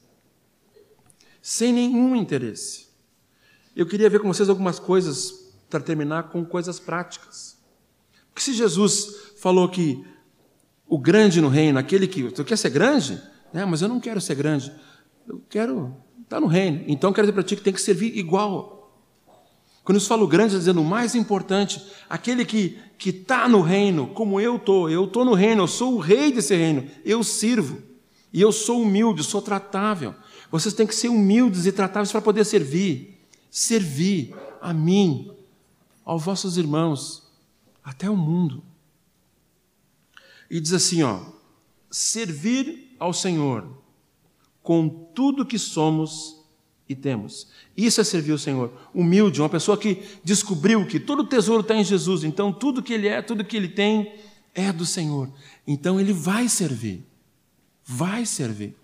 Sem 1.42 1.74
nenhum 1.74 2.16
interesse. 2.16 2.88
Eu 3.76 3.86
queria 3.86 4.10
ver 4.10 4.20
com 4.20 4.28
vocês 4.28 4.50
algumas 4.50 4.80
coisas 4.80 5.54
para 5.70 5.80
terminar 5.80 6.30
com 6.30 6.46
coisas 6.46 6.80
práticas. 6.80 7.58
Porque 8.30 8.42
se 8.42 8.54
Jesus 8.54 9.34
falou 9.38 9.68
que 9.70 10.06
o 10.88 10.98
grande 10.98 11.40
no 11.40 11.48
reino, 11.48 11.80
aquele 11.80 12.08
que. 12.08 12.30
Tu 12.32 12.44
quer 12.44 12.58
ser 12.58 12.70
grande? 12.70 13.22
É, 13.54 13.66
mas 13.66 13.82
eu 13.82 13.90
não 13.90 14.00
quero 14.00 14.22
ser 14.22 14.36
grande. 14.36 14.72
Eu 15.28 15.42
quero 15.50 15.96
estar 16.22 16.40
no 16.40 16.48
reino. 16.48 16.84
Então 16.88 17.12
quero 17.12 17.28
dizer 17.28 17.34
para 17.34 17.44
ti 17.44 17.56
que 17.56 17.62
tem 17.62 17.74
que 17.74 17.82
servir 17.82 18.18
igual. 18.18 18.82
Quando 19.84 20.00
eu 20.00 20.06
falo 20.06 20.28
grande, 20.28 20.50
está 20.50 20.60
dizendo 20.60 20.82
o 20.82 20.86
mais 20.86 21.16
importante, 21.16 21.82
aquele 22.10 22.46
que 22.46 22.80
está 23.04 23.50
no 23.50 23.62
reino, 23.62 24.08
como 24.08 24.40
eu 24.40 24.58
estou, 24.58 24.90
eu 24.90 25.06
estou 25.06 25.26
no 25.26 25.34
reino, 25.34 25.64
eu 25.64 25.68
sou 25.68 25.96
o 25.96 26.00
rei 26.00 26.32
desse 26.32 26.56
reino, 26.56 26.88
eu 27.04 27.24
sirvo. 27.24 27.82
E 28.32 28.40
eu 28.40 28.52
sou 28.52 28.82
humilde, 28.82 29.24
sou 29.24 29.42
tratável. 29.42 30.16
Vocês 30.50 30.74
têm 30.74 30.88
que 30.88 30.96
ser 30.96 31.10
humildes 31.10 31.66
e 31.66 31.72
tratáveis 31.72 32.12
para 32.12 32.22
poder 32.22 32.46
servir. 32.46 33.28
Servir 33.50 34.34
a 34.62 34.74
mim, 34.74 35.32
aos 36.06 36.24
vossos 36.24 36.58
irmãos, 36.58 37.24
até 37.84 38.10
o 38.10 38.16
mundo. 38.16 38.64
E 40.50 40.60
diz 40.60 40.72
assim, 40.74 41.04
ó: 41.04 41.20
servir 41.90 42.91
ao 43.02 43.12
Senhor 43.12 43.68
com 44.62 44.88
tudo 44.88 45.44
que 45.44 45.58
somos 45.58 46.40
e 46.88 46.96
temos. 46.96 47.48
Isso 47.76 48.00
é 48.00 48.04
servir 48.04 48.32
o 48.32 48.38
Senhor. 48.38 48.72
Humilde, 48.94 49.42
uma 49.42 49.50
pessoa 49.50 49.76
que 49.76 50.04
descobriu 50.24 50.86
que 50.86 51.00
todo 51.00 51.22
o 51.22 51.28
tesouro 51.28 51.62
está 51.62 51.76
em 51.76 51.84
Jesus, 51.84 52.24
então 52.24 52.54
tudo 52.54 52.84
que 52.84 52.94
ele 52.94 53.08
é, 53.08 53.20
tudo 53.20 53.44
que 53.44 53.58
ele 53.58 53.70
tem 53.70 54.14
é 54.54 54.72
do 54.72 54.86
Senhor. 54.86 55.34
Então 55.66 56.00
ele 56.00 56.14
vai 56.14 56.48
servir. 56.48 57.04
Vai 57.84 58.24
servir. 58.24 58.78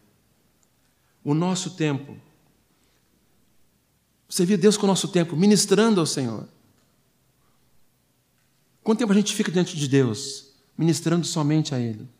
O 1.23 1.35
nosso 1.35 1.75
tempo. 1.75 2.17
Servir 4.27 4.57
Deus 4.57 4.77
com 4.77 4.87
o 4.87 4.89
nosso 4.89 5.09
tempo, 5.09 5.35
ministrando 5.35 5.99
ao 5.99 6.07
Senhor. 6.07 6.47
Quanto 8.83 8.97
tempo 8.97 9.11
a 9.11 9.15
gente 9.15 9.35
fica 9.35 9.51
diante 9.51 9.77
de 9.77 9.87
Deus, 9.87 10.53
ministrando 10.75 11.25
somente 11.25 11.75
a 11.75 11.79
Ele? 11.79 12.16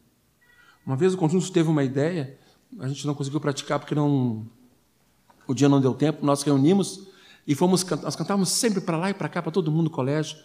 Uma 0.88 0.95
vez 0.95 1.13
o 1.13 1.17
conjunto 1.17 1.51
teve 1.51 1.67
uma 1.69 1.83
ideia, 1.83 2.39
a 2.79 2.88
gente 2.88 3.05
não 3.05 3.13
conseguiu 3.13 3.41
praticar 3.41 3.77
porque 3.77 3.93
não, 3.93 4.47
o 5.45 5.53
dia 5.53 5.67
não 5.67 5.81
deu 5.81 5.93
tempo, 5.93 6.25
nós 6.25 6.43
reunimos 6.43 7.09
e 7.45 7.53
fomos 7.53 7.83
nós 7.83 8.15
cantávamos 8.15 8.47
sempre 8.47 8.79
para 8.79 8.95
lá 8.95 9.09
e 9.09 9.13
para 9.13 9.27
cá, 9.27 9.41
para 9.41 9.51
todo 9.51 9.69
mundo 9.69 9.83
no 9.83 9.89
colégio. 9.89 10.38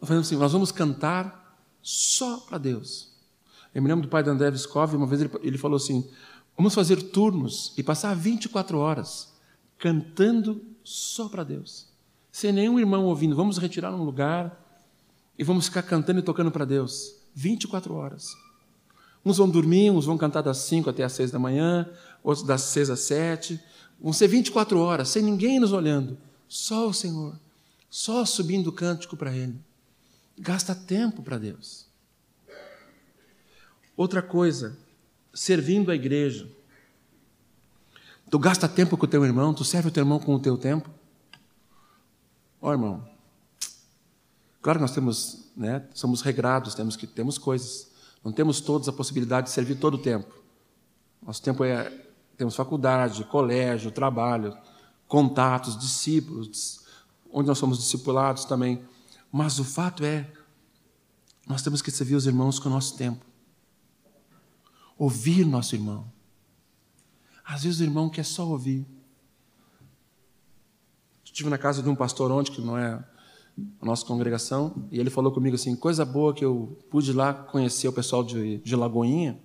Nós 0.00 0.08
falamos 0.08 0.26
assim, 0.26 0.36
nós 0.38 0.50
vamos 0.50 0.72
cantar 0.72 1.62
só 1.82 2.38
para 2.38 2.56
Deus. 2.56 3.12
Eu 3.74 3.82
me 3.82 3.88
lembro 3.88 4.06
do 4.06 4.08
pai 4.08 4.22
da 4.22 4.32
André 4.32 4.50
Viscov, 4.50 4.94
uma 4.96 5.06
vez 5.06 5.20
ele, 5.20 5.30
ele 5.42 5.58
falou 5.58 5.76
assim, 5.76 6.08
vamos 6.56 6.74
fazer 6.74 6.96
turnos 7.10 7.74
e 7.76 7.82
passar 7.82 8.16
24 8.16 8.78
horas 8.78 9.30
cantando 9.76 10.62
só 10.82 11.28
para 11.28 11.44
Deus. 11.44 11.86
Sem 12.30 12.50
nenhum 12.50 12.80
irmão 12.80 13.04
ouvindo, 13.04 13.36
vamos 13.36 13.58
retirar 13.58 13.94
um 13.94 14.04
lugar 14.04 14.58
e 15.38 15.44
vamos 15.44 15.66
ficar 15.66 15.82
cantando 15.82 16.20
e 16.20 16.22
tocando 16.22 16.50
para 16.50 16.64
Deus 16.64 17.14
24 17.34 17.92
horas. 17.92 18.34
Uns 19.24 19.38
vão 19.38 19.48
dormir, 19.48 19.90
uns 19.90 20.06
vão 20.06 20.18
cantar 20.18 20.42
das 20.42 20.58
5 20.58 20.90
até 20.90 21.04
as 21.04 21.12
6 21.12 21.30
da 21.30 21.38
manhã, 21.38 21.88
outros 22.22 22.46
das 22.46 22.62
6 22.62 22.90
às 22.90 23.00
7, 23.00 23.60
Vão 24.02 24.12
ser 24.12 24.26
24 24.26 24.80
horas, 24.80 25.10
sem 25.10 25.22
ninguém 25.22 25.60
nos 25.60 25.72
olhando. 25.72 26.18
Só 26.48 26.88
o 26.88 26.92
Senhor. 26.92 27.38
Só 27.88 28.24
subindo 28.24 28.66
o 28.66 28.72
cântico 28.72 29.16
para 29.16 29.32
Ele. 29.32 29.56
Gasta 30.36 30.74
tempo 30.74 31.22
para 31.22 31.38
Deus. 31.38 31.86
Outra 33.96 34.20
coisa, 34.20 34.76
servindo 35.32 35.92
a 35.92 35.94
igreja. 35.94 36.50
Tu 38.28 38.38
gasta 38.40 38.68
tempo 38.68 38.96
com 38.96 39.04
o 39.04 39.08
teu 39.08 39.24
irmão, 39.24 39.54
tu 39.54 39.62
serve 39.62 39.88
o 39.88 39.90
teu 39.92 40.00
irmão 40.00 40.18
com 40.18 40.34
o 40.34 40.40
teu 40.40 40.58
tempo. 40.58 40.90
Ó 42.60 42.70
oh, 42.70 42.72
irmão, 42.72 43.08
claro 44.60 44.78
que 44.78 44.82
nós 44.82 44.94
temos, 44.94 45.44
né, 45.56 45.86
somos 45.92 46.22
regrados, 46.22 46.74
temos 46.74 46.96
que 46.96 47.06
temos 47.06 47.38
coisas. 47.38 47.91
Não 48.24 48.32
temos 48.32 48.60
todos 48.60 48.88
a 48.88 48.92
possibilidade 48.92 49.48
de 49.48 49.52
servir 49.52 49.76
todo 49.76 49.94
o 49.94 49.98
tempo. 49.98 50.32
Nosso 51.24 51.42
tempo 51.42 51.64
é 51.64 52.02
temos 52.36 52.56
faculdade, 52.56 53.24
colégio, 53.24 53.90
trabalho, 53.90 54.56
contatos, 55.06 55.78
discípulos, 55.78 56.84
onde 57.30 57.46
nós 57.46 57.58
somos 57.58 57.78
discipulados 57.78 58.44
também. 58.44 58.82
Mas 59.30 59.58
o 59.58 59.64
fato 59.64 60.04
é, 60.04 60.30
nós 61.46 61.62
temos 61.62 61.82
que 61.82 61.90
servir 61.90 62.14
os 62.14 62.26
irmãos 62.26 62.58
com 62.58 62.68
o 62.68 62.72
nosso 62.72 62.96
tempo. 62.96 63.24
Ouvir 64.98 65.44
nosso 65.44 65.74
irmão. 65.74 66.10
Às 67.44 67.64
vezes 67.64 67.80
o 67.80 67.84
irmão 67.84 68.08
quer 68.08 68.24
só 68.24 68.46
ouvir. 68.46 68.86
Estive 71.24 71.48
na 71.48 71.58
casa 71.58 71.82
de 71.82 71.88
um 71.88 71.94
pastor 71.94 72.30
ontem, 72.30 72.52
que 72.52 72.60
não 72.60 72.76
é 72.76 73.02
a 73.80 73.84
nossa 73.84 74.04
congregação, 74.04 74.88
e 74.90 74.98
ele 74.98 75.10
falou 75.10 75.32
comigo 75.32 75.54
assim: 75.54 75.76
coisa 75.76 76.04
boa 76.04 76.32
que 76.32 76.44
eu 76.44 76.78
pude 76.90 77.12
lá 77.12 77.34
conhecer 77.34 77.88
o 77.88 77.92
pessoal 77.92 78.24
de, 78.24 78.58
de 78.58 78.76
Lagoinha 78.76 79.38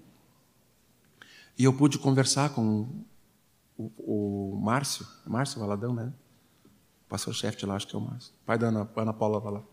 e 1.57 1.63
eu 1.63 1.73
pude 1.73 1.97
conversar 1.97 2.53
com 2.53 2.87
o, 3.77 3.91
o 3.97 4.59
Márcio, 4.61 5.05
é 5.25 5.29
Márcio 5.29 5.59
Valadão, 5.59 5.93
né? 5.93 6.13
Pastor-chefe 7.09 7.57
de 7.57 7.65
lá, 7.65 7.75
acho 7.75 7.87
que 7.87 7.95
é 7.95 7.99
o 7.99 8.01
Márcio. 8.01 8.33
Pai 8.45 8.57
da 8.57 8.67
Ana, 8.67 8.89
Ana 8.95 9.13
Paula 9.13 9.39
Valadão. 9.39 9.67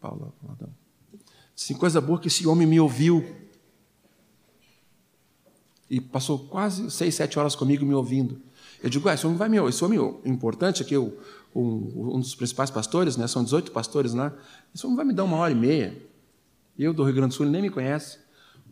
Paula 0.00 0.32
Valadão. 0.40 0.70
Sim, 1.54 1.74
coisa 1.74 2.00
boa 2.00 2.18
que 2.18 2.28
esse 2.28 2.46
homem 2.46 2.66
me 2.66 2.80
ouviu. 2.80 3.36
E 5.90 6.00
passou 6.00 6.38
quase 6.38 6.90
seis, 6.90 7.14
sete 7.14 7.38
horas 7.38 7.54
comigo 7.54 7.84
me 7.84 7.94
ouvindo. 7.94 8.40
Eu 8.82 8.88
digo, 8.88 9.08
ah, 9.08 9.14
esse 9.14 9.26
homem 9.26 9.36
vai 9.36 9.48
me 9.48 9.58
Esse 9.68 9.84
homem 9.84 9.98
importante 10.24 10.82
aqui, 10.82 10.96
o, 10.96 11.18
um, 11.60 12.16
um 12.16 12.20
dos 12.20 12.34
principais 12.34 12.70
pastores, 12.70 13.16
né? 13.16 13.26
São 13.26 13.42
18 13.42 13.72
pastores 13.72 14.14
lá. 14.14 14.32
Esse 14.74 14.86
homem 14.86 14.96
vai 14.96 15.04
me 15.04 15.12
dar 15.12 15.24
uma 15.24 15.36
hora 15.36 15.52
e 15.52 15.56
meia. 15.56 16.00
Eu 16.78 16.92
do 16.92 17.02
Rio 17.02 17.14
Grande 17.14 17.30
do 17.30 17.34
Sul, 17.34 17.46
ele 17.46 17.52
nem 17.52 17.62
me 17.62 17.70
conhece. 17.70 18.18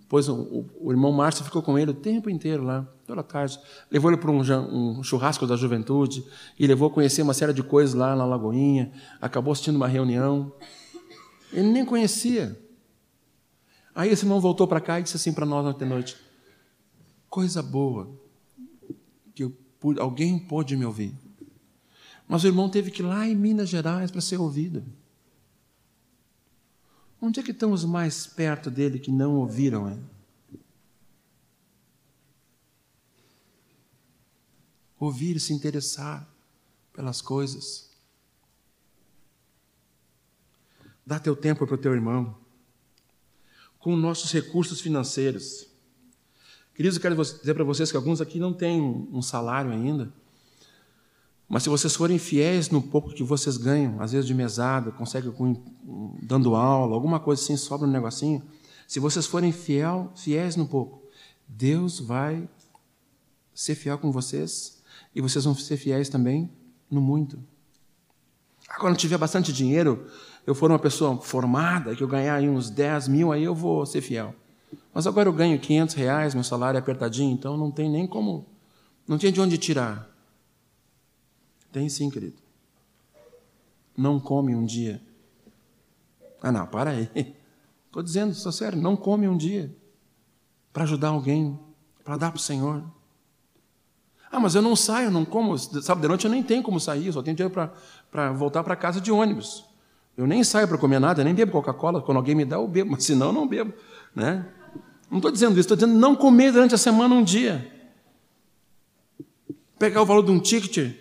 Pois 0.09 0.29
o, 0.29 0.65
o, 0.81 0.93
irmão 0.93 1.11
Márcio 1.11 1.45
ficou 1.45 1.61
com 1.61 1.77
ele 1.77 1.91
o 1.91 1.95
tempo 1.95 2.31
inteiro 2.31 2.63
lá, 2.63 2.87
toda 3.05 3.25
tarde. 3.25 3.59
Levou 3.91 4.09
ele 4.11 4.21
para 4.21 4.31
um, 4.31 4.41
um, 4.41 5.03
churrasco 5.03 5.47
da 5.49 5.57
juventude 5.57 6.25
e 6.57 6.65
levou 6.65 6.89
a 6.89 6.91
conhecer 6.93 7.23
uma 7.23 7.35
série 7.35 7.53
de 7.53 7.63
coisas 7.63 7.95
lá 7.95 8.15
na 8.15 8.25
Lagoinha. 8.25 8.93
Acabou 9.21 9.53
assistindo 9.53 9.75
uma 9.75 9.89
reunião. 9.89 10.53
Ele 11.53 11.73
nem 11.73 11.85
conhecia. 11.85 12.57
Aí 13.93 14.11
esse 14.11 14.25
irmão 14.25 14.41
voltou 14.41 14.69
para 14.69 14.81
cá 14.81 15.01
e 15.01 15.03
disse 15.03 15.17
assim 15.17 15.33
para 15.33 15.45
nós 15.45 15.67
ontem 15.67 15.85
à 15.87 15.89
noite: 15.89 16.17
Coisa 17.29 17.61
boa, 17.61 18.09
que 19.35 19.43
eu, 19.43 19.53
alguém 19.99 20.39
pôde 20.39 20.77
me 20.77 20.85
ouvir. 20.85 21.26
Mas 22.29 22.43
o 22.43 22.47
irmão 22.47 22.69
teve 22.69 22.91
que 22.91 23.03
ir 23.03 23.07
lá 23.07 23.27
em 23.27 23.35
Minas 23.35 23.69
Gerais 23.69 24.11
para 24.11 24.21
ser 24.21 24.39
ouvido. 24.39 24.85
Onde 27.21 27.41
é 27.41 27.43
que 27.43 27.51
estão 27.51 27.73
os 27.73 27.85
mais 27.85 28.27
perto 28.27 28.71
dele 28.71 28.99
que 28.99 29.11
não 29.11 29.37
ouviram 29.37 29.91
ele? 29.91 30.05
Ouvir 34.99 35.39
se 35.41 35.53
interessar 35.53 36.29
pelas 36.93 37.21
coisas. 37.21 37.91
Dá 41.05 41.19
teu 41.19 41.37
tempo 41.37 41.67
para 41.67 41.75
o 41.75 41.79
teu 41.79 41.95
irmão. 41.95 42.37
Com 43.79 43.95
nossos 43.95 44.33
recursos 44.33 44.81
financeiros. 44.81 45.69
Queridos, 46.75 46.97
eu 46.97 47.03
quero 47.03 47.15
dizer 47.15 47.55
para 47.55 47.65
vocês 47.65 47.91
que 47.91 47.97
alguns 47.97 48.21
aqui 48.21 48.41
não 48.41 48.53
têm 48.53 48.81
um 48.81 49.23
salário 49.23 49.71
ainda. 49.71 50.13
Mas 51.49 51.63
se 51.63 51.69
vocês 51.69 51.95
forem 51.95 52.19
fiéis 52.19 52.71
no 52.71 52.83
pouco 52.83 53.15
que 53.15 53.23
vocês 53.23 53.57
ganham, 53.57 54.01
às 54.01 54.13
vezes 54.13 54.27
de 54.27 54.35
mesada, 54.35 54.91
conseguem 54.91 55.33
dando 56.23 56.57
aula, 56.57 56.95
alguma 56.95 57.21
coisa 57.21 57.41
assim, 57.41 57.57
sobra 57.57 57.87
um 57.87 57.91
negocinho. 57.91 58.43
Se 58.89 58.99
vocês 58.99 59.27
forem 59.27 59.53
fiel, 59.53 60.11
fiéis 60.17 60.57
no 60.57 60.67
pouco, 60.67 61.03
Deus 61.47 62.01
vai 62.01 62.49
ser 63.55 63.75
fiel 63.75 63.97
com 63.99 64.11
vocês 64.11 64.83
e 65.15 65.21
vocês 65.21 65.45
vão 65.45 65.55
ser 65.55 65.77
fiéis 65.77 66.09
também 66.09 66.51
no 66.91 67.01
muito. 67.01 67.39
Agora, 68.69 68.81
quando 68.81 68.97
tiver 68.97 69.17
bastante 69.17 69.53
dinheiro, 69.53 70.07
eu 70.45 70.55
for 70.55 70.71
uma 70.71 70.79
pessoa 70.79 71.17
formada, 71.19 71.95
que 71.95 72.03
eu 72.03 72.09
ganhar 72.09 72.43
uns 72.43 72.69
10 72.69 73.09
mil, 73.09 73.33
aí 73.33 73.45
eu 73.45 73.55
vou 73.55 73.87
ser 73.87 74.01
fiel. 74.01 74.35
Mas 74.93 75.07
agora 75.07 75.29
eu 75.29 75.33
ganho 75.33 75.59
500 75.59 75.95
reais, 75.95 76.35
meu 76.35 76.43
salário 76.43 76.77
é 76.77 76.81
apertadinho, 76.81 77.33
então 77.33 77.57
não 77.57 77.71
tem 77.71 77.89
nem 77.89 78.07
como, 78.07 78.47
não 79.07 79.17
tinha 79.17 79.31
de 79.31 79.41
onde 79.41 79.57
tirar. 79.57 80.16
Tem 81.73 81.89
sim, 81.89 82.11
querido. 82.11 82.37
Não 83.97 84.21
come 84.21 84.55
um 84.55 84.65
dia. 84.65 85.01
Ah, 86.43 86.53
não, 86.53 86.67
para 86.67 86.91
aí. 86.91 87.11
Estou 87.87 88.03
dizendo, 88.03 88.33
estou 88.33 88.53
sério, 88.53 88.79
não 88.79 88.95
come 88.95 89.27
um 89.27 89.35
dia 89.35 89.75
para 90.71 90.83
ajudar 90.83 91.09
alguém, 91.09 91.59
para 92.05 92.19
dar 92.19 92.31
para 92.31 92.37
o 92.37 92.43
Senhor. 92.43 92.85
Ah, 94.31 94.39
mas 94.39 94.55
eu 94.55 94.61
não 94.61 94.77
saio, 94.77 95.11
não 95.11 95.25
como. 95.25 95.57
Sábado 95.57 96.03
de 96.03 96.09
noite 96.09 96.27
eu 96.27 96.31
nem 96.31 96.43
tenho 96.43 96.63
como 96.63 96.79
sair, 96.79 97.11
só 97.11 97.23
tenho 97.23 97.35
dinheiro 97.35 97.71
para 98.11 98.33
voltar 98.33 98.63
para 98.63 98.77
casa 98.77 99.01
de 99.01 99.11
ônibus. 99.11 99.65
Eu 100.15 100.27
nem 100.27 100.45
saio 100.45 100.69
para 100.69 100.77
comer 100.77 100.99
nada, 100.99 101.25
nem 101.25 101.35
bebo 101.35 101.53
Coca-Cola. 101.53 102.03
Quando 102.03 102.19
alguém 102.19 102.35
me 102.35 102.45
dá, 102.45 102.57
eu 102.57 102.69
bebo, 102.69 102.91
mas 102.93 103.05
senão 103.05 103.29
eu 103.29 103.33
não 103.33 103.49
bebo. 103.49 103.73
Né? 104.15 104.47
Não 105.11 105.17
estou 105.17 105.33
dizendo 105.33 105.53
isso, 105.53 105.61
estou 105.61 105.77
dizendo 105.77 105.95
não 105.95 106.15
comer 106.15 106.53
durante 106.53 106.75
a 106.75 106.79
semana 106.79 107.15
um 107.15 107.25
dia. 107.25 107.73
Pegar 109.79 110.03
o 110.03 110.05
valor 110.05 110.23
de 110.23 110.31
um 110.31 110.39
ticket 110.39 110.95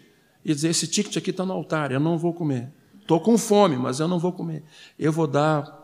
e 0.46 0.54
dizer: 0.54 0.70
esse 0.70 0.88
ticket 0.88 1.18
aqui 1.18 1.32
está 1.32 1.44
no 1.44 1.52
altar, 1.52 1.92
eu 1.92 2.00
não 2.00 2.20
vou 2.20 2.32
comer. 2.32 2.72
Estou 3.02 3.20
com 3.20 3.38
fome, 3.38 3.76
mas 3.76 4.00
eu 4.00 4.08
não 4.08 4.20
vou 4.20 4.32
comer. 4.32 4.64
Eu 4.98 5.12
vou 5.12 5.26
dar 5.26 5.84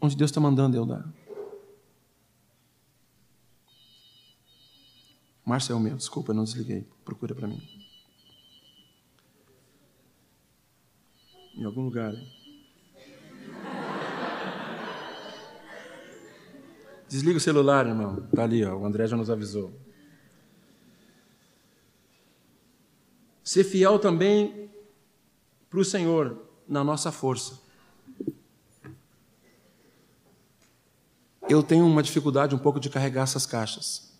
onde 0.00 0.16
Deus 0.16 0.30
está 0.30 0.40
mandando 0.40 0.76
eu 0.76 0.86
dar. 0.86 1.06
Márcio 5.44 5.72
é 5.72 5.76
o 5.76 5.80
meu, 5.80 5.96
desculpa, 5.96 6.30
eu 6.30 6.34
não 6.34 6.44
desliguei. 6.44 6.86
Procura 7.04 7.34
para 7.34 7.46
mim. 7.46 7.60
Em 11.54 11.64
algum 11.64 11.82
lugar. 11.82 12.14
Hein? 12.14 12.42
Desliga 17.08 17.36
o 17.36 17.40
celular, 17.40 17.86
irmão. 17.86 18.24
Está 18.24 18.44
ali, 18.44 18.64
ó. 18.64 18.74
o 18.74 18.86
André 18.86 19.06
já 19.06 19.16
nos 19.16 19.28
avisou. 19.28 19.78
Ser 23.42 23.64
fiel 23.64 23.98
também 23.98 24.70
para 25.68 25.80
o 25.80 25.84
Senhor 25.84 26.38
na 26.68 26.84
nossa 26.84 27.10
força. 27.10 27.60
Eu 31.48 31.62
tenho 31.62 31.86
uma 31.86 32.02
dificuldade 32.02 32.54
um 32.54 32.58
pouco 32.58 32.78
de 32.78 32.88
carregar 32.88 33.24
essas 33.24 33.44
caixas. 33.44 34.12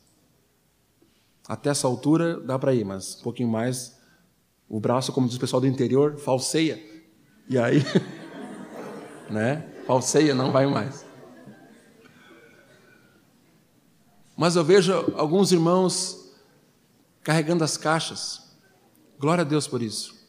Até 1.47 1.71
essa 1.71 1.87
altura 1.87 2.41
dá 2.41 2.59
para 2.59 2.75
ir, 2.75 2.85
mas 2.85 3.17
um 3.19 3.23
pouquinho 3.23 3.49
mais 3.49 3.99
o 4.69 4.81
braço, 4.81 5.13
como 5.13 5.27
diz 5.27 5.37
o 5.37 5.41
pessoal 5.41 5.61
do 5.61 5.67
interior, 5.67 6.17
falseia. 6.17 6.83
E 7.49 7.59
aí, 7.59 7.83
né? 9.29 9.69
Falseia, 9.87 10.35
não 10.35 10.51
vai 10.51 10.67
mais. 10.67 11.05
Mas 14.37 14.57
eu 14.57 14.65
vejo 14.65 14.93
alguns 15.15 15.53
irmãos 15.53 16.33
carregando 17.23 17.63
as 17.63 17.77
caixas. 17.77 18.52
Glória 19.23 19.43
a 19.43 19.45
Deus 19.45 19.69
por 19.69 19.81
isso. 19.81 20.21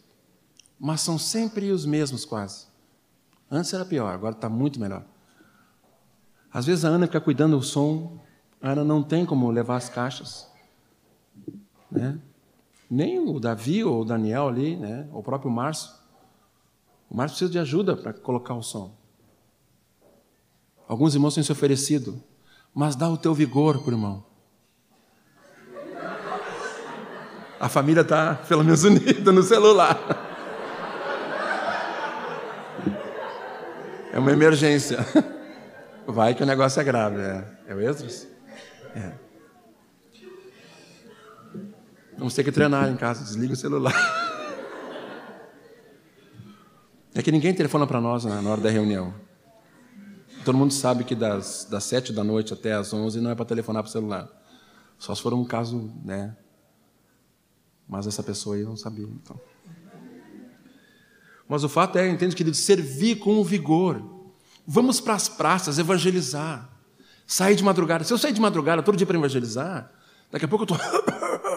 Mas 0.79 1.01
são 1.01 1.17
sempre 1.17 1.71
os 1.71 1.83
mesmos, 1.83 2.25
quase. 2.25 2.67
Antes 3.49 3.73
era 3.73 3.83
pior, 3.83 4.13
agora 4.13 4.35
está 4.35 4.47
muito 4.47 4.79
melhor. 4.79 5.03
Às 6.51 6.67
vezes 6.67 6.85
a 6.85 6.89
Ana 6.89 7.07
fica 7.07 7.19
cuidando 7.19 7.57
do 7.57 7.63
som, 7.63 8.19
a 8.61 8.69
Ana 8.69 8.83
não 8.83 9.01
tem 9.01 9.25
como 9.25 9.49
levar 9.49 9.77
as 9.77 9.89
caixas. 9.89 10.47
Né? 11.89 12.19
Nem 12.87 13.17
o 13.17 13.39
Davi 13.39 13.83
ou 13.83 14.03
o 14.03 14.05
Daniel 14.05 14.47
ali, 14.47 14.75
né? 14.75 15.09
o 15.11 15.23
próprio 15.23 15.49
Márcio. 15.49 15.89
O 17.09 17.17
Márcio 17.17 17.37
precisa 17.37 17.51
de 17.51 17.57
ajuda 17.57 17.97
para 17.97 18.13
colocar 18.13 18.53
o 18.53 18.61
som. 18.61 18.95
Alguns 20.87 21.15
irmãos 21.15 21.33
têm 21.33 21.43
se 21.43 21.51
oferecido, 21.51 22.21
mas 22.71 22.95
dá 22.95 23.09
o 23.09 23.17
teu 23.17 23.33
vigor 23.33 23.79
para 23.79 23.89
o 23.89 23.93
irmão. 23.93 24.32
A 27.63 27.69
família 27.69 28.01
está, 28.01 28.35
pelo 28.35 28.61
menos, 28.61 28.83
unida 28.83 29.31
no 29.31 29.41
celular. 29.41 29.97
É 34.11 34.19
uma 34.19 34.33
emergência. 34.33 34.97
Vai 36.05 36.35
que 36.35 36.43
o 36.43 36.45
negócio 36.45 36.81
é 36.81 36.83
grave. 36.83 37.21
É, 37.21 37.47
é 37.69 37.73
o 37.73 37.79
Esdras? 37.79 38.27
É. 38.93 39.13
Vamos 42.17 42.33
ter 42.33 42.43
que 42.43 42.51
treinar 42.51 42.89
em 42.89 42.97
casa. 42.97 43.23
Desliga 43.23 43.53
o 43.53 43.55
celular. 43.55 43.95
É 47.15 47.21
que 47.21 47.31
ninguém 47.31 47.53
telefona 47.53 47.87
para 47.87 48.01
nós 48.01 48.25
na 48.25 48.41
hora 48.41 48.59
da 48.59 48.69
reunião. 48.69 49.13
Todo 50.43 50.57
mundo 50.57 50.73
sabe 50.73 51.05
que 51.05 51.15
das, 51.15 51.63
das 51.71 51.85
sete 51.85 52.11
da 52.11 52.25
noite 52.25 52.51
até 52.51 52.73
as 52.73 52.91
onze 52.91 53.21
não 53.21 53.31
é 53.31 53.35
para 53.35 53.45
telefonar 53.45 53.83
para 53.83 53.89
o 53.89 53.91
celular. 53.93 54.27
Só 54.99 55.15
se 55.15 55.21
for 55.21 55.33
um 55.33 55.45
caso, 55.45 55.93
né? 56.03 56.35
Mas 57.87 58.07
essa 58.07 58.23
pessoa 58.23 58.55
aí 58.55 58.63
não 58.63 58.75
sabia. 58.75 59.05
Então. 59.05 59.39
Mas 61.47 61.63
o 61.63 61.69
fato 61.69 61.97
é, 61.97 62.09
entende, 62.09 62.35
querido, 62.35 62.55
servir 62.55 63.17
com 63.17 63.43
vigor. 63.43 64.01
Vamos 64.65 65.01
para 65.01 65.13
as 65.13 65.27
praças 65.27 65.77
evangelizar. 65.77 66.69
Sair 67.27 67.55
de 67.55 67.63
madrugada. 67.63 68.03
Se 68.03 68.13
eu 68.13 68.17
sair 68.17 68.33
de 68.33 68.41
madrugada 68.41 68.81
todo 68.81 68.97
dia 68.97 69.05
para 69.05 69.17
evangelizar, 69.17 69.91
daqui 70.31 70.45
a 70.45 70.47
pouco 70.47 70.65
eu 70.67 70.75
estou. 70.75 71.03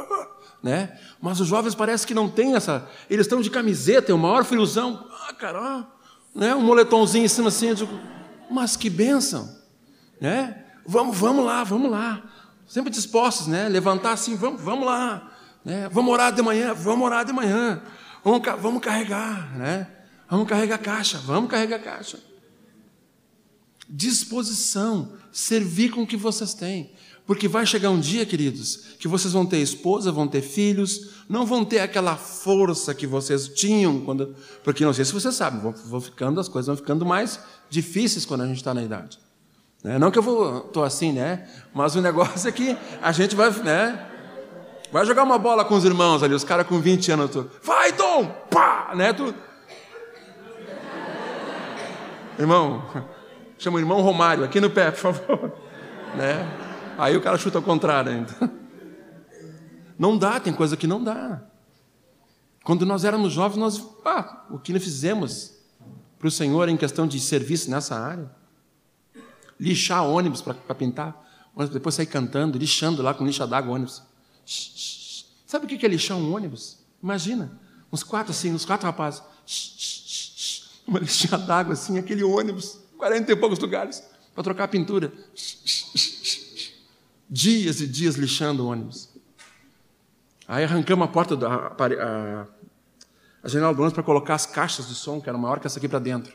né? 0.62 0.98
Mas 1.20 1.40
os 1.40 1.46
jovens 1.46 1.74
parece 1.74 2.06
que 2.06 2.14
não 2.14 2.28
têm 2.28 2.54
essa. 2.54 2.88
Eles 3.08 3.26
estão 3.26 3.40
de 3.40 3.50
camiseta, 3.50 4.10
é 4.10 4.14
o 4.14 4.18
maior 4.18 4.44
friozão. 4.44 5.08
Ah, 5.28 5.32
cara, 5.32 5.86
né? 6.34 6.54
um 6.54 6.62
moletomzinho 6.62 7.24
em 7.24 7.28
cima 7.28 7.48
assim. 7.48 7.68
Eu 7.68 7.74
digo, 7.74 8.00
mas 8.50 8.76
que 8.76 8.90
bênção, 8.90 9.56
né? 10.20 10.64
Vamos, 10.84 11.16
vamos 11.16 11.44
lá, 11.44 11.64
vamos 11.64 11.90
lá. 11.90 12.22
Sempre 12.66 12.90
dispostos, 12.90 13.46
né? 13.46 13.68
Levantar 13.68 14.12
assim, 14.12 14.36
vamos, 14.36 14.60
vamos 14.60 14.86
lá. 14.86 15.32
Né? 15.66 15.88
Vamos 15.88 16.12
orar 16.12 16.32
de 16.32 16.40
manhã, 16.40 16.72
vamos 16.72 17.04
orar 17.04 17.24
de 17.24 17.32
manhã. 17.32 17.82
Vamos, 18.22 18.40
vamos 18.62 18.80
carregar, 18.80 19.58
né? 19.58 19.88
Vamos 20.30 20.48
carregar 20.48 20.76
a 20.76 20.78
caixa, 20.78 21.18
vamos 21.18 21.50
carregar 21.50 21.76
a 21.76 21.80
caixa. 21.80 22.20
Disposição, 23.88 25.12
servir 25.32 25.90
com 25.90 26.02
o 26.02 26.06
que 26.06 26.16
vocês 26.16 26.54
têm. 26.54 26.92
Porque 27.26 27.48
vai 27.48 27.66
chegar 27.66 27.90
um 27.90 27.98
dia, 27.98 28.24
queridos, 28.24 28.94
que 29.00 29.08
vocês 29.08 29.32
vão 29.32 29.44
ter 29.44 29.58
esposa, 29.58 30.12
vão 30.12 30.28
ter 30.28 30.40
filhos, 30.40 31.24
não 31.28 31.44
vão 31.44 31.64
ter 31.64 31.80
aquela 31.80 32.14
força 32.14 32.94
que 32.94 33.04
vocês 33.04 33.48
tinham 33.48 34.00
quando. 34.02 34.36
Porque 34.62 34.84
não 34.84 34.92
sei 34.92 35.04
se 35.04 35.12
vocês 35.12 35.34
sabem, 35.34 35.58
vão, 35.60 35.72
vão 35.72 36.00
ficando, 36.00 36.38
as 36.38 36.48
coisas 36.48 36.68
vão 36.68 36.76
ficando 36.76 37.04
mais 37.04 37.40
difíceis 37.68 38.24
quando 38.24 38.42
a 38.42 38.46
gente 38.46 38.58
está 38.58 38.72
na 38.72 38.84
idade. 38.84 39.18
Né? 39.82 39.98
Não 39.98 40.12
que 40.12 40.18
eu 40.20 40.22
vou, 40.22 40.58
estou 40.66 40.84
assim, 40.84 41.10
né? 41.10 41.48
Mas 41.74 41.96
o 41.96 42.00
negócio 42.02 42.48
é 42.48 42.52
que 42.52 42.76
a 43.02 43.10
gente 43.10 43.34
vai, 43.34 43.50
né? 43.64 44.12
Vai 44.92 45.04
jogar 45.04 45.24
uma 45.24 45.38
bola 45.38 45.64
com 45.64 45.74
os 45.74 45.84
irmãos 45.84 46.22
ali, 46.22 46.34
os 46.34 46.44
caras 46.44 46.66
com 46.66 46.80
20 46.80 47.12
anos, 47.12 47.30
tu, 47.30 47.50
vai, 47.62 47.92
Dom! 47.92 48.26
Pá! 48.50 48.92
Né? 48.94 49.12
Tu... 49.12 49.34
Irmão, 52.38 52.84
chama 53.58 53.76
o 53.76 53.80
irmão 53.80 54.00
Romário 54.00 54.44
aqui 54.44 54.60
no 54.60 54.70
pé, 54.70 54.90
por 54.90 55.12
favor. 55.12 55.52
Né? 56.14 56.48
Aí 56.96 57.14
o 57.14 57.20
cara 57.20 57.36
chuta 57.36 57.58
ao 57.58 57.62
contrário 57.62 58.10
ainda. 58.10 58.34
Não 59.98 60.16
dá, 60.16 60.40
tem 60.40 60.52
coisa 60.52 60.76
que 60.76 60.86
não 60.86 61.02
dá. 61.02 61.42
Quando 62.62 62.84
nós 62.84 63.04
éramos 63.04 63.32
jovens, 63.32 63.58
nós, 63.58 63.88
ah, 64.04 64.44
o 64.50 64.58
que 64.58 64.72
nós 64.72 64.82
fizemos 64.82 65.54
para 66.18 66.28
o 66.28 66.30
Senhor 66.30 66.68
em 66.68 66.76
questão 66.76 67.06
de 67.06 67.18
serviço 67.20 67.70
nessa 67.70 67.98
área? 67.98 68.30
Lixar 69.58 70.06
ônibus 70.06 70.42
para 70.42 70.74
pintar, 70.74 71.16
depois 71.72 71.94
sair 71.94 72.06
cantando, 72.06 72.58
lixando 72.58 73.02
lá 73.02 73.14
com 73.14 73.24
lixa 73.24 73.46
d'água 73.46 73.74
ônibus. 73.74 74.02
Sabe 74.46 75.66
o 75.66 75.68
que 75.68 75.84
é 75.84 75.88
lixar 75.88 76.16
um 76.16 76.34
ônibus? 76.34 76.78
Imagina, 77.02 77.60
uns 77.92 78.02
quatro 78.02 78.32
assim, 78.32 78.52
uns 78.52 78.64
quatro 78.64 78.86
rapazes. 78.86 79.22
Uma 80.86 81.00
lixinha 81.00 81.36
d'água 81.36 81.72
assim, 81.72 81.98
aquele 81.98 82.22
ônibus, 82.22 82.78
quarenta 82.96 83.32
e 83.32 83.36
poucos 83.36 83.58
lugares, 83.58 84.02
para 84.34 84.44
trocar 84.44 84.64
a 84.64 84.68
pintura 84.68 85.12
dias 87.28 87.80
e 87.80 87.86
dias 87.86 88.14
lixando 88.14 88.64
o 88.64 88.68
ônibus. 88.68 89.08
Aí 90.46 90.62
arrancamos 90.62 91.04
a 91.04 91.08
porta 91.08 91.36
da 91.36 91.48
a, 91.48 92.46
a 93.42 93.48
janela 93.48 93.74
do 93.74 93.80
ônibus 93.80 93.94
para 93.94 94.02
colocar 94.04 94.34
as 94.34 94.46
caixas 94.46 94.88
de 94.88 94.94
som, 94.94 95.20
que 95.20 95.28
era 95.28 95.36
maior 95.36 95.58
que 95.58 95.66
essa 95.66 95.78
aqui 95.78 95.88
para 95.88 95.98
dentro. 95.98 96.32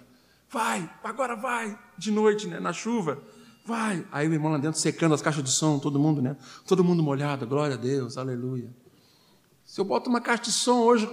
Vai, 0.49 0.89
agora 1.01 1.35
vai, 1.35 1.79
de 1.97 2.11
noite, 2.11 2.45
né, 2.45 2.59
na 2.59 2.73
chuva. 2.73 3.23
Vai. 3.65 4.05
Aí 4.11 4.27
o 4.27 4.33
irmão 4.33 4.51
lá 4.51 4.57
dentro 4.57 4.79
secando 4.79 5.13
as 5.13 5.21
caixas 5.21 5.43
de 5.43 5.51
som, 5.51 5.79
todo 5.79 5.99
mundo, 5.99 6.21
né? 6.21 6.35
Todo 6.65 6.83
mundo 6.83 7.03
molhado, 7.03 7.45
glória 7.45 7.75
a 7.75 7.77
Deus, 7.77 8.17
aleluia. 8.17 8.69
Se 9.63 9.79
eu 9.79 9.85
boto 9.85 10.09
uma 10.09 10.19
caixa 10.19 10.43
de 10.43 10.51
som 10.51 10.79
hoje 10.79 11.07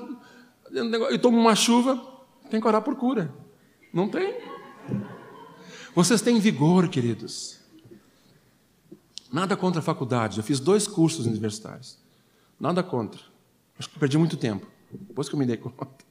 e 1.12 1.18
tomo 1.18 1.38
uma 1.38 1.54
chuva, 1.54 1.96
tem 2.50 2.60
que 2.60 2.66
orar 2.66 2.82
por 2.82 2.96
cura. 2.96 3.32
Não 3.92 4.08
tem? 4.08 4.34
Vocês 5.94 6.20
têm 6.20 6.38
vigor, 6.40 6.88
queridos. 6.88 7.58
Nada 9.32 9.56
contra 9.56 9.80
a 9.80 9.82
faculdade. 9.82 10.38
Eu 10.38 10.44
fiz 10.44 10.58
dois 10.58 10.86
cursos 10.86 11.26
universitários. 11.26 11.98
Nada 12.58 12.82
contra. 12.82 13.20
Acho 13.78 13.88
que 13.90 13.98
perdi 13.98 14.16
muito 14.18 14.36
tempo. 14.36 14.66
Depois 14.90 15.28
que 15.28 15.34
eu 15.34 15.38
me 15.38 15.46
dei 15.46 15.56
conta. 15.56 16.04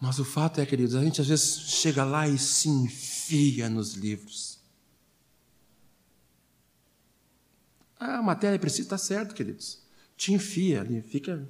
Mas 0.00 0.18
o 0.18 0.24
fato 0.24 0.60
é, 0.60 0.66
queridos, 0.66 0.94
a 0.94 1.02
gente 1.02 1.20
às 1.20 1.28
vezes 1.28 1.60
chega 1.60 2.04
lá 2.04 2.26
e 2.26 2.38
se 2.38 2.68
enfia 2.68 3.68
nos 3.68 3.94
livros. 3.94 4.49
Ah, 8.00 8.16
a 8.16 8.22
matéria 8.22 8.58
precisa 8.58 8.84
estar 8.84 8.96
certo, 8.96 9.34
queridos. 9.34 9.78
Te 10.16 10.32
enfia 10.32 10.80
ali, 10.80 11.02
fica. 11.02 11.46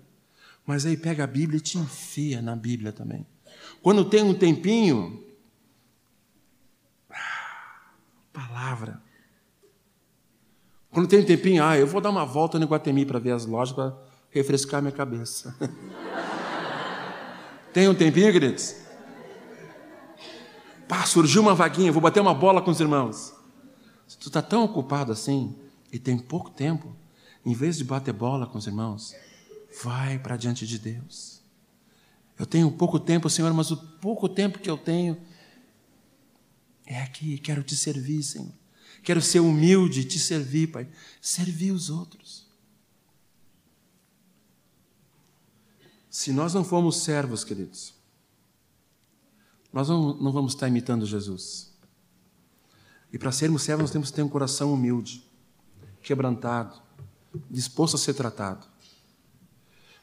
Mas 0.66 0.84
aí 0.84 0.96
pega 0.96 1.22
a 1.22 1.26
Bíblia 1.26 1.59
e 1.59 1.61
te 1.61 1.78
enfia 1.78 2.42
na 2.42 2.57
Bíblia 2.57 2.92
também. 2.92 3.24
Quando 3.80 4.05
tem 4.05 4.24
um 4.24 4.34
tempinho, 4.34 5.24
ah, 7.09 7.94
palavra. 8.32 9.01
Quando 10.90 11.07
tem 11.07 11.20
um 11.20 11.24
tempinho, 11.24 11.62
ah, 11.62 11.78
eu 11.78 11.86
vou 11.86 12.01
dar 12.01 12.11
uma 12.11 12.26
volta 12.26 12.59
no 12.59 12.66
Guatemi 12.66 13.07
para 13.07 13.20
ver 13.20 13.30
as 13.30 13.46
lojas 13.46 13.72
para 13.72 13.96
refrescar 14.30 14.82
minha 14.82 14.92
cabeça. 14.92 15.55
tem 17.72 17.88
um 17.88 17.94
tempinho, 17.94 18.32
queridos? 18.32 18.74
Pá, 20.88 21.07
surgiu 21.07 21.42
uma 21.42 21.55
vaguinha, 21.55 21.92
vou 21.92 22.03
bater 22.03 22.18
uma 22.18 22.34
bola 22.34 22.61
com 22.61 22.72
os 22.72 22.80
irmãos. 22.80 23.32
Tu 24.18 24.26
está 24.26 24.42
tão 24.42 24.64
ocupado 24.64 25.12
assim 25.12 25.57
e 25.93 25.99
tem 25.99 26.18
pouco 26.18 26.51
tempo, 26.51 26.95
em 27.45 27.55
vez 27.55 27.76
de 27.76 27.84
bater 27.84 28.12
bola 28.12 28.47
com 28.47 28.59
os 28.59 28.66
irmãos, 28.66 29.14
vai 29.82 30.18
para 30.18 30.36
diante 30.36 30.66
de 30.66 30.78
Deus. 30.78 31.41
Eu 32.38 32.47
tenho 32.47 32.70
pouco 32.70 32.99
tempo, 32.99 33.28
Senhor, 33.28 33.53
mas 33.53 33.70
o 33.70 33.76
pouco 33.76 34.28
tempo 34.28 34.59
que 34.59 34.70
eu 34.70 34.78
tenho 34.78 35.20
é 36.86 37.03
aqui, 37.03 37.38
quero 37.38 37.62
te 37.62 37.76
servir, 37.76 38.22
Senhor. 38.22 38.53
Quero 39.03 39.20
ser 39.22 39.41
humilde 39.41 40.01
e 40.01 40.05
te 40.05 40.18
servir, 40.18 40.68
Pai. 40.68 40.88
Servir 41.20 41.72
os 41.72 41.88
outros. 41.88 42.47
Se 46.11 46.32
nós 46.32 46.53
não 46.53 46.64
formos 46.64 47.03
servos, 47.03 47.45
queridos, 47.45 47.95
nós 49.72 49.88
não, 49.88 50.32
vamos 50.32 50.55
estar 50.55 50.66
imitando 50.66 51.07
Jesus. 51.07 51.72
E 53.12 53.18
para 53.18 53.30
sermos 53.30 53.62
servos, 53.62 53.82
nós 53.82 53.91
temos 53.93 54.11
que 54.11 54.16
ter 54.16 54.22
um 54.22 54.28
coração 54.28 54.74
humilde, 54.74 55.24
quebrantado, 56.03 56.80
disposto 57.51 57.96
a 57.96 57.98
ser 57.98 58.14
tratado. 58.14 58.66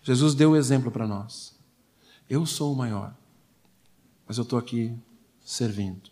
Jesus 0.03 0.33
deu 0.33 0.51
o 0.51 0.55
exemplo 0.55 0.91
para 0.91 1.07
nós. 1.07 1.55
Eu 2.29 2.45
sou 2.45 2.73
o 2.73 2.75
maior, 2.75 3.13
mas 4.27 4.37
eu 4.37 4.43
estou 4.43 4.57
aqui 4.57 4.95
servindo. 5.43 6.09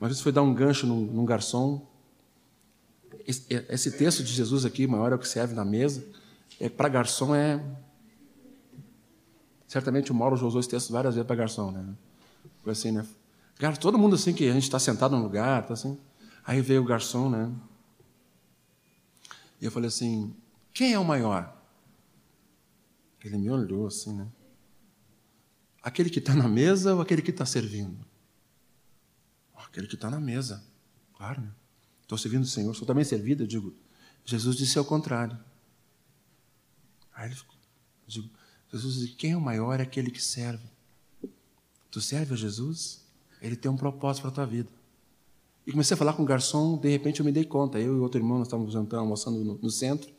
Uma 0.00 0.08
vez 0.08 0.20
foi 0.20 0.32
dar 0.32 0.42
um 0.42 0.54
gancho 0.54 0.86
num, 0.86 1.00
num 1.00 1.24
garçom. 1.24 1.86
Esse, 3.26 3.46
esse, 3.68 3.92
texto 3.92 4.22
de 4.24 4.32
Jesus 4.32 4.64
aqui, 4.64 4.86
maior 4.86 5.12
é 5.12 5.14
o 5.14 5.18
que 5.18 5.28
serve 5.28 5.54
na 5.54 5.64
mesa, 5.64 6.04
é, 6.58 6.68
para 6.68 6.88
garçom 6.88 7.34
é 7.34 7.62
Certamente 9.72 10.12
o 10.12 10.14
Mauro 10.14 10.36
já 10.36 10.44
usou 10.44 10.60
esse 10.60 10.68
texto 10.68 10.92
várias 10.92 11.14
vezes 11.14 11.26
para 11.26 11.34
garçom, 11.34 11.70
né? 11.70 11.82
Foi 12.62 12.72
assim, 12.72 12.92
né? 12.92 13.06
Todo 13.80 13.96
mundo 13.96 14.16
assim 14.16 14.34
que 14.34 14.46
a 14.46 14.52
gente 14.52 14.64
está 14.64 14.78
sentado 14.78 15.16
num 15.16 15.22
lugar, 15.22 15.66
tá 15.66 15.72
assim. 15.72 15.96
Aí 16.44 16.60
veio 16.60 16.82
o 16.82 16.84
garçom, 16.84 17.30
né? 17.30 17.50
E 19.62 19.64
eu 19.64 19.70
falei 19.70 19.86
assim: 19.86 20.34
quem 20.74 20.92
é 20.92 20.98
o 20.98 21.04
maior? 21.04 21.56
Ele 23.24 23.38
me 23.38 23.48
olhou 23.48 23.86
assim, 23.86 24.12
né? 24.12 24.28
Aquele 25.80 26.10
que 26.10 26.18
está 26.18 26.34
na 26.34 26.48
mesa 26.48 26.96
ou 26.96 27.00
aquele 27.00 27.22
que 27.22 27.30
está 27.30 27.46
servindo? 27.46 28.04
Aquele 29.54 29.86
que 29.86 29.94
está 29.94 30.10
na 30.10 30.18
mesa. 30.18 30.64
Claro, 31.16 31.40
né? 31.40 31.52
Estou 32.02 32.18
servindo 32.18 32.42
o 32.42 32.46
Senhor, 32.46 32.74
sou 32.74 32.84
também 32.84 33.04
servido. 33.04 33.44
Eu 33.44 33.46
digo, 33.46 33.72
Jesus 34.24 34.56
disse 34.56 34.76
ao 34.78 34.84
contrário. 34.84 35.38
Aí 37.14 37.28
ele 37.28 37.36
ficou, 37.36 37.54
digo, 38.06 38.28
Jesus 38.72 38.96
disse, 38.96 39.14
quem 39.14 39.32
é 39.32 39.36
o 39.36 39.40
maior 39.40 39.78
é 39.78 39.84
aquele 39.84 40.10
que 40.10 40.20
serve. 40.20 40.66
Tu 41.88 42.00
serve 42.00 42.34
a 42.34 42.36
Jesus, 42.36 43.06
ele 43.40 43.54
tem 43.54 43.70
um 43.70 43.76
propósito 43.76 44.22
para 44.22 44.30
a 44.30 44.34
tua 44.34 44.46
vida. 44.46 44.70
E 45.66 45.70
comecei 45.70 45.94
a 45.94 45.98
falar 45.98 46.12
com 46.14 46.22
o 46.22 46.26
garçom, 46.26 46.76
de 46.76 46.88
repente 46.88 47.20
eu 47.20 47.26
me 47.26 47.32
dei 47.32 47.44
conta. 47.44 47.78
Eu 47.78 47.96
e 47.96 48.00
outro 48.00 48.20
irmão, 48.20 48.38
nós 48.38 48.48
estávamos 48.48 48.72
jantando, 48.72 49.00
almoçando 49.00 49.38
no, 49.44 49.54
no 49.54 49.70
centro. 49.70 50.10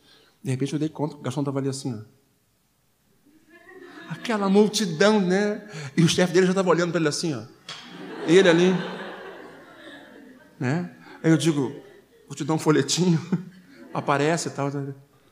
De 0.42 0.52
repente 0.52 0.74
eu 0.74 0.80
dei 0.80 0.90
conta 0.90 1.16
o 1.16 1.20
garçom 1.20 1.42
estava 1.42 1.60
ali 1.60 1.70
assim, 1.70 1.94
ó. 1.94 2.00
Aquela 4.10 4.50
multidão, 4.50 5.20
né? 5.20 5.68
E 5.98 6.04
o 6.04 6.08
chefe 6.08 6.34
dele 6.34 6.46
já 6.46 6.52
estava 6.52 6.70
olhando 6.70 6.92
para 6.92 7.00
ele 7.00 7.10
assim, 7.10 7.34
ó. 7.34 7.44
Ele 8.28 8.48
ali. 8.48 8.72
Né? 10.60 10.96
Aí 11.24 11.32
eu 11.32 11.38
digo, 11.38 11.74
vou 12.28 12.36
te 12.36 12.44
dar 12.44 12.54
um 12.54 12.60
folhetinho. 12.60 13.20
Aparece 13.94 14.50
e 14.50 14.52
tal. 14.52 14.70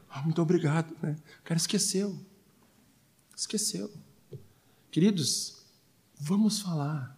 Ah, 0.10 0.22
muito 0.24 0.42
obrigado. 0.42 0.96
Né? 1.02 1.16
O 1.40 1.44
cara 1.44 1.58
esqueceu. 1.58 2.18
Esqueceu. 3.36 3.92
Queridos, 4.90 5.64
vamos 6.20 6.60
falar. 6.60 7.18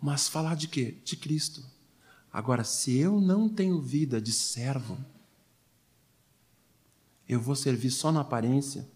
Mas 0.00 0.28
falar 0.28 0.56
de 0.56 0.68
quê? 0.68 0.96
De 1.04 1.16
Cristo. 1.16 1.62
Agora, 2.32 2.64
se 2.64 2.96
eu 2.96 3.20
não 3.20 3.48
tenho 3.48 3.80
vida 3.80 4.20
de 4.20 4.32
servo, 4.32 4.98
eu 7.28 7.40
vou 7.40 7.56
servir 7.56 7.90
só 7.90 8.12
na 8.12 8.20
aparência, 8.20 8.88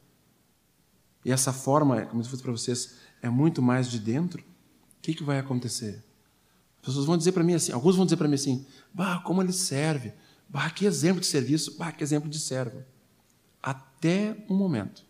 e 1.25 1.31
essa 1.31 1.53
forma, 1.53 2.05
como 2.07 2.21
eu 2.21 2.27
disse 2.27 2.43
para 2.43 2.53
vocês, 2.53 2.97
é 3.21 3.29
muito 3.29 3.63
mais 3.63 3.91
de 3.91 3.99
dentro, 3.99 4.43
o 4.43 5.03
que, 5.03 5.15
que 5.15 5.23
vai 5.23 5.39
acontecer? 5.39 6.05
As 6.81 6.87
pessoas 6.87 7.07
vão 7.07 7.17
dizer 7.17 7.33
para 7.33 7.45
mim 7.45 7.55
assim, 7.55 7.73
alguns 7.73 7.95
vão 7.95 8.05
dizer 8.05 8.17
para 8.17 8.27
mim 8.27 8.35
assim, 8.35 8.67
bah, 8.93 9.21
como 9.21 9.41
ele 9.41 9.53
serve, 9.53 10.13
bah, 10.49 10.69
que 10.71 10.85
exemplo 10.85 11.21
de 11.21 11.27
serviço, 11.27 11.77
bah, 11.79 11.93
que 11.93 12.03
exemplo 12.03 12.29
de 12.29 12.41
servo. 12.41 12.83
Até 13.63 14.45
um 14.51 14.57
momento. 14.57 15.05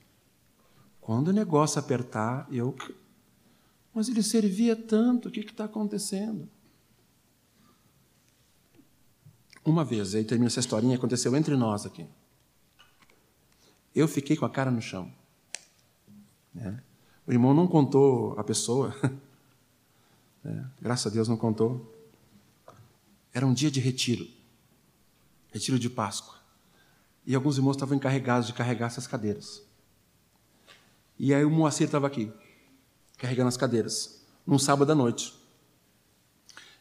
Quando 1.01 1.29
o 1.29 1.33
negócio 1.33 1.79
apertar, 1.79 2.47
eu. 2.53 2.77
Mas 3.95 4.09
ele 4.09 4.23
servia 4.23 4.77
tanto, 4.77 5.29
o 5.29 5.31
que 5.33 5.41
está 5.41 5.65
acontecendo? 5.65 6.49
Uma 9.65 9.85
vez, 9.85 10.15
aí 10.15 10.25
termina 10.25 10.49
essa 10.49 10.61
historinha, 10.61 10.97
aconteceu 10.97 11.35
entre 11.37 11.57
nós 11.57 11.87
aqui. 11.87 12.07
Eu 13.95 14.09
fiquei 14.09 14.37
com 14.37 14.45
a 14.45 14.51
cara 14.51 14.71
no 14.71 14.83
chão. 14.83 15.13
Né? 16.53 16.83
O 17.27 17.33
irmão 17.33 17.55
não 17.55 17.69
contou 17.69 18.39
a 18.39 18.43
pessoa, 18.43 18.95
né? 20.43 20.69
graças 20.81 21.07
a 21.07 21.15
Deus 21.15 21.29
não 21.29 21.37
contou. 21.37 21.95
Era 23.33 23.47
um 23.47 23.55
dia 23.55 23.71
de 23.71 23.81
retiro, 23.81 24.27
retiro 25.53 25.79
de 25.79 25.89
Páscoa. 25.89 26.35
E 27.25 27.35
alguns 27.35 27.57
irmãos 27.57 27.77
estavam 27.77 27.97
encarregados 27.97 28.49
de 28.49 28.53
carregar 28.53 28.87
essas 28.87 29.07
cadeiras. 29.07 29.63
E 31.19 31.33
aí 31.33 31.45
o 31.45 31.51
Moacir 31.51 31.87
estava 31.87 32.09
aqui, 32.09 32.33
carregando 33.17 33.49
as 33.49 33.57
cadeiras, 33.57 34.25
num 34.45 34.59
sábado 34.59 34.91
à 34.91 34.95
noite. 34.95 35.42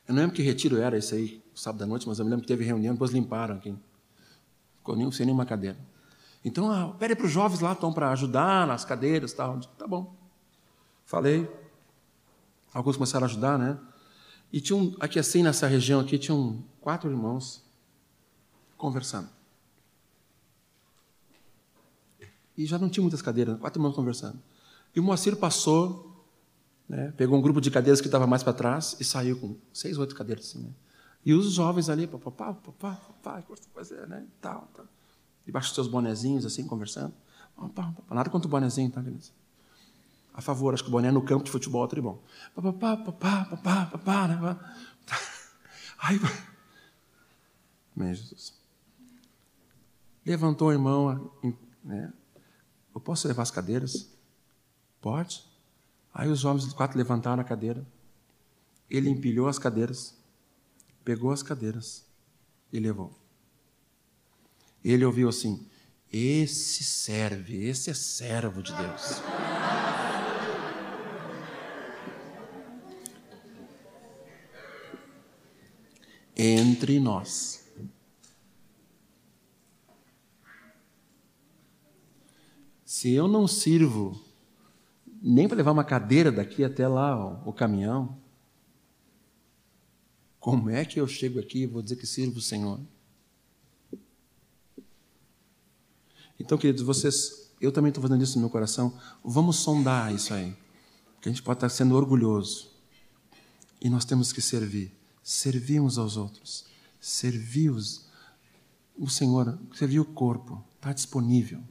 Eu 0.08 0.14
não 0.14 0.22
lembro 0.22 0.36
que 0.36 0.42
retiro 0.42 0.78
era 0.78 0.98
esse 0.98 1.16
aí, 1.16 1.44
sábado 1.56 1.84
à 1.84 1.88
noite, 1.88 2.08
mas 2.08 2.20
eu 2.20 2.26
me 2.26 2.32
lembro 2.32 2.44
que 2.44 2.48
teve 2.48 2.64
reunião, 2.64 2.94
depois 2.94 3.12
limparam 3.12 3.56
aqui. 3.56 3.76
Ficou 4.78 5.12
sem 5.12 5.26
nenhuma 5.26 5.46
cadeira. 5.46 5.78
Então, 6.44 6.72
ah, 6.72 6.96
pede 6.98 7.16
para 7.16 7.26
os 7.26 7.32
jovens 7.32 7.60
lá, 7.60 7.74
estão 7.74 7.94
para 7.94 8.12
ajudar 8.12 8.66
nas 8.66 8.84
cadeiras 8.84 9.32
tal. 9.32 9.60
Tá 9.78 9.88
bom. 9.88 10.16
Falei. 11.06 11.50
Alguns 12.74 12.96
começaram 12.96 13.26
a 13.26 13.30
ajudar, 13.30 13.60
né? 13.60 13.78
E 14.52 14.60
tinha 14.60 14.78
um, 14.78 14.96
aqui 15.00 15.20
assim, 15.20 15.44
nessa 15.44 15.68
região 15.68 16.00
aqui, 16.00 16.18
tinham 16.18 16.64
quatro 16.80 17.10
irmãos 17.10 17.64
conversando. 18.78 19.30
E 22.58 22.66
já 22.66 22.78
não 22.78 22.90
tinha 22.90 23.02
muitas 23.02 23.22
cadeiras, 23.22 23.60
quatro 23.60 23.80
irmãos 23.80 23.96
conversando. 23.96 24.40
E 24.96 25.00
o 25.00 25.04
Moacir 25.04 25.36
passou, 25.38 26.11
né, 26.92 27.14
pegou 27.16 27.40
um 27.40 27.42
grupo 27.42 27.62
de 27.62 27.72
cadeiras 27.72 28.02
que 28.02 28.08
estava 28.10 28.28
mais 28.28 28.44
para 28.44 28.52
trás 28.52 28.98
e 29.00 29.06
saiu 29.06 29.40
com 29.40 29.56
seis, 29.72 29.98
oito 29.98 30.14
cadeiras 30.14 30.46
assim, 30.46 30.60
né? 30.60 30.72
E 31.26 31.34
os 31.34 31.54
jovens 31.54 31.88
ali, 31.88 32.06
papapá, 32.06 32.54
papapá, 32.54 32.96
papapá, 33.24 33.44
fazer, 33.74 34.06
né? 34.10 34.26
Tal, 34.42 34.68
tal. 34.76 34.86
Debaixo 35.46 35.70
dos 35.70 35.76
seus 35.76 35.88
bonezinhos, 35.88 36.46
assim, 36.46 36.68
conversando. 36.68 37.14
Nada 38.10 38.30
contra 38.30 38.46
o 38.46 38.52
bonezinho, 38.52 38.92
tá, 38.92 39.00
beleza? 39.00 39.32
A 40.34 40.42
favor, 40.42 40.74
acho 40.74 40.84
que 40.84 40.90
o 40.90 40.92
boné 40.92 41.12
no 41.12 41.22
campo 41.22 41.46
de 41.46 41.52
futebol 41.52 41.86
é 41.86 41.88
tribom. 41.88 42.20
Papapá, 42.54 42.98
papapá, 42.98 43.46
papapá, 43.46 43.86
papapá, 43.86 44.28
né? 44.28 44.60
Ai, 45.98 46.20
meu 47.96 48.14
Jesus. 48.14 48.54
Levantou 50.26 50.68
o 50.68 50.72
irmão, 50.74 51.32
né? 51.86 52.12
Eu 52.94 53.00
posso 53.00 53.30
levar 53.30 53.44
as 53.44 53.52
cadeiras? 53.52 54.10
Pode. 55.00 55.51
Aí 56.14 56.30
os 56.30 56.46
homens 56.46 56.72
quatro 56.74 56.98
levantaram 56.98 57.42
a 57.42 57.46
cadeira. 57.46 57.86
Ele 58.90 59.10
empilhou 59.10 59.48
as 59.48 59.58
cadeiras 59.58 60.22
pegou 61.04 61.32
as 61.32 61.44
cadeiras 61.44 62.06
e 62.72 62.80
levou. 62.80 63.14
Ele 64.84 65.06
ouviu 65.06 65.30
assim: 65.30 65.68
Esse 66.12 66.84
serve, 66.84 67.66
esse 67.66 67.90
é 67.90 67.94
servo 67.94 68.62
de 68.62 68.74
Deus. 68.74 69.22
Entre 76.36 77.00
nós. 77.00 77.60
Se 82.86 83.12
eu 83.12 83.28
não 83.28 83.48
sirvo 83.48 84.20
nem 85.22 85.48
para 85.48 85.58
levar 85.58 85.72
uma 85.72 85.84
cadeira 85.84 86.32
daqui 86.32 86.64
até 86.64 86.88
lá, 86.88 87.16
ó, 87.16 87.48
o 87.48 87.54
caminhão, 87.54 88.18
como 90.40 90.72
é 90.72 90.84
que 90.84 91.00
eu 91.00 91.08
chego 91.08 91.40
aqui 91.40 91.60
e 91.60 91.68
vou 91.68 91.84
dizer 91.84 91.96
que 91.98 92.08
sirvo 92.08 92.40
o 92.40 92.42
Senhor? 92.42 92.80
Então, 96.40 96.58
queridos, 96.58 96.82
vocês, 96.82 97.52
eu 97.62 97.72
também 97.72 97.90
estou 97.90 98.02
fazendo 98.02 98.24
isso 98.24 98.36
no 98.38 98.42
meu 98.42 98.50
coração. 98.50 98.98
Vamos 99.24 99.58
sondar 99.58 100.12
isso 100.12 100.34
aí. 100.34 100.58
Porque 101.14 101.30
a 101.30 101.32
gente 101.32 101.44
pode 101.44 101.58
estar 101.58 101.70
sendo 101.70 101.96
orgulhoso. 101.96 102.72
E 103.80 103.88
nós 103.88 104.04
temos 104.04 104.34
que 104.34 104.42
servir. 104.42 104.92
Servir 105.22 105.80
uns 105.80 106.00
aos 106.00 106.18
outros. 106.18 106.66
Servir 107.00 107.70
os, 107.70 108.10
o 108.98 109.08
Senhor, 109.08 109.60
servir 109.76 110.00
o 110.00 110.06
corpo. 110.06 110.64
Está 110.78 110.92
disponível. 110.92 111.62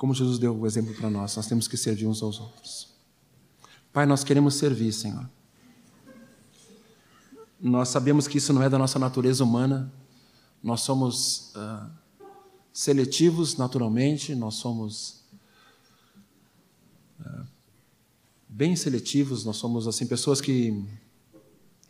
Como 0.00 0.14
Jesus 0.14 0.38
deu 0.38 0.58
o 0.58 0.66
exemplo 0.66 0.94
para 0.94 1.10
nós, 1.10 1.36
nós 1.36 1.46
temos 1.46 1.68
que 1.68 1.76
servir 1.76 2.06
uns 2.06 2.22
aos 2.22 2.40
outros. 2.40 2.88
Pai, 3.92 4.06
nós 4.06 4.24
queremos 4.24 4.54
servir, 4.54 4.94
Senhor. 4.94 5.28
Nós 7.60 7.90
sabemos 7.90 8.26
que 8.26 8.38
isso 8.38 8.50
não 8.54 8.62
é 8.62 8.70
da 8.70 8.78
nossa 8.78 8.98
natureza 8.98 9.44
humana. 9.44 9.92
Nós 10.62 10.80
somos 10.80 11.52
uh, 11.54 11.90
seletivos 12.72 13.58
naturalmente, 13.58 14.34
nós 14.34 14.54
somos 14.54 15.22
uh, 17.20 17.46
bem 18.48 18.74
seletivos, 18.74 19.44
nós 19.44 19.58
somos 19.58 19.86
assim 19.86 20.06
pessoas 20.06 20.40
que 20.40 20.82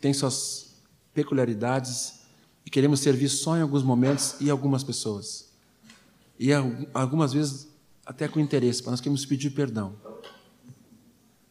têm 0.01 0.13
suas 0.13 0.75
peculiaridades 1.13 2.19
e 2.65 2.69
queremos 2.69 2.99
servir 2.99 3.29
só 3.29 3.55
em 3.55 3.61
alguns 3.61 3.83
momentos 3.83 4.35
e 4.41 4.49
algumas 4.49 4.83
pessoas. 4.83 5.49
E 6.37 6.49
algumas 6.93 7.31
vezes 7.31 7.70
até 8.05 8.27
com 8.27 8.39
interesse, 8.39 8.81
mas 8.81 8.91
nós 8.91 9.01
queremos 9.01 9.25
pedir 9.25 9.51
perdão. 9.51 9.95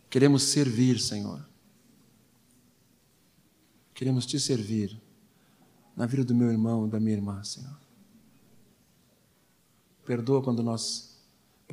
Queremos 0.08 0.42
servir, 0.42 0.98
Senhor. 0.98 1.46
Queremos 3.94 4.26
te 4.26 4.40
servir 4.40 5.00
na 5.94 6.06
vida 6.06 6.24
do 6.24 6.34
meu 6.34 6.50
irmão 6.50 6.86
e 6.86 6.90
da 6.90 6.98
minha 6.98 7.16
irmã, 7.16 7.42
Senhor. 7.44 7.78
Perdoa 10.04 10.42
quando 10.42 10.62
nós 10.62 11.20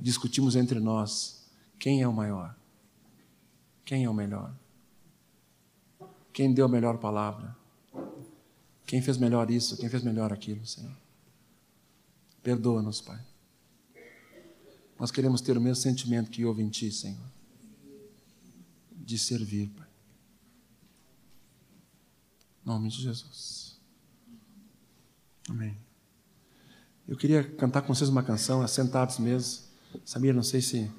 discutimos 0.01 0.55
entre 0.55 0.79
nós 0.79 1.49
quem 1.79 2.01
é 2.01 2.07
o 2.07 2.13
maior, 2.13 2.55
quem 3.83 4.03
é 4.03 4.09
o 4.09 4.13
melhor, 4.13 4.53
quem 6.33 6.53
deu 6.53 6.65
a 6.65 6.69
melhor 6.69 6.97
palavra, 6.97 7.55
quem 8.85 9.01
fez 9.01 9.17
melhor 9.17 9.49
isso, 9.49 9.77
quem 9.77 9.89
fez 9.89 10.03
melhor 10.03 10.31
aquilo, 10.31 10.65
Senhor. 10.65 10.95
Perdoa-nos, 12.43 13.01
Pai. 13.01 13.19
Nós 14.99 15.11
queremos 15.11 15.41
ter 15.41 15.57
o 15.57 15.61
mesmo 15.61 15.81
sentimento 15.81 16.29
que 16.29 16.43
houve 16.43 16.63
em 16.63 16.69
Ti, 16.69 16.91
Senhor, 16.91 17.31
de 18.91 19.17
servir, 19.17 19.69
Pai. 19.69 19.87
Em 22.63 22.67
nome 22.67 22.89
de 22.89 23.01
Jesus. 23.01 23.79
Amém. 25.49 25.77
Eu 27.07 27.15
queria 27.15 27.43
cantar 27.43 27.83
com 27.83 27.93
vocês 27.93 28.09
uma 28.09 28.23
canção, 28.23 28.61
assentados 28.61 29.17
mesmo. 29.19 29.63
Samir, 30.03 30.33
não 30.33 30.43
sei 30.43 30.61
se. 30.61 30.91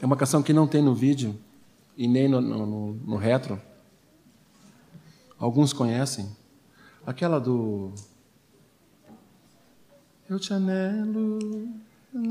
É 0.00 0.06
uma 0.06 0.16
canção 0.16 0.42
que 0.42 0.52
não 0.52 0.68
tem 0.68 0.82
no 0.82 0.94
vídeo 0.94 1.36
e 1.96 2.06
nem 2.06 2.28
no, 2.28 2.40
no, 2.40 2.94
no 2.94 3.16
retro. 3.16 3.60
Alguns 5.38 5.72
conhecem. 5.72 6.30
Aquela 7.04 7.40
do. 7.40 7.92
Eu 10.28 10.38
te 10.38 10.52
anelo. 10.52 11.38
Tudo 12.14 12.22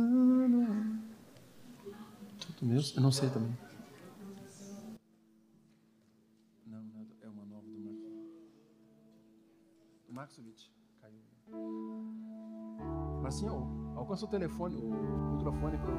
mesmo? 2.61 2.97
Eu 2.97 3.03
não 3.03 3.11
sei 3.11 3.29
também. 3.29 3.53
Não, 6.65 7.05
é 7.21 7.27
uma 7.27 7.43
nova 7.45 7.67
do 7.67 7.79
Marcos. 7.81 8.07
Do 10.07 10.13
Marcos. 10.13 10.71
Caiu. 11.01 11.19
Marcinho, 13.21 13.93
alcança 13.97 14.23
o 14.23 14.29
telefone, 14.29 14.77
o 14.77 15.35
microfone 15.35 15.77
para 15.77 15.91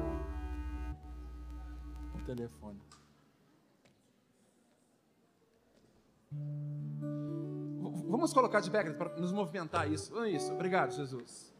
o 2.19 2.25
telefone. 2.25 2.81
Vamos 8.09 8.33
colocar 8.33 8.61
de 8.61 8.71
pé 8.71 8.91
para 8.93 9.15
nos 9.19 9.31
movimentar 9.31 9.91
isso. 9.91 10.25
Isso, 10.25 10.51
obrigado, 10.51 10.91
Jesus. 10.91 11.54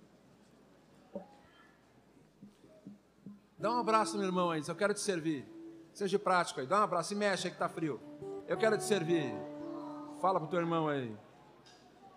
Dá 3.65 3.71
um 3.71 3.79
abraço, 3.79 4.15
meu 4.15 4.27
irmão, 4.27 4.51
aí. 4.51 4.61
Eu 4.67 4.75
quero 4.75 4.93
te 4.93 4.99
servir. 4.99 5.43
Seja 5.91 6.19
prático 6.19 6.59
aí. 6.59 6.67
Dá 6.67 6.81
um 6.81 6.83
abraço 6.83 7.13
e 7.13 7.15
mexe 7.15 7.47
aí 7.47 7.49
que 7.49 7.55
está 7.55 7.67
frio. 7.67 7.99
Eu 8.47 8.57
quero 8.57 8.77
te 8.77 8.83
servir. 8.83 9.33
Fala 10.21 10.39
pro 10.39 10.47
teu 10.47 10.59
irmão 10.59 10.87
aí. 10.87 11.17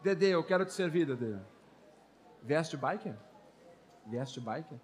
Dedê, 0.03 0.35
eu 0.35 0.45
quero 0.45 0.67
te 0.67 0.75
servir, 0.75 1.07
Dedê. 1.07 1.39
Veste 2.43 2.77
biker? 2.77 3.17
Veste 4.05 4.41
biker? 4.41 4.79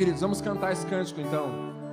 Queridos, 0.00 0.22
vamos 0.22 0.40
cantar 0.40 0.72
esse 0.72 0.86
cântico 0.86 1.20
então. 1.20 1.89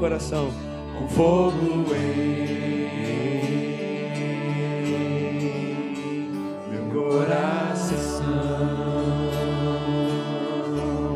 Coração. 0.00 0.50
com 0.98 1.06
fogo 1.08 1.94
em 1.94 2.70
meu 6.70 6.84
coração. 6.90 8.00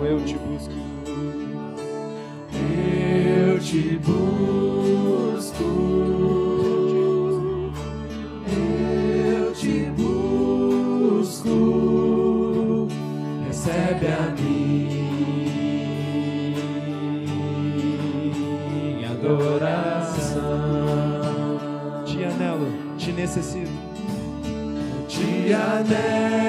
Eu 0.06 0.22
te 0.22 0.36
busco. 0.36 0.74
Eu 2.52 3.58
te 3.58 3.98
busco, 4.02 5.64
eu 8.46 9.52
te 9.54 9.90
busco, 11.16 11.48
recebe 13.46 14.06
a 14.08 14.30
minha 14.38 15.43
necessito. 23.14 23.70
Te 25.08 25.54
anelo, 25.54 26.43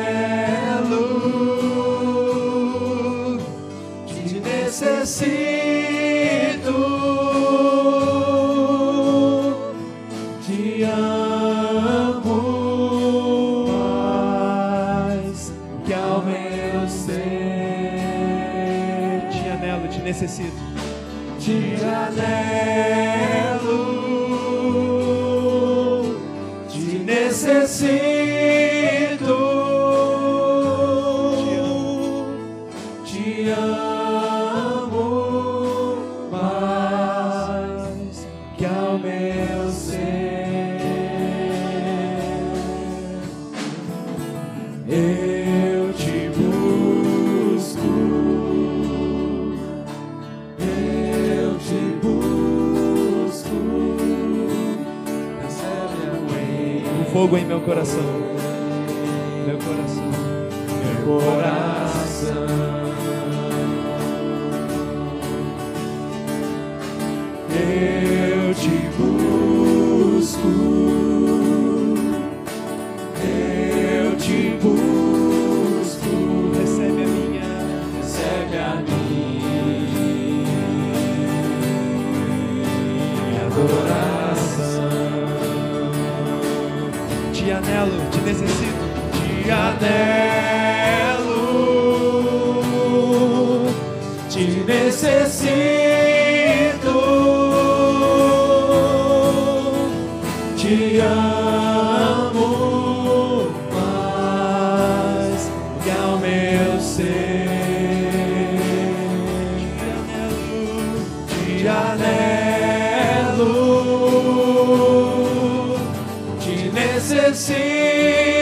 necessito, 117.29 118.34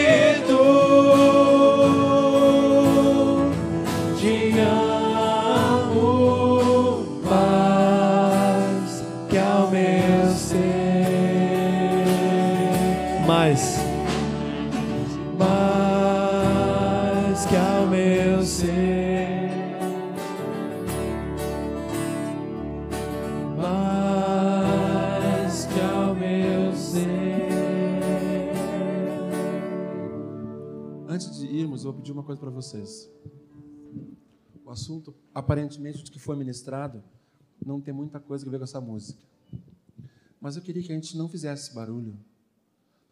para 32.43 32.51
vocês. 32.51 33.09
O 34.65 34.69
assunto, 34.69 35.15
aparentemente, 35.33 36.03
de 36.03 36.11
que 36.11 36.19
foi 36.19 36.35
ministrado, 36.35 37.01
não 37.65 37.79
tem 37.79 37.93
muita 37.93 38.19
coisa 38.19 38.45
a 38.45 38.51
ver 38.51 38.57
com 38.57 38.65
essa 38.65 38.81
música. 38.81 39.23
Mas 40.41 40.57
eu 40.57 40.61
queria 40.61 40.83
que 40.83 40.91
a 40.91 40.95
gente 40.95 41.17
não 41.17 41.29
fizesse 41.29 41.73
barulho. 41.73 42.19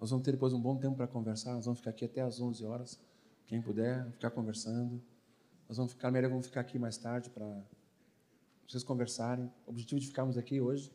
Nós 0.01 0.09
vamos 0.09 0.25
ter 0.25 0.33
depois 0.33 0.51
um 0.51 0.59
bom 0.59 0.75
tempo 0.75 0.97
para 0.97 1.07
conversar. 1.07 1.53
Nós 1.53 1.63
vamos 1.63 1.79
ficar 1.79 1.91
aqui 1.91 2.03
até 2.03 2.19
às 2.19 2.41
11 2.41 2.65
horas. 2.65 2.99
Quem 3.47 3.61
puder, 3.61 4.11
ficar 4.11 4.31
conversando. 4.31 5.01
Nós 5.69 5.77
vamos 5.77 5.93
ficar, 5.93 6.11
melhor 6.11 6.29
vamos 6.29 6.47
ficar 6.47 6.59
aqui 6.59 6.77
mais 6.77 6.97
tarde 6.97 7.29
para 7.29 7.63
vocês 8.67 8.83
conversarem. 8.83 9.49
O 9.65 9.69
objetivo 9.69 10.01
de 10.01 10.07
ficarmos 10.07 10.37
aqui 10.37 10.59
hoje 10.59 10.91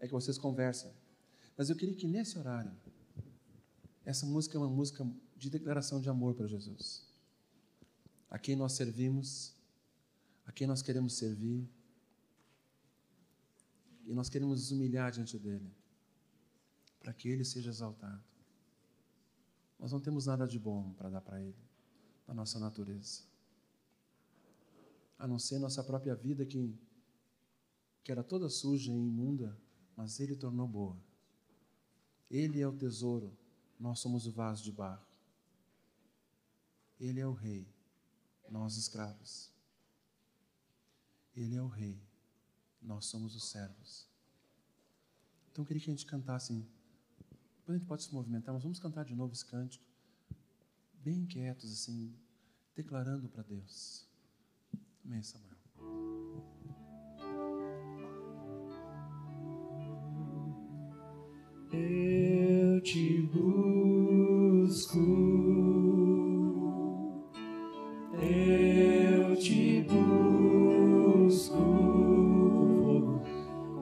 é 0.00 0.08
que 0.08 0.12
vocês 0.12 0.36
conversem. 0.36 0.90
Mas 1.56 1.70
eu 1.70 1.76
queria 1.76 1.94
que 1.94 2.08
nesse 2.08 2.36
horário, 2.36 2.72
essa 4.04 4.26
música 4.26 4.58
é 4.58 4.60
uma 4.60 4.68
música 4.68 5.06
de 5.36 5.48
declaração 5.48 6.00
de 6.00 6.08
amor 6.08 6.34
para 6.34 6.48
Jesus. 6.48 7.05
A 8.28 8.38
quem 8.38 8.56
nós 8.56 8.72
servimos, 8.72 9.54
a 10.44 10.52
quem 10.52 10.66
nós 10.66 10.82
queremos 10.82 11.14
servir, 11.14 11.68
e 14.06 14.14
nós 14.14 14.28
queremos 14.28 14.60
nos 14.60 14.70
humilhar 14.70 15.10
diante 15.10 15.36
dele, 15.38 15.68
para 17.00 17.12
que 17.12 17.28
ele 17.28 17.44
seja 17.44 17.70
exaltado. 17.70 18.22
Nós 19.78 19.92
não 19.92 20.00
temos 20.00 20.26
nada 20.26 20.46
de 20.46 20.58
bom 20.58 20.92
para 20.94 21.10
dar 21.10 21.20
para 21.20 21.42
ele, 21.42 21.58
na 22.26 22.32
nossa 22.32 22.58
natureza, 22.58 23.22
a 25.18 25.26
não 25.26 25.38
ser 25.38 25.58
nossa 25.58 25.82
própria 25.82 26.14
vida 26.14 26.46
que, 26.46 26.72
que 28.04 28.12
era 28.12 28.22
toda 28.22 28.48
suja 28.48 28.92
e 28.92 28.94
imunda, 28.94 29.58
mas 29.96 30.20
ele 30.20 30.36
tornou 30.36 30.68
boa. 30.68 30.96
Ele 32.30 32.60
é 32.60 32.68
o 32.68 32.72
tesouro, 32.72 33.36
nós 33.78 33.98
somos 33.98 34.26
o 34.26 34.32
vaso 34.32 34.62
de 34.62 34.72
barro. 34.72 35.04
Ele 36.98 37.20
é 37.20 37.26
o 37.26 37.32
rei, 37.32 37.68
nós 38.50 38.76
escravos. 38.76 39.50
Ele 41.34 41.56
é 41.56 41.62
o 41.62 41.68
rei, 41.68 42.00
nós 42.80 43.06
somos 43.06 43.34
os 43.34 43.50
servos. 43.50 44.06
Então 45.50 45.62
eu 45.62 45.66
queria 45.66 45.82
que 45.82 45.90
a 45.90 45.92
gente 45.92 46.06
cantasse. 46.06 46.52
Depois 47.58 47.76
a 47.76 47.78
gente 47.78 47.88
pode 47.88 48.04
se 48.04 48.12
movimentar, 48.12 48.54
mas 48.54 48.62
vamos 48.62 48.78
cantar 48.78 49.04
de 49.04 49.14
novo 49.14 49.32
esse 49.32 49.44
cântico, 49.44 49.84
bem 51.02 51.26
quietos, 51.26 51.72
assim, 51.72 52.14
declarando 52.74 53.28
para 53.28 53.42
Deus. 53.42 54.06
Amém, 55.04 55.22
Samuel. 55.22 55.56
Eu 61.72 62.82
te 62.82 63.22
busco, 63.32 64.98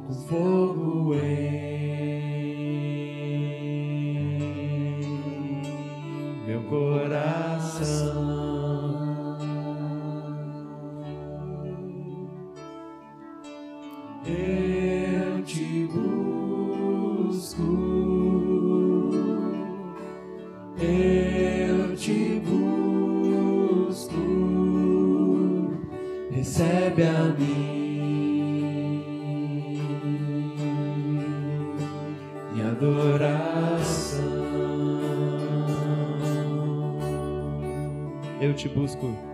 com 0.07 0.64
Eu 38.55 38.59
te 38.59 38.69
busco. 38.69 39.34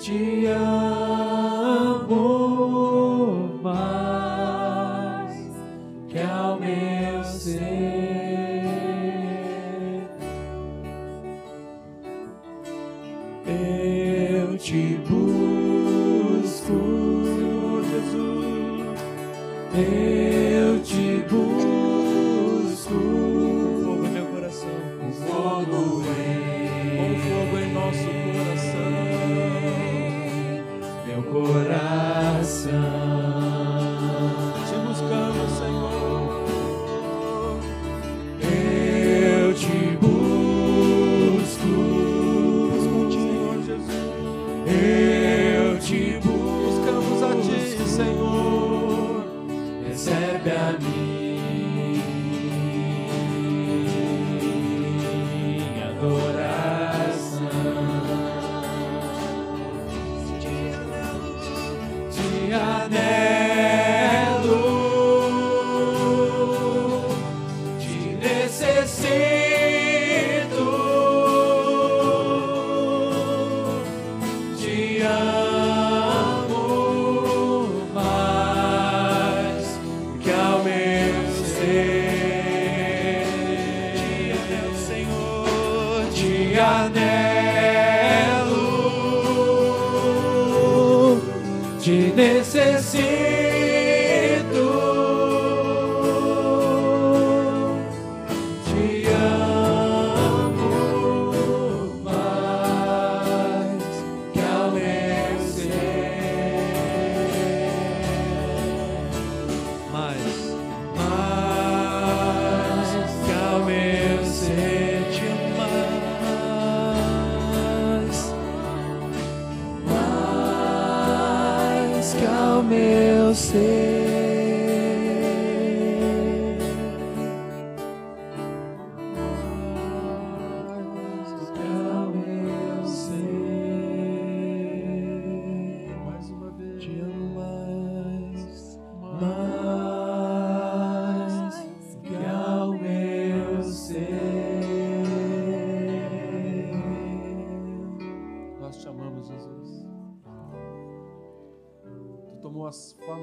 Te 0.00 0.48
amo 0.48 1.19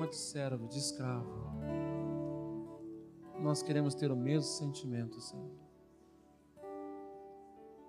de 0.07 0.15
servo, 0.15 0.67
de 0.67 0.79
escravo. 0.79 1.27
Nós 3.39 3.61
queremos 3.61 3.93
ter 3.93 4.11
o 4.11 4.15
mesmo 4.15 4.43
sentimento, 4.43 5.19
Senhor. 5.21 5.51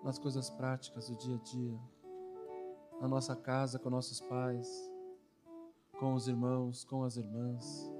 Nas 0.02 0.18
coisas 0.18 0.50
práticas 0.50 1.08
do 1.08 1.16
dia 1.16 1.36
a 1.36 1.38
dia, 1.38 1.78
na 3.00 3.08
nossa 3.08 3.34
casa, 3.34 3.78
com 3.78 3.90
nossos 3.90 4.20
pais, 4.20 4.68
com 5.98 6.14
os 6.14 6.28
irmãos, 6.28 6.84
com 6.84 7.02
as 7.02 7.16
irmãs, 7.16 7.90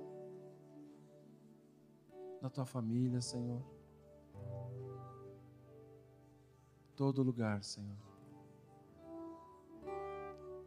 na 2.41 2.49
tua 2.49 2.65
família, 2.65 3.21
Senhor. 3.21 3.63
Todo 6.95 7.23
lugar, 7.23 7.63
Senhor. 7.63 7.97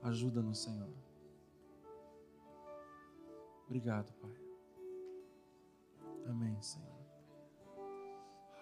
Ajuda-nos, 0.02 0.60
Senhor. 0.60 1.01
Obrigado, 3.72 4.12
Pai. 4.16 4.36
Amém, 6.26 6.62
Senhor. 6.62 6.92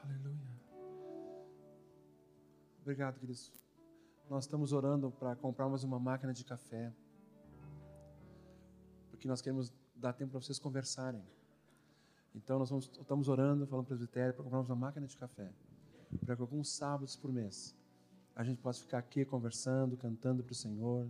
Aleluia. 0.03 0.61
Obrigado, 2.83 3.15
queridos. 3.15 3.51
Nós 4.29 4.43
estamos 4.43 4.71
orando 4.71 5.09
para 5.09 5.35
comprarmos 5.35 5.83
uma 5.83 5.99
máquina 5.99 6.31
de 6.31 6.45
café. 6.45 6.93
Porque 9.09 9.27
nós 9.27 9.41
queremos 9.41 9.73
dar 9.95 10.13
tempo 10.13 10.33
para 10.33 10.41
vocês 10.41 10.59
conversarem. 10.59 11.23
Então, 12.35 12.59
nós 12.59 12.69
vamos, 12.69 12.91
estamos 13.01 13.27
orando, 13.29 13.65
falando 13.65 13.87
para 13.87 13.95
o 13.95 13.97
presbitério, 13.97 14.35
para 14.35 14.43
comprarmos 14.43 14.69
uma 14.69 14.75
máquina 14.75 15.07
de 15.07 15.17
café. 15.17 15.51
Para 16.23 16.35
que 16.35 16.41
alguns 16.43 16.69
sábados 16.69 17.15
por 17.15 17.33
mês 17.33 17.75
a 18.35 18.43
gente 18.43 18.61
possa 18.61 18.79
ficar 18.79 18.99
aqui 18.99 19.25
conversando, 19.25 19.97
cantando 19.97 20.43
para 20.43 20.51
o 20.51 20.55
Senhor, 20.55 21.09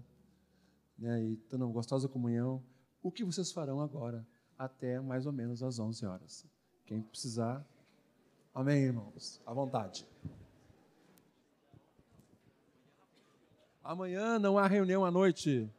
né, 0.97 1.22
e 1.22 1.36
tendo 1.50 1.66
uma 1.66 1.74
gostosa 1.74 2.08
comunhão. 2.08 2.63
O 3.01 3.12
que 3.12 3.24
vocês 3.24 3.51
farão 3.51 3.80
agora, 3.82 4.26
até 4.58 5.00
mais 5.00 5.26
ou 5.26 5.32
menos 5.32 5.63
às 5.63 5.80
11 5.80 6.05
horas? 6.05 6.46
Quem 6.86 7.01
precisar. 7.01 7.66
Amém, 8.54 8.84
irmãos? 8.84 9.42
À 9.46 9.54
vontade. 9.54 10.05
Amanhã 13.84 14.38
não 14.38 14.58
há 14.58 14.67
reunião 14.67 15.05
à 15.05 15.12
noite. 15.12 15.71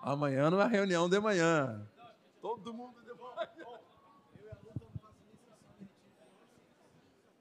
Amanhã 0.00 0.50
não 0.50 0.60
há 0.60 0.66
reunião 0.66 1.08
de 1.08 1.18
manhã. 1.18 1.86
Todo 2.40 2.72
mundo 2.72 3.00
de 3.02 3.12
manhã. 3.14 3.78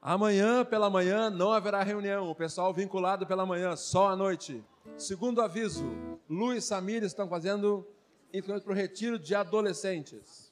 Amanhã 0.01 0.65
pela 0.65 0.89
manhã 0.89 1.29
não 1.29 1.51
haverá 1.51 1.83
reunião. 1.83 2.29
O 2.29 2.35
pessoal 2.35 2.73
vinculado 2.73 3.27
pela 3.27 3.45
manhã, 3.45 3.75
só 3.75 4.09
à 4.09 4.15
noite. 4.15 4.63
Segundo 4.97 5.41
aviso, 5.41 5.85
Lu 6.31 6.53
e 6.53 6.61
Samir 6.61 7.03
estão 7.03 7.27
fazendo 7.27 7.85
inscrições 8.33 8.63
para 8.63 8.71
o 8.71 8.75
retiro 8.75 9.19
de 9.19 9.35
adolescentes. 9.35 10.50